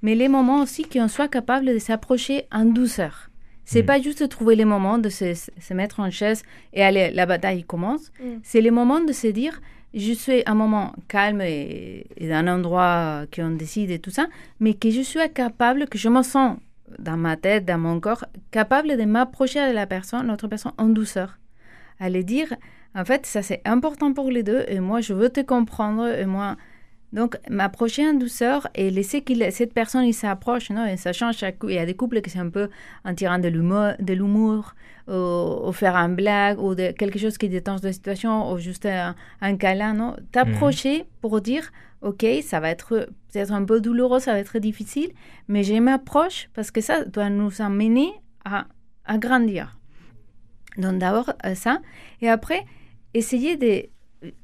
mais 0.03 0.13
les 0.13 0.27
moments 0.27 0.61
aussi 0.61 0.83
qu'on 0.83 1.07
soit 1.07 1.29
capable 1.29 1.65
de 1.65 1.79
s'approcher 1.79 2.43
en 2.51 2.65
douceur. 2.65 3.31
C'est 3.65 3.81
mm. 3.81 3.85
pas 3.87 3.99
juste 3.99 4.29
trouver 4.29 4.55
les 4.55 4.65
moments 4.65 4.99
de 4.99 5.09
se, 5.09 5.33
se, 5.33 5.73
mettre 5.73 5.99
en 5.99 6.11
chaise 6.11 6.43
et 6.73 6.83
aller, 6.83 7.09
la 7.09 7.25
bataille 7.25 7.63
commence. 7.63 8.11
Mm. 8.23 8.37
C'est 8.43 8.61
les 8.61 8.71
moments 8.71 8.99
de 8.99 9.13
se 9.13 9.27
dire, 9.27 9.59
je 9.93 10.13
suis 10.13 10.43
un 10.45 10.55
moment 10.55 10.93
calme 11.07 11.41
et, 11.41 12.05
et 12.17 12.33
un 12.33 12.47
endroit 12.47 13.23
qu'on 13.33 13.51
décide 13.51 13.91
et 13.91 13.99
tout 13.99 14.11
ça, 14.11 14.27
mais 14.59 14.73
que 14.73 14.89
je 14.89 15.01
suis 15.01 15.19
capable, 15.33 15.87
que 15.87 15.97
je 15.97 16.09
me 16.09 16.21
sens 16.21 16.57
dans 16.97 17.17
ma 17.17 17.37
tête, 17.37 17.65
dans 17.65 17.77
mon 17.77 17.99
corps, 17.99 18.25
capable 18.51 18.97
de 18.97 19.05
m'approcher 19.05 19.69
de 19.69 19.73
la 19.73 19.85
personne, 19.85 20.27
l'autre 20.27 20.47
personne, 20.47 20.73
en 20.77 20.87
douceur. 20.87 21.37
Aller 21.99 22.23
dire, 22.23 22.53
en 22.95 23.05
fait, 23.05 23.25
ça 23.25 23.41
c'est 23.41 23.61
important 23.65 24.13
pour 24.13 24.31
les 24.31 24.43
deux, 24.43 24.63
et 24.67 24.79
moi 24.79 25.01
je 25.01 25.13
veux 25.13 25.29
te 25.29 25.41
comprendre, 25.41 26.07
et 26.07 26.25
moi, 26.25 26.55
donc, 27.11 27.37
m'approcher 27.49 28.07
en 28.07 28.13
douceur 28.13 28.67
et 28.75 28.91
laisser 28.91 29.21
que 29.21 29.33
cette 29.49 29.73
personne 29.73 30.05
il 30.05 30.13
s'approche, 30.13 30.69
non? 30.69 30.85
Et 30.85 30.95
ça 30.95 31.11
change 31.11 31.37
chaque 31.37 31.57
coup. 31.57 31.69
Il 31.69 31.75
y 31.75 31.79
a 31.79 31.85
des 31.85 31.95
couples 31.95 32.21
qui 32.21 32.29
sont 32.29 32.39
un 32.39 32.49
peu 32.49 32.69
en 33.03 33.15
tirant 33.15 33.39
de 33.39 33.47
l'humour, 33.47 33.93
de 33.99 34.13
l'humour, 34.13 34.75
ou, 35.07 35.71
faire 35.71 35.95
un 35.95 36.09
blague, 36.09 36.59
ou 36.59 36.75
de, 36.75 36.91
quelque 36.91 37.17
chose 37.17 37.39
qui 37.39 37.49
détend 37.49 37.77
la 37.81 37.93
situation, 37.93 38.51
ou 38.51 38.59
juste 38.59 38.85
un, 38.85 39.55
câlin, 39.57 39.93
non? 39.93 40.15
T'approcher 40.31 40.99
mhm. 40.99 41.05
pour 41.21 41.41
dire, 41.41 41.71
OK, 42.01 42.25
ça 42.43 42.59
va 42.59 42.69
être 42.69 43.09
peut-être 43.31 43.51
un 43.51 43.65
peu 43.65 43.81
douloureux, 43.81 44.19
ça 44.19 44.33
va 44.33 44.39
être 44.39 44.59
difficile, 44.59 45.09
mais 45.47 45.63
je 45.63 45.73
m'approche 45.73 46.49
parce 46.53 46.69
que 46.69 46.79
ça 46.81 47.05
doit 47.05 47.29
nous 47.29 47.61
amener 47.61 48.11
à, 48.45 48.65
à 49.05 49.17
grandir. 49.17 49.79
Donc, 50.77 50.99
d'abord, 50.99 51.33
euh, 51.43 51.55
ça. 51.55 51.79
Et 52.21 52.29
après, 52.29 52.65
essayer 53.15 53.57
de 53.57 53.89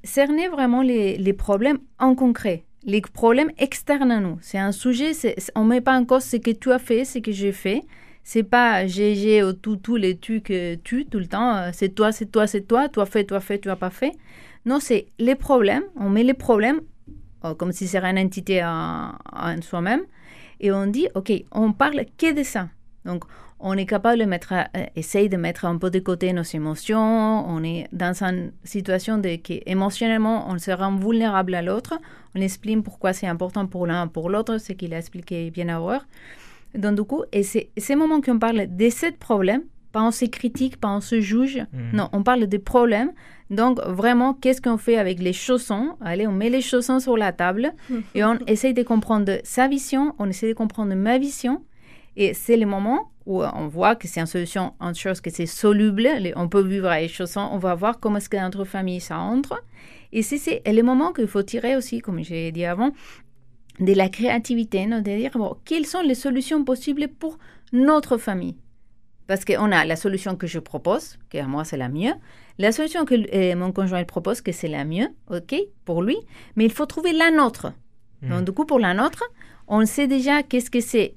cerner 0.03 0.47
vraiment 0.47 0.81
les, 0.81 1.17
les, 1.17 1.33
problèmes 1.33 1.79
en 1.99 2.15
concret, 2.15 2.63
les 2.83 3.01
problèmes 3.01 3.51
externes 3.57 4.11
à 4.11 4.19
nous. 4.19 4.37
C'est 4.41 4.57
un 4.57 4.71
sujet, 4.71 5.11
on 5.55 5.63
ne 5.63 5.69
met 5.69 5.81
pas 5.81 5.97
en 5.97 6.05
cause 6.05 6.23
ce 6.23 6.37
que 6.37 6.51
tu 6.51 6.71
as 6.71 6.79
fait, 6.79 7.05
ce 7.05 7.19
que 7.19 7.31
j'ai 7.31 7.51
fait. 7.51 7.83
C'est 8.23 8.43
pas 8.43 8.87
j'ai, 8.87 9.43
ou 9.43 9.53
tout, 9.53 9.75
tous 9.75 9.97
les 9.97 10.17
tu 10.17 10.41
que 10.41 10.75
tu 10.75 11.05
tout 11.05 11.19
le 11.19 11.27
temps. 11.27 11.55
Euh, 11.57 11.69
c'est 11.73 11.89
toi, 11.89 12.11
c'est 12.11 12.25
toi, 12.25 12.47
c'est 12.47 12.61
toi. 12.61 12.89
Toi 12.89 13.05
fait, 13.05 13.23
toi 13.23 13.39
fait, 13.39 13.59
tu 13.59 13.69
as 13.69 13.75
pas 13.75 13.91
fait. 13.91 14.13
Non, 14.65 14.79
c'est 14.79 15.07
les 15.19 15.35
problèmes. 15.35 15.83
On 15.95 16.09
met 16.09 16.23
les 16.23 16.33
problèmes 16.33 16.81
comme 17.53 17.71
si 17.71 17.87
c'était 17.87 18.03
une 18.03 18.17
entité 18.17 18.63
en, 18.63 19.11
en 19.31 19.61
soi-même. 19.61 20.01
Et 20.59 20.71
on 20.71 20.87
dit, 20.87 21.07
OK, 21.13 21.31
on 21.51 21.73
parle 21.73 22.05
que 22.17 22.33
de 22.33 22.43
ça. 22.43 22.69
Donc, 23.03 23.25
on 23.67 23.75
est 23.75 23.87
capable 23.87 24.19
de 24.19 24.25
mettre, 24.25 24.53
euh, 24.53 24.85
essayer 24.95 25.27
de 25.27 25.37
mettre 25.37 25.65
un 25.65 25.77
peu 25.77 25.89
de 25.89 25.97
côté 25.97 26.31
nos 26.33 26.43
émotions. 26.43 27.49
On 27.49 27.63
est 27.63 27.87
dans 27.91 28.23
une 28.23 28.51
situation 28.63 29.17
de 29.17 29.37
que 29.37 29.53
émotionnellement, 29.65 30.47
on 30.47 30.59
se 30.59 30.69
rend 30.69 30.95
vulnérable 30.95 31.55
à 31.55 31.63
l'autre. 31.63 31.99
On 32.35 32.41
explique 32.41 32.83
pourquoi 32.83 33.11
c'est 33.11 33.25
important 33.25 33.65
pour 33.65 33.87
l'un 33.87 34.05
pour 34.07 34.29
l'autre, 34.29 34.59
ce 34.59 34.71
qu'il 34.73 34.93
a 34.93 34.99
expliqué 34.99 35.49
bien 35.49 35.69
avant. 35.69 35.99
Donc, 36.75 36.95
du 36.95 37.03
coup, 37.03 37.23
et 37.31 37.41
c'est 37.41 37.69
ces 37.75 37.95
moments 37.95 38.21
qu'on 38.21 38.37
parle 38.37 38.67
de 38.69 38.89
ce 38.91 39.11
problème, 39.11 39.63
pas 39.91 40.03
on 40.03 40.11
se 40.11 40.25
critique, 40.25 40.79
pas 40.79 40.89
on 40.89 41.01
se 41.01 41.19
juge. 41.19 41.57
Mm. 41.73 41.97
Non, 41.97 42.09
on 42.13 42.21
parle 42.21 42.45
des 42.45 42.59
problèmes. 42.59 43.13
Donc, 43.49 43.79
vraiment, 43.79 44.35
qu'est-ce 44.35 44.61
qu'on 44.61 44.77
fait 44.77 44.97
avec 44.97 45.19
les 45.19 45.33
chaussons? 45.33 45.95
Allez, 46.01 46.27
on 46.27 46.31
met 46.31 46.51
les 46.51 46.61
chaussons 46.61 46.99
sur 46.99 47.17
la 47.17 47.31
table 47.31 47.73
et 48.13 48.23
on 48.23 48.37
essaye 48.45 48.75
de 48.75 48.83
comprendre 48.83 49.39
sa 49.43 49.67
vision, 49.67 50.13
on 50.19 50.29
essaie 50.29 50.49
de 50.49 50.53
comprendre 50.53 50.93
ma 50.93 51.17
vision. 51.17 51.63
Et 52.17 52.33
c'est 52.33 52.57
le 52.57 52.65
moment 52.65 53.11
où 53.25 53.43
on 53.43 53.67
voit 53.67 53.95
que 53.95 54.07
c'est 54.07 54.19
une 54.19 54.25
solution, 54.25 54.73
une 54.79 54.95
chose 54.95 55.19
que 55.19 55.29
c'est 55.29 55.45
soluble, 55.47 56.07
on 56.35 56.47
peut 56.47 56.61
vivre 56.61 56.87
avec 56.87 57.11
chaussons, 57.11 57.49
on 57.51 57.57
va 57.57 57.75
voir 57.75 57.99
comment 57.99 58.17
est-ce 58.17 58.29
que 58.29 58.37
notre 58.37 58.65
famille 58.65 59.01
ça 59.01 59.17
entre. 59.17 59.61
Et 60.13 60.21
c'est 60.21 60.61
le 60.65 60.81
moment 60.81 61.11
qu'il 61.11 61.27
faut 61.27 61.43
tirer 61.43 61.75
aussi, 61.75 61.99
comme 61.99 62.23
j'ai 62.23 62.51
dit 62.51 62.65
avant, 62.65 62.91
de 63.79 63.93
la 63.93 64.09
créativité, 64.09 64.85
de 64.85 64.99
dire 65.01 65.31
bon, 65.35 65.57
quelles 65.65 65.85
sont 65.85 66.01
les 66.01 66.15
solutions 66.15 66.63
possibles 66.63 67.07
pour 67.07 67.37
notre 67.73 68.17
famille? 68.17 68.55
Parce 69.27 69.43
qu'on 69.43 69.71
a 69.71 69.85
la 69.85 69.95
solution 69.95 70.35
que 70.35 70.45
je 70.45 70.59
propose, 70.59 71.17
qui 71.29 71.39
à 71.39 71.47
moi 71.47 71.65
c'est 71.65 71.77
la 71.77 71.89
mieux, 71.89 72.13
la 72.59 72.71
solution 72.71 73.05
que 73.05 73.15
euh, 73.15 73.55
mon 73.55 73.71
conjoint 73.71 74.03
propose, 74.03 74.41
que 74.41 74.51
c'est 74.51 74.67
la 74.67 74.85
mieux, 74.85 75.07
ok, 75.29 75.55
pour 75.83 76.03
lui, 76.03 76.15
mais 76.55 76.65
il 76.65 76.71
faut 76.71 76.85
trouver 76.85 77.11
la 77.11 77.31
nôtre. 77.31 77.73
Hmm. 78.21 78.29
Donc 78.29 78.45
du 78.45 78.51
coup, 78.51 78.65
pour 78.65 78.79
la 78.79 78.93
nôtre, 78.93 79.23
on 79.67 79.85
sait 79.85 80.07
déjà 80.07 80.43
qu'est-ce 80.43 80.69
que 80.69 80.79
c'est 80.79 81.15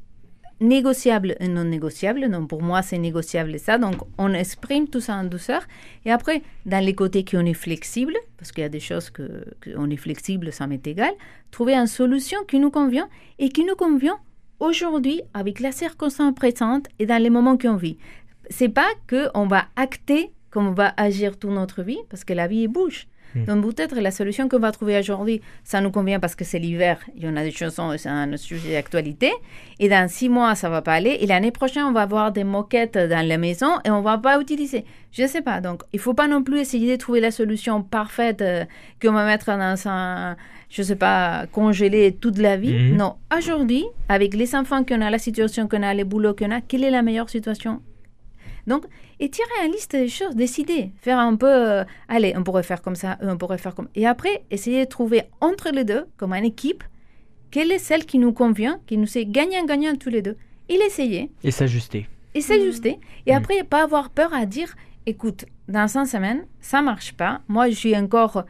négociable 0.60 1.36
et 1.40 1.48
non 1.48 1.64
négociable. 1.64 2.28
Donc 2.30 2.48
pour 2.48 2.62
moi, 2.62 2.82
c'est 2.82 2.98
négociable 2.98 3.58
ça. 3.58 3.78
Donc 3.78 3.96
on 4.18 4.32
exprime 4.32 4.88
tout 4.88 5.00
ça 5.00 5.14
en 5.16 5.24
douceur. 5.24 5.62
Et 6.04 6.10
après, 6.10 6.42
dans 6.66 6.84
les 6.84 6.94
côtés 6.94 7.24
qui 7.24 7.36
on 7.36 7.44
est 7.44 7.54
flexible, 7.54 8.14
parce 8.36 8.52
qu'il 8.52 8.62
y 8.62 8.66
a 8.66 8.68
des 8.68 8.80
choses 8.80 9.10
que, 9.10 9.44
on 9.76 9.90
est 9.90 9.96
flexible, 9.96 10.52
ça 10.52 10.66
m'est 10.66 10.86
égal, 10.86 11.12
trouver 11.50 11.74
une 11.74 11.86
solution 11.86 12.38
qui 12.46 12.58
nous 12.58 12.70
convient 12.70 13.08
et 13.38 13.48
qui 13.50 13.64
nous 13.64 13.76
convient 13.76 14.18
aujourd'hui 14.60 15.22
avec 15.34 15.60
la 15.60 15.72
circonstance 15.72 16.34
présente 16.34 16.88
et 16.98 17.06
dans 17.06 17.22
les 17.22 17.30
moments 17.30 17.56
qu'on 17.56 17.76
vit. 17.76 17.98
C'est 18.50 18.68
pas 18.68 18.88
que 19.06 19.28
on 19.34 19.46
va 19.46 19.66
acter 19.76 20.32
comment 20.50 20.70
on 20.70 20.74
va 20.74 20.94
agir 20.96 21.38
toute 21.38 21.50
notre 21.50 21.82
vie, 21.82 21.98
parce 22.08 22.24
que 22.24 22.32
la 22.32 22.46
vie 22.46 22.68
bouge. 22.68 23.06
Mm. 23.34 23.44
Donc 23.44 23.74
peut-être 23.74 23.96
la 23.96 24.10
solution 24.10 24.48
qu'on 24.48 24.58
va 24.58 24.72
trouver 24.72 24.98
aujourd'hui, 24.98 25.40
ça 25.64 25.80
nous 25.80 25.90
convient 25.90 26.20
parce 26.20 26.34
que 26.34 26.44
c'est 26.44 26.58
l'hiver, 26.58 26.98
il 27.16 27.24
y 27.24 27.28
en 27.28 27.36
a 27.36 27.42
des 27.42 27.50
chansons, 27.50 27.94
c'est 27.96 28.08
un 28.08 28.36
sujet 28.36 28.72
d'actualité. 28.72 29.32
Et 29.78 29.88
dans 29.88 30.08
six 30.08 30.28
mois, 30.28 30.54
ça 30.54 30.68
va 30.68 30.82
pas 30.82 30.94
aller. 30.94 31.18
Et 31.20 31.26
l'année 31.26 31.50
prochaine, 31.50 31.84
on 31.84 31.92
va 31.92 32.02
avoir 32.02 32.32
des 32.32 32.44
moquettes 32.44 32.98
dans 32.98 33.26
la 33.26 33.38
maison 33.38 33.70
et 33.84 33.90
on 33.90 34.02
va 34.02 34.18
pas 34.18 34.40
utiliser. 34.40 34.84
Je 35.12 35.22
ne 35.22 35.28
sais 35.28 35.42
pas. 35.42 35.60
Donc 35.60 35.82
il 35.92 35.98
faut 35.98 36.14
pas 36.14 36.28
non 36.28 36.42
plus 36.42 36.58
essayer 36.58 36.96
de 36.96 37.00
trouver 37.00 37.20
la 37.20 37.30
solution 37.30 37.82
parfaite 37.82 38.42
euh, 38.42 38.64
qu'on 39.00 39.12
va 39.12 39.24
mettre 39.24 39.46
dans 39.46 39.88
un 39.88 40.36
je 40.70 40.82
sais 40.82 40.96
pas, 40.96 41.46
congeler 41.50 42.12
toute 42.12 42.38
la 42.38 42.56
vie. 42.56 42.72
Mm-hmm. 42.72 42.96
Non, 42.96 43.14
aujourd'hui, 43.36 43.86
avec 44.08 44.34
les 44.34 44.54
enfants 44.54 44.84
qu'on 44.84 45.00
a, 45.00 45.10
la 45.10 45.18
situation 45.18 45.66
qu'on 45.66 45.82
a, 45.82 45.94
les 45.94 46.04
boulots 46.04 46.34
qu'on 46.34 46.50
a, 46.50 46.60
quelle 46.60 46.84
est 46.84 46.90
la 46.90 47.02
meilleure 47.02 47.30
situation? 47.30 47.80
Donc, 48.68 48.84
et 49.18 49.28
tirer 49.30 49.48
une 49.66 49.72
liste 49.72 49.92
des 49.92 50.08
choses, 50.08 50.36
décider, 50.36 50.92
faire 51.00 51.18
un 51.18 51.34
peu, 51.34 51.46
euh, 51.46 51.84
allez, 52.08 52.34
on 52.36 52.44
pourrait 52.44 52.62
faire 52.62 52.82
comme 52.82 52.94
ça, 52.94 53.18
on 53.22 53.36
pourrait 53.36 53.58
faire 53.58 53.74
comme... 53.74 53.88
Et 53.94 54.06
après, 54.06 54.44
essayer 54.50 54.84
de 54.84 54.88
trouver 54.88 55.22
entre 55.40 55.70
les 55.70 55.84
deux, 55.84 56.06
comme 56.16 56.32
une 56.34 56.44
équipe, 56.44 56.84
quelle 57.50 57.72
est 57.72 57.78
celle 57.78 58.04
qui 58.04 58.18
nous 58.18 58.32
convient, 58.32 58.78
qui 58.86 58.98
nous 58.98 59.18
est 59.18 59.24
gagnant-gagnant 59.24 59.96
tous 59.96 60.10
les 60.10 60.22
deux. 60.22 60.36
Et 60.68 60.76
l'essayer. 60.76 61.32
Et 61.42 61.50
s'ajuster. 61.50 62.06
Et 62.34 62.42
s'ajuster. 62.42 63.00
Et 63.26 63.32
mm. 63.32 63.36
après, 63.36 63.64
pas 63.64 63.82
avoir 63.82 64.10
peur 64.10 64.34
à 64.34 64.44
dire, 64.44 64.76
écoute, 65.06 65.46
dans 65.66 65.88
cinq 65.88 66.04
semaines, 66.04 66.46
ça 66.60 66.82
marche 66.82 67.14
pas. 67.14 67.40
Moi, 67.48 67.70
je 67.70 67.74
suis 67.74 67.96
encore, 67.96 68.44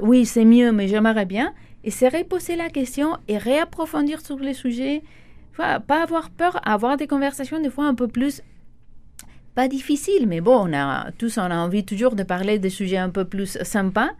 oui, 0.00 0.24
c'est 0.24 0.46
mieux, 0.46 0.72
mais 0.72 0.88
j'aimerais 0.88 1.26
bien. 1.26 1.52
Et 1.84 1.90
c'est 1.90 2.08
reposer 2.08 2.56
la 2.56 2.70
question 2.70 3.18
et 3.28 3.36
réapprofondir 3.36 4.20
sur 4.20 4.38
les 4.38 4.54
sujets. 4.54 5.02
pas 5.56 6.02
avoir 6.02 6.30
peur, 6.30 6.60
avoir 6.66 6.96
des 6.96 7.06
conversations 7.06 7.60
des 7.60 7.70
fois 7.70 7.84
un 7.86 7.94
peu 7.94 8.08
plus 8.08 8.42
pas 9.56 9.68
difficile, 9.68 10.26
mais 10.28 10.42
bon, 10.42 10.68
on 10.68 10.72
a, 10.74 11.10
tous 11.12 11.38
on 11.38 11.50
a 11.50 11.56
envie 11.56 11.82
toujours 11.82 12.14
de 12.14 12.22
parler 12.22 12.58
des 12.58 12.68
sujets 12.68 12.98
un 12.98 13.08
peu 13.08 13.24
plus 13.24 13.56
sympas. 13.62 14.10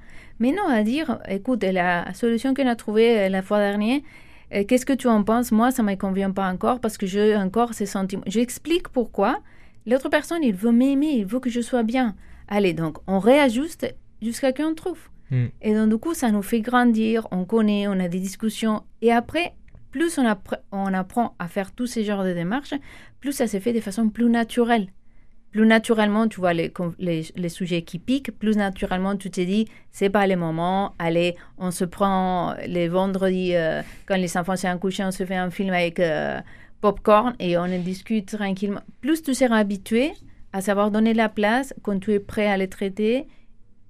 Mais 0.40 0.50
non, 0.50 0.66
à 0.66 0.82
dire, 0.82 1.18
écoute, 1.28 1.62
la 1.62 2.12
solution 2.14 2.54
qu'on 2.54 2.66
a 2.66 2.74
trouvée 2.74 3.18
euh, 3.18 3.28
la 3.28 3.42
fois 3.42 3.58
dernière, 3.58 4.00
euh, 4.54 4.64
qu'est-ce 4.66 4.86
que 4.86 4.94
tu 4.94 5.08
en 5.08 5.22
penses? 5.24 5.52
Moi, 5.52 5.70
ça 5.70 5.82
ne 5.82 5.90
me 5.90 5.94
convient 5.94 6.30
pas 6.30 6.50
encore 6.50 6.80
parce 6.80 6.96
que 6.96 7.06
j'ai 7.06 7.36
encore 7.36 7.74
ces 7.74 7.84
sentiments. 7.84 8.24
J'explique 8.26 8.88
pourquoi. 8.88 9.40
L'autre 9.86 10.08
personne, 10.08 10.42
il 10.42 10.54
veut 10.54 10.72
m'aimer, 10.72 11.12
il 11.18 11.26
veut 11.26 11.40
que 11.40 11.50
je 11.50 11.60
sois 11.60 11.82
bien. 11.82 12.16
Allez, 12.48 12.72
donc, 12.72 12.96
on 13.06 13.18
réajuste 13.18 13.94
jusqu'à 14.22 14.54
qu'on 14.54 14.74
trouve. 14.74 15.00
Hmm. 15.30 15.48
Et 15.60 15.74
donc, 15.74 15.90
du 15.90 15.98
coup, 15.98 16.14
ça 16.14 16.30
nous 16.30 16.42
fait 16.42 16.62
grandir, 16.62 17.28
on 17.30 17.44
connaît, 17.44 17.88
on 17.88 18.00
a 18.00 18.08
des 18.08 18.20
discussions. 18.20 18.84
Et 19.02 19.12
après, 19.12 19.52
plus 19.90 20.18
on, 20.18 20.34
on 20.72 20.94
apprend 20.94 21.34
à 21.38 21.46
faire 21.46 21.72
tous 21.72 21.86
ces 21.86 22.04
genres 22.04 22.24
de 22.24 22.32
démarches, 22.32 22.74
plus 23.20 23.32
ça 23.32 23.46
se 23.46 23.60
fait 23.60 23.74
de 23.74 23.80
façon 23.80 24.08
plus 24.08 24.30
naturelle 24.30 24.88
plus 25.56 25.66
naturellement, 25.66 26.28
tu 26.28 26.38
vois 26.38 26.52
les, 26.52 26.70
les, 26.98 27.48
sujets 27.48 27.80
qui 27.80 27.98
piquent, 27.98 28.30
plus 28.30 28.58
naturellement, 28.58 29.16
tu 29.16 29.30
te 29.30 29.40
dis, 29.40 29.66
c'est 29.90 30.10
pas 30.10 30.26
le 30.26 30.36
moment, 30.36 30.94
allez, 30.98 31.34
on 31.56 31.70
se 31.70 31.86
prend 31.86 32.54
les 32.66 32.88
vendredis, 32.88 33.54
euh, 33.54 33.80
quand 34.04 34.16
les 34.16 34.36
enfants 34.36 34.56
sont 34.56 34.76
couchés, 34.76 35.02
on 35.02 35.12
se 35.12 35.24
fait 35.24 35.36
un 35.36 35.48
film 35.48 35.72
avec 35.72 35.98
euh, 35.98 36.40
popcorn 36.82 37.34
et 37.40 37.56
on 37.56 37.66
discute 37.78 38.36
tranquillement. 38.36 38.82
Plus 39.00 39.22
tu 39.22 39.32
seras 39.32 39.56
habitué 39.56 40.12
à 40.52 40.60
savoir 40.60 40.90
donner 40.90 41.14
la 41.14 41.30
place 41.30 41.72
quand 41.82 41.98
tu 42.00 42.12
es 42.12 42.20
prêt 42.20 42.48
à 42.48 42.58
les 42.58 42.68
traiter 42.68 43.26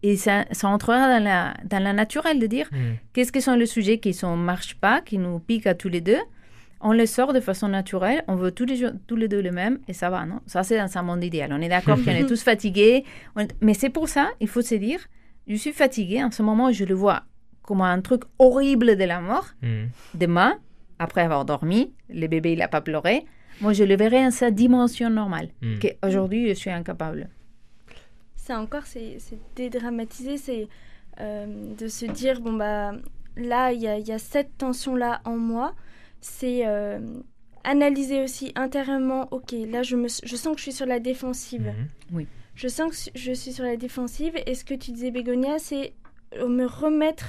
et 0.05 0.17
ça, 0.17 0.45
ça 0.53 0.69
entrera 0.69 1.19
dans 1.19 1.25
la, 1.25 1.55
dans 1.65 1.83
la 1.83 1.93
naturelle 1.93 2.39
de 2.39 2.47
dire 2.47 2.69
mm. 2.71 2.77
qu'est-ce 3.13 3.33
que 3.33 3.41
sont 3.41 3.57
les 3.57 3.67
sujets 3.67 3.99
qui 3.99 4.11
ne 4.11 4.37
marchent 4.37 4.77
pas, 4.77 5.01
qui 5.01 5.19
nous 5.19 5.41
piquent 5.41 5.67
à 5.67 5.75
tous 5.75 5.89
les 5.89 6.01
deux 6.01 6.21
on 6.87 6.93
les 6.93 7.09
sort 7.09 7.33
de 7.33 7.41
façon 7.41 7.67
naturelle, 7.67 8.23
on 8.29 8.37
veut 8.37 8.53
tous 8.53 8.65
les, 8.65 8.89
tous 9.09 9.17
les 9.17 9.27
deux 9.27 9.43
le 9.43 9.51
même 9.51 9.81
et 9.89 9.93
ça 9.93 10.09
va, 10.09 10.25
non? 10.25 10.41
Ça, 10.47 10.63
c'est 10.63 10.79
dans 10.79 10.97
un 10.97 11.03
monde 11.03 11.25
idéal. 11.25 11.53
On 11.53 11.61
est 11.61 11.69
d'accord 11.69 11.99
qu'on 11.99 12.13
est 12.13 12.27
tous 12.29 12.45
fatigués, 12.45 13.05
mais 13.61 13.75
c'est 13.75 13.91
pour 13.91 14.09
ça, 14.09 14.31
il 14.39 14.47
faut 14.47 14.63
se 14.63 14.77
dire, 14.77 15.01
je 15.49 15.57
suis 15.57 15.73
fatigué 15.73 16.23
en 16.23 16.31
ce 16.31 16.45
moment, 16.45 16.71
je 16.71 16.85
le 16.85 16.95
vois 16.95 17.25
comme 17.63 17.81
un 17.81 18.01
truc 18.01 18.23
horrible 18.39 18.97
de 18.97 19.03
la 19.03 19.21
mort. 19.21 19.49
Mm. 19.63 19.87
Demain, 20.15 20.55
après 21.01 21.23
avoir 21.23 21.45
dormi, 21.45 21.93
le 22.09 22.29
bébé, 22.29 22.53
il 22.53 22.61
n'a 22.61 22.69
pas 22.69 22.81
pleuré, 22.81 23.27
moi, 23.61 23.73
je 23.73 23.83
le 23.83 23.97
verrai 23.97 24.25
en 24.25 24.31
sa 24.31 24.53
dimension 24.53 25.11
normale, 25.11 25.49
mm. 25.63 25.79
qu'aujourd'hui, 25.81 26.51
je 26.51 26.55
suis 26.55 26.71
incapable. 26.71 27.29
Ça 28.37 28.61
encore, 28.61 28.87
c'est 28.87 29.19
dédramatiser, 29.57 30.37
c'est 30.37 30.69
euh, 31.21 31.75
de 31.77 31.89
se 31.89 32.07
dire, 32.07 32.41
bon, 32.41 32.53
bah, 32.53 32.93
là, 33.37 33.73
il 33.73 33.81
y 33.81 33.89
a, 33.89 33.99
y 33.99 34.13
a 34.13 34.21
cette 34.21 34.57
tension-là 34.57 35.21
en 35.25 35.37
moi, 35.37 35.75
c'est 36.27 36.67
euh, 36.67 36.99
analyser 37.65 38.23
aussi 38.23 38.53
intérieurement, 38.57 39.29
ok, 39.31 39.53
là 39.69 39.83
je, 39.83 39.97
me, 39.97 40.09
je 40.09 40.37
sens 40.37 40.55
que 40.55 40.59
je 40.59 40.63
suis 40.65 40.73
sur 40.73 40.87
la 40.87 40.99
défensive. 40.99 41.67
Mhm. 41.67 41.89
Oui. 42.13 42.27
Je 42.55 42.69
sens 42.69 42.91
que 42.91 43.11
je 43.15 43.33
suis 43.33 43.53
sur 43.53 43.65
la 43.65 43.77
défensive. 43.77 44.35
Et 44.47 44.55
ce 44.55 44.65
que 44.65 44.75
tu 44.75 44.91
disais, 44.91 45.11
Bégonia, 45.11 45.59
c'est 45.59 45.93
euh, 46.35 46.49
me 46.49 46.67
remettre 46.67 47.27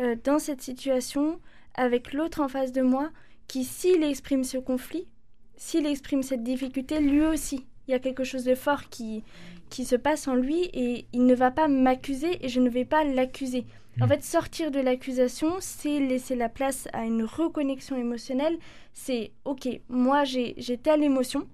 euh, 0.00 0.16
dans 0.24 0.38
cette 0.38 0.62
situation 0.62 1.38
avec 1.74 2.12
l'autre 2.12 2.40
en 2.40 2.48
face 2.48 2.72
de 2.72 2.82
moi 2.82 3.10
qui, 3.46 3.64
s'il 3.64 4.02
exprime 4.02 4.42
ce 4.42 4.58
conflit, 4.58 5.06
s'il 5.56 5.86
exprime 5.86 6.22
cette 6.22 6.42
difficulté, 6.42 7.00
lui 7.00 7.24
aussi, 7.24 7.66
il 7.86 7.92
y 7.92 7.94
a 7.94 7.98
quelque 7.98 8.24
chose 8.24 8.44
de 8.44 8.54
fort 8.54 8.88
qui, 8.88 9.22
qui 9.70 9.84
se 9.84 9.96
passe 9.96 10.26
en 10.28 10.34
lui 10.34 10.64
et 10.72 11.06
il 11.12 11.26
ne 11.26 11.34
va 11.34 11.50
pas 11.50 11.68
m'accuser 11.68 12.44
et 12.44 12.48
je 12.48 12.60
ne 12.60 12.70
vais 12.70 12.86
pas 12.86 13.04
l'accuser. 13.04 13.66
En 14.00 14.06
mm. 14.06 14.08
fait, 14.08 14.24
sortir 14.24 14.70
de 14.70 14.80
l'accusation, 14.80 15.56
c'est 15.60 16.00
laisser 16.00 16.34
la 16.34 16.48
place 16.48 16.88
à 16.92 17.04
une 17.04 17.24
reconnexion 17.24 17.96
émotionnelle. 17.96 18.58
C'est, 18.92 19.32
ok, 19.44 19.68
moi 19.88 20.24
j'ai 20.24 20.54
telle 20.82 21.02
émotion, 21.02 21.48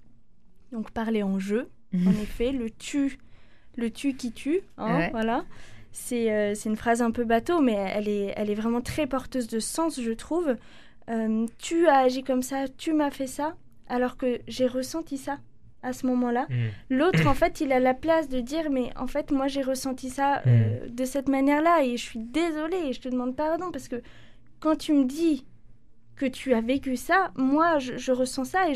donc 0.73 0.91
parler 0.91 1.23
en 1.23 1.39
jeu, 1.39 1.69
mm. 1.93 2.09
en 2.09 2.13
effet, 2.13 2.53
le 2.53 2.71
tu, 2.71 3.19
le 3.77 3.91
tu 3.91 4.15
qui 4.15 4.33
tue, 4.33 4.61
hein, 4.79 5.09
voilà. 5.11 5.45
Euh, 6.13 6.55
c'est 6.55 6.69
une 6.69 6.77
phrase 6.77 7.03
un 7.03 7.11
peu 7.11 7.25
bateau, 7.25 7.61
mais 7.61 7.73
elle 7.73 8.09
est, 8.09 8.33
elle 8.37 8.51
est 8.51 8.55
vraiment 8.55 8.81
très 8.81 9.07
porteuse 9.07 9.49
de 9.49 9.59
sens, 9.59 10.01
je 10.01 10.13
trouve. 10.13 10.57
Euh, 11.09 11.47
tu 11.59 11.89
as 11.89 11.99
agi 11.99 12.23
comme 12.23 12.43
ça, 12.43 12.69
tu 12.69 12.93
m'as 12.93 13.11
fait 13.11 13.27
ça, 13.27 13.57
alors 13.89 14.17
que 14.17 14.41
j'ai 14.47 14.67
ressenti 14.67 15.19
ça 15.19 15.39
à 15.83 15.93
ce 15.93 16.07
moment-là. 16.07 16.47
Mm. 16.49 16.55
L'autre, 16.91 17.27
en 17.27 17.35
fait, 17.41 17.61
il 17.61 17.73
a 17.73 17.81
la 17.81 17.95
place 17.95 18.29
de 18.29 18.41
dire, 18.41 18.71
mais 18.71 18.91
en 18.97 19.07
fait, 19.07 19.31
moi, 19.31 19.49
j'ai 19.49 19.63
ressenti 19.63 20.11
ça 20.11 20.43
euh, 20.47 20.87
mm. 20.87 20.95
de 20.95 21.05
cette 21.05 21.29
manière-là 21.29 21.85
et 21.85 21.97
je 21.97 22.03
suis 22.03 22.19
désolée 22.19 22.89
et 22.89 22.93
je 22.93 23.01
te 23.01 23.09
demande 23.09 23.37
pardon 23.37 23.71
parce 23.71 23.89
que 23.89 24.03
quand 24.61 24.77
tu 24.77 24.93
me 24.93 25.05
dis 25.05 25.47
que 26.17 26.27
tu 26.27 26.53
as 26.53 26.61
vécu 26.61 26.97
ça, 26.97 27.33
moi, 27.37 27.79
je, 27.79 28.13
ressens 28.13 28.45
ça 28.45 28.69
et 28.69 28.75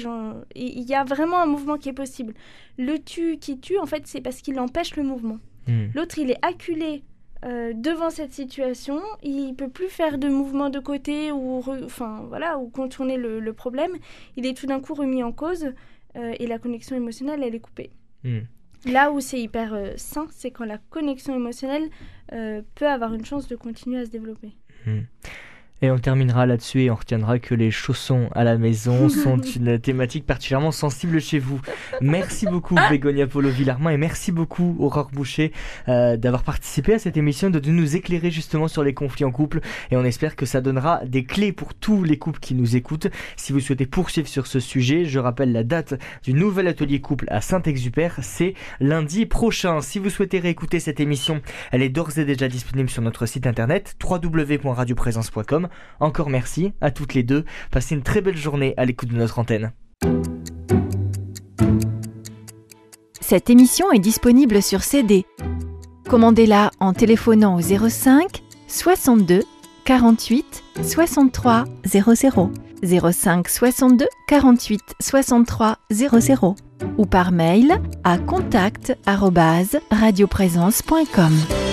il 0.55 0.82
y 0.82 0.94
a 0.94 1.05
vraiment 1.05 1.40
un 1.40 1.46
mouvement 1.46 1.76
qui 1.76 1.90
est 1.90 1.94
possible. 1.94 2.32
Le 2.78 2.98
tu 2.98 3.38
qui 3.38 3.61
tue, 3.61 3.78
en 3.78 3.86
fait, 3.86 4.07
c'est 4.07 4.22
parce 4.22 4.40
qu'il 4.40 4.59
empêche 4.59 4.96
le 4.96 5.02
mouvement. 5.02 5.38
Mm. 5.66 5.86
L'autre, 5.94 6.18
il 6.18 6.30
est 6.30 6.38
acculé 6.42 7.05
euh, 7.44 7.74
devant 7.74 8.09
cette 8.09 8.32
situation, 8.32 9.02
il 9.22 9.55
peut 9.55 9.68
plus 9.68 9.90
faire 9.90 10.16
de 10.16 10.28
mouvement 10.28 10.70
de 10.70 10.78
côté 10.78 11.30
ou, 11.30 11.62
enfin, 11.84 12.24
voilà, 12.28 12.59
ou 12.59 12.70
contourner 12.70 13.18
le, 13.18 13.38
le 13.38 13.52
problème. 13.52 13.92
Il 14.36 14.46
est 14.46 14.57
tout 14.57 14.66
d'un 14.66 14.80
coup 14.80 14.94
remis 14.94 15.22
en 15.22 15.32
cause. 15.32 15.74
Euh, 16.16 16.34
et 16.38 16.46
la 16.46 16.58
connexion 16.58 16.96
émotionnelle, 16.96 17.42
elle 17.42 17.54
est 17.54 17.60
coupée. 17.60 17.90
Hmm. 18.22 18.40
Là 18.86 19.10
où 19.10 19.20
c'est 19.20 19.40
hyper 19.40 19.72
euh, 19.72 19.92
sain, 19.96 20.26
c'est 20.30 20.50
quand 20.50 20.64
la 20.64 20.78
connexion 20.78 21.34
émotionnelle 21.34 21.88
euh, 22.32 22.62
peut 22.74 22.86
avoir 22.86 23.14
une 23.14 23.24
chance 23.24 23.48
de 23.48 23.56
continuer 23.56 24.00
à 24.00 24.04
se 24.04 24.10
développer. 24.10 24.52
Hmm. 24.86 25.00
Et 25.85 25.91
on 25.91 25.99
terminera 25.99 26.47
là-dessus 26.47 26.80
et 26.85 26.91
on 26.91 26.95
retiendra 26.95 27.39
que 27.39 27.55
les 27.55 27.70
chaussons 27.70 28.30
à 28.35 28.43
la 28.43 28.57
maison 28.57 29.09
sont 29.11 29.37
une 29.37 29.78
thématique 29.78 30.24
particulièrement 30.24 30.72
sensible 30.72 31.20
chez 31.20 31.39
vous. 31.39 31.61
Merci 32.01 32.47
beaucoup 32.47 32.74
Bégonia 32.89 33.26
Polo 33.26 33.51
Villarmin 33.51 33.91
et 33.91 33.99
merci 33.99 34.32
beaucoup 34.32 34.76
Aurore 34.78 35.11
Boucher 35.12 35.53
euh, 35.89 36.16
d'avoir 36.16 36.43
participé 36.43 36.95
à 36.95 36.99
cette 36.99 37.18
émission, 37.18 37.51
de, 37.51 37.61
nous 37.68 37.97
éclairer 37.97 38.30
justement 38.30 38.66
sur 38.66 38.82
les 38.82 38.95
conflits 38.95 39.26
en 39.26 39.30
couple 39.30 39.61
et 39.91 39.99
on 39.99 40.05
espère 40.07 40.37
que 40.37 40.47
ça 40.47 40.62
donnera 40.62 41.05
des 41.05 41.24
clés 41.24 41.53
pour 41.53 41.74
tous 41.74 42.03
les 42.03 42.16
couples 42.16 42.41
qui 42.41 42.55
nous 42.55 42.76
écoutent. 42.76 43.09
Si 43.37 43.53
vous 43.53 43.61
souhaitez 43.61 43.85
poursuivre 43.85 44.26
sur 44.26 44.47
ce 44.47 44.61
sujet, 44.61 45.05
je 45.05 45.18
rappelle 45.18 45.53
la 45.53 45.64
date 45.64 46.01
du 46.22 46.32
nouvel 46.32 46.66
atelier 46.66 47.03
couple 47.03 47.26
à 47.28 47.43
Saint-Exupère, 47.43 48.20
c'est 48.22 48.55
lundi 48.80 49.26
prochain. 49.26 49.82
Si 49.82 49.99
vous 49.99 50.09
souhaitez 50.09 50.39
réécouter 50.39 50.80
cette 50.80 51.01
émission, 51.01 51.43
elle 51.72 51.82
est 51.82 51.91
d'ores 51.91 52.18
et 52.18 52.24
déjà 52.24 52.49
disponible 52.49 52.89
sur 52.89 53.03
notre 53.03 53.26
site 53.26 53.47
internet 53.47 53.97
www.radioprésence.com 54.03 55.68
encore 56.01 56.31
merci 56.31 56.72
à 56.81 56.91
toutes 56.91 57.14
les 57.14 57.22
deux. 57.22 57.45
Passez 57.70 57.95
une 57.95 58.03
très 58.03 58.20
belle 58.20 58.37
journée 58.37 58.75
à 58.77 58.85
l'écoute 58.85 59.09
de 59.09 59.16
notre 59.16 59.39
antenne. 59.39 59.72
Cette 63.20 63.49
émission 63.49 63.91
est 63.91 63.99
disponible 63.99 64.62
sur 64.62 64.83
CD. 64.83 65.25
Commandez-la 66.09 66.70
en 66.79 66.93
téléphonant 66.93 67.57
au 67.57 67.61
05 67.61 68.43
62 68.68 69.41
48 69.85 70.62
63 70.83 71.64
00 71.87 72.51
05 72.83 73.49
62 73.49 74.07
48 74.29 74.81
63 75.01 75.79
00 75.91 76.57
ou 76.99 77.07
par 77.07 77.33
mail 77.33 77.81
à 78.05 78.18
contact 78.18 78.95
radioprésence.com. 79.07 81.63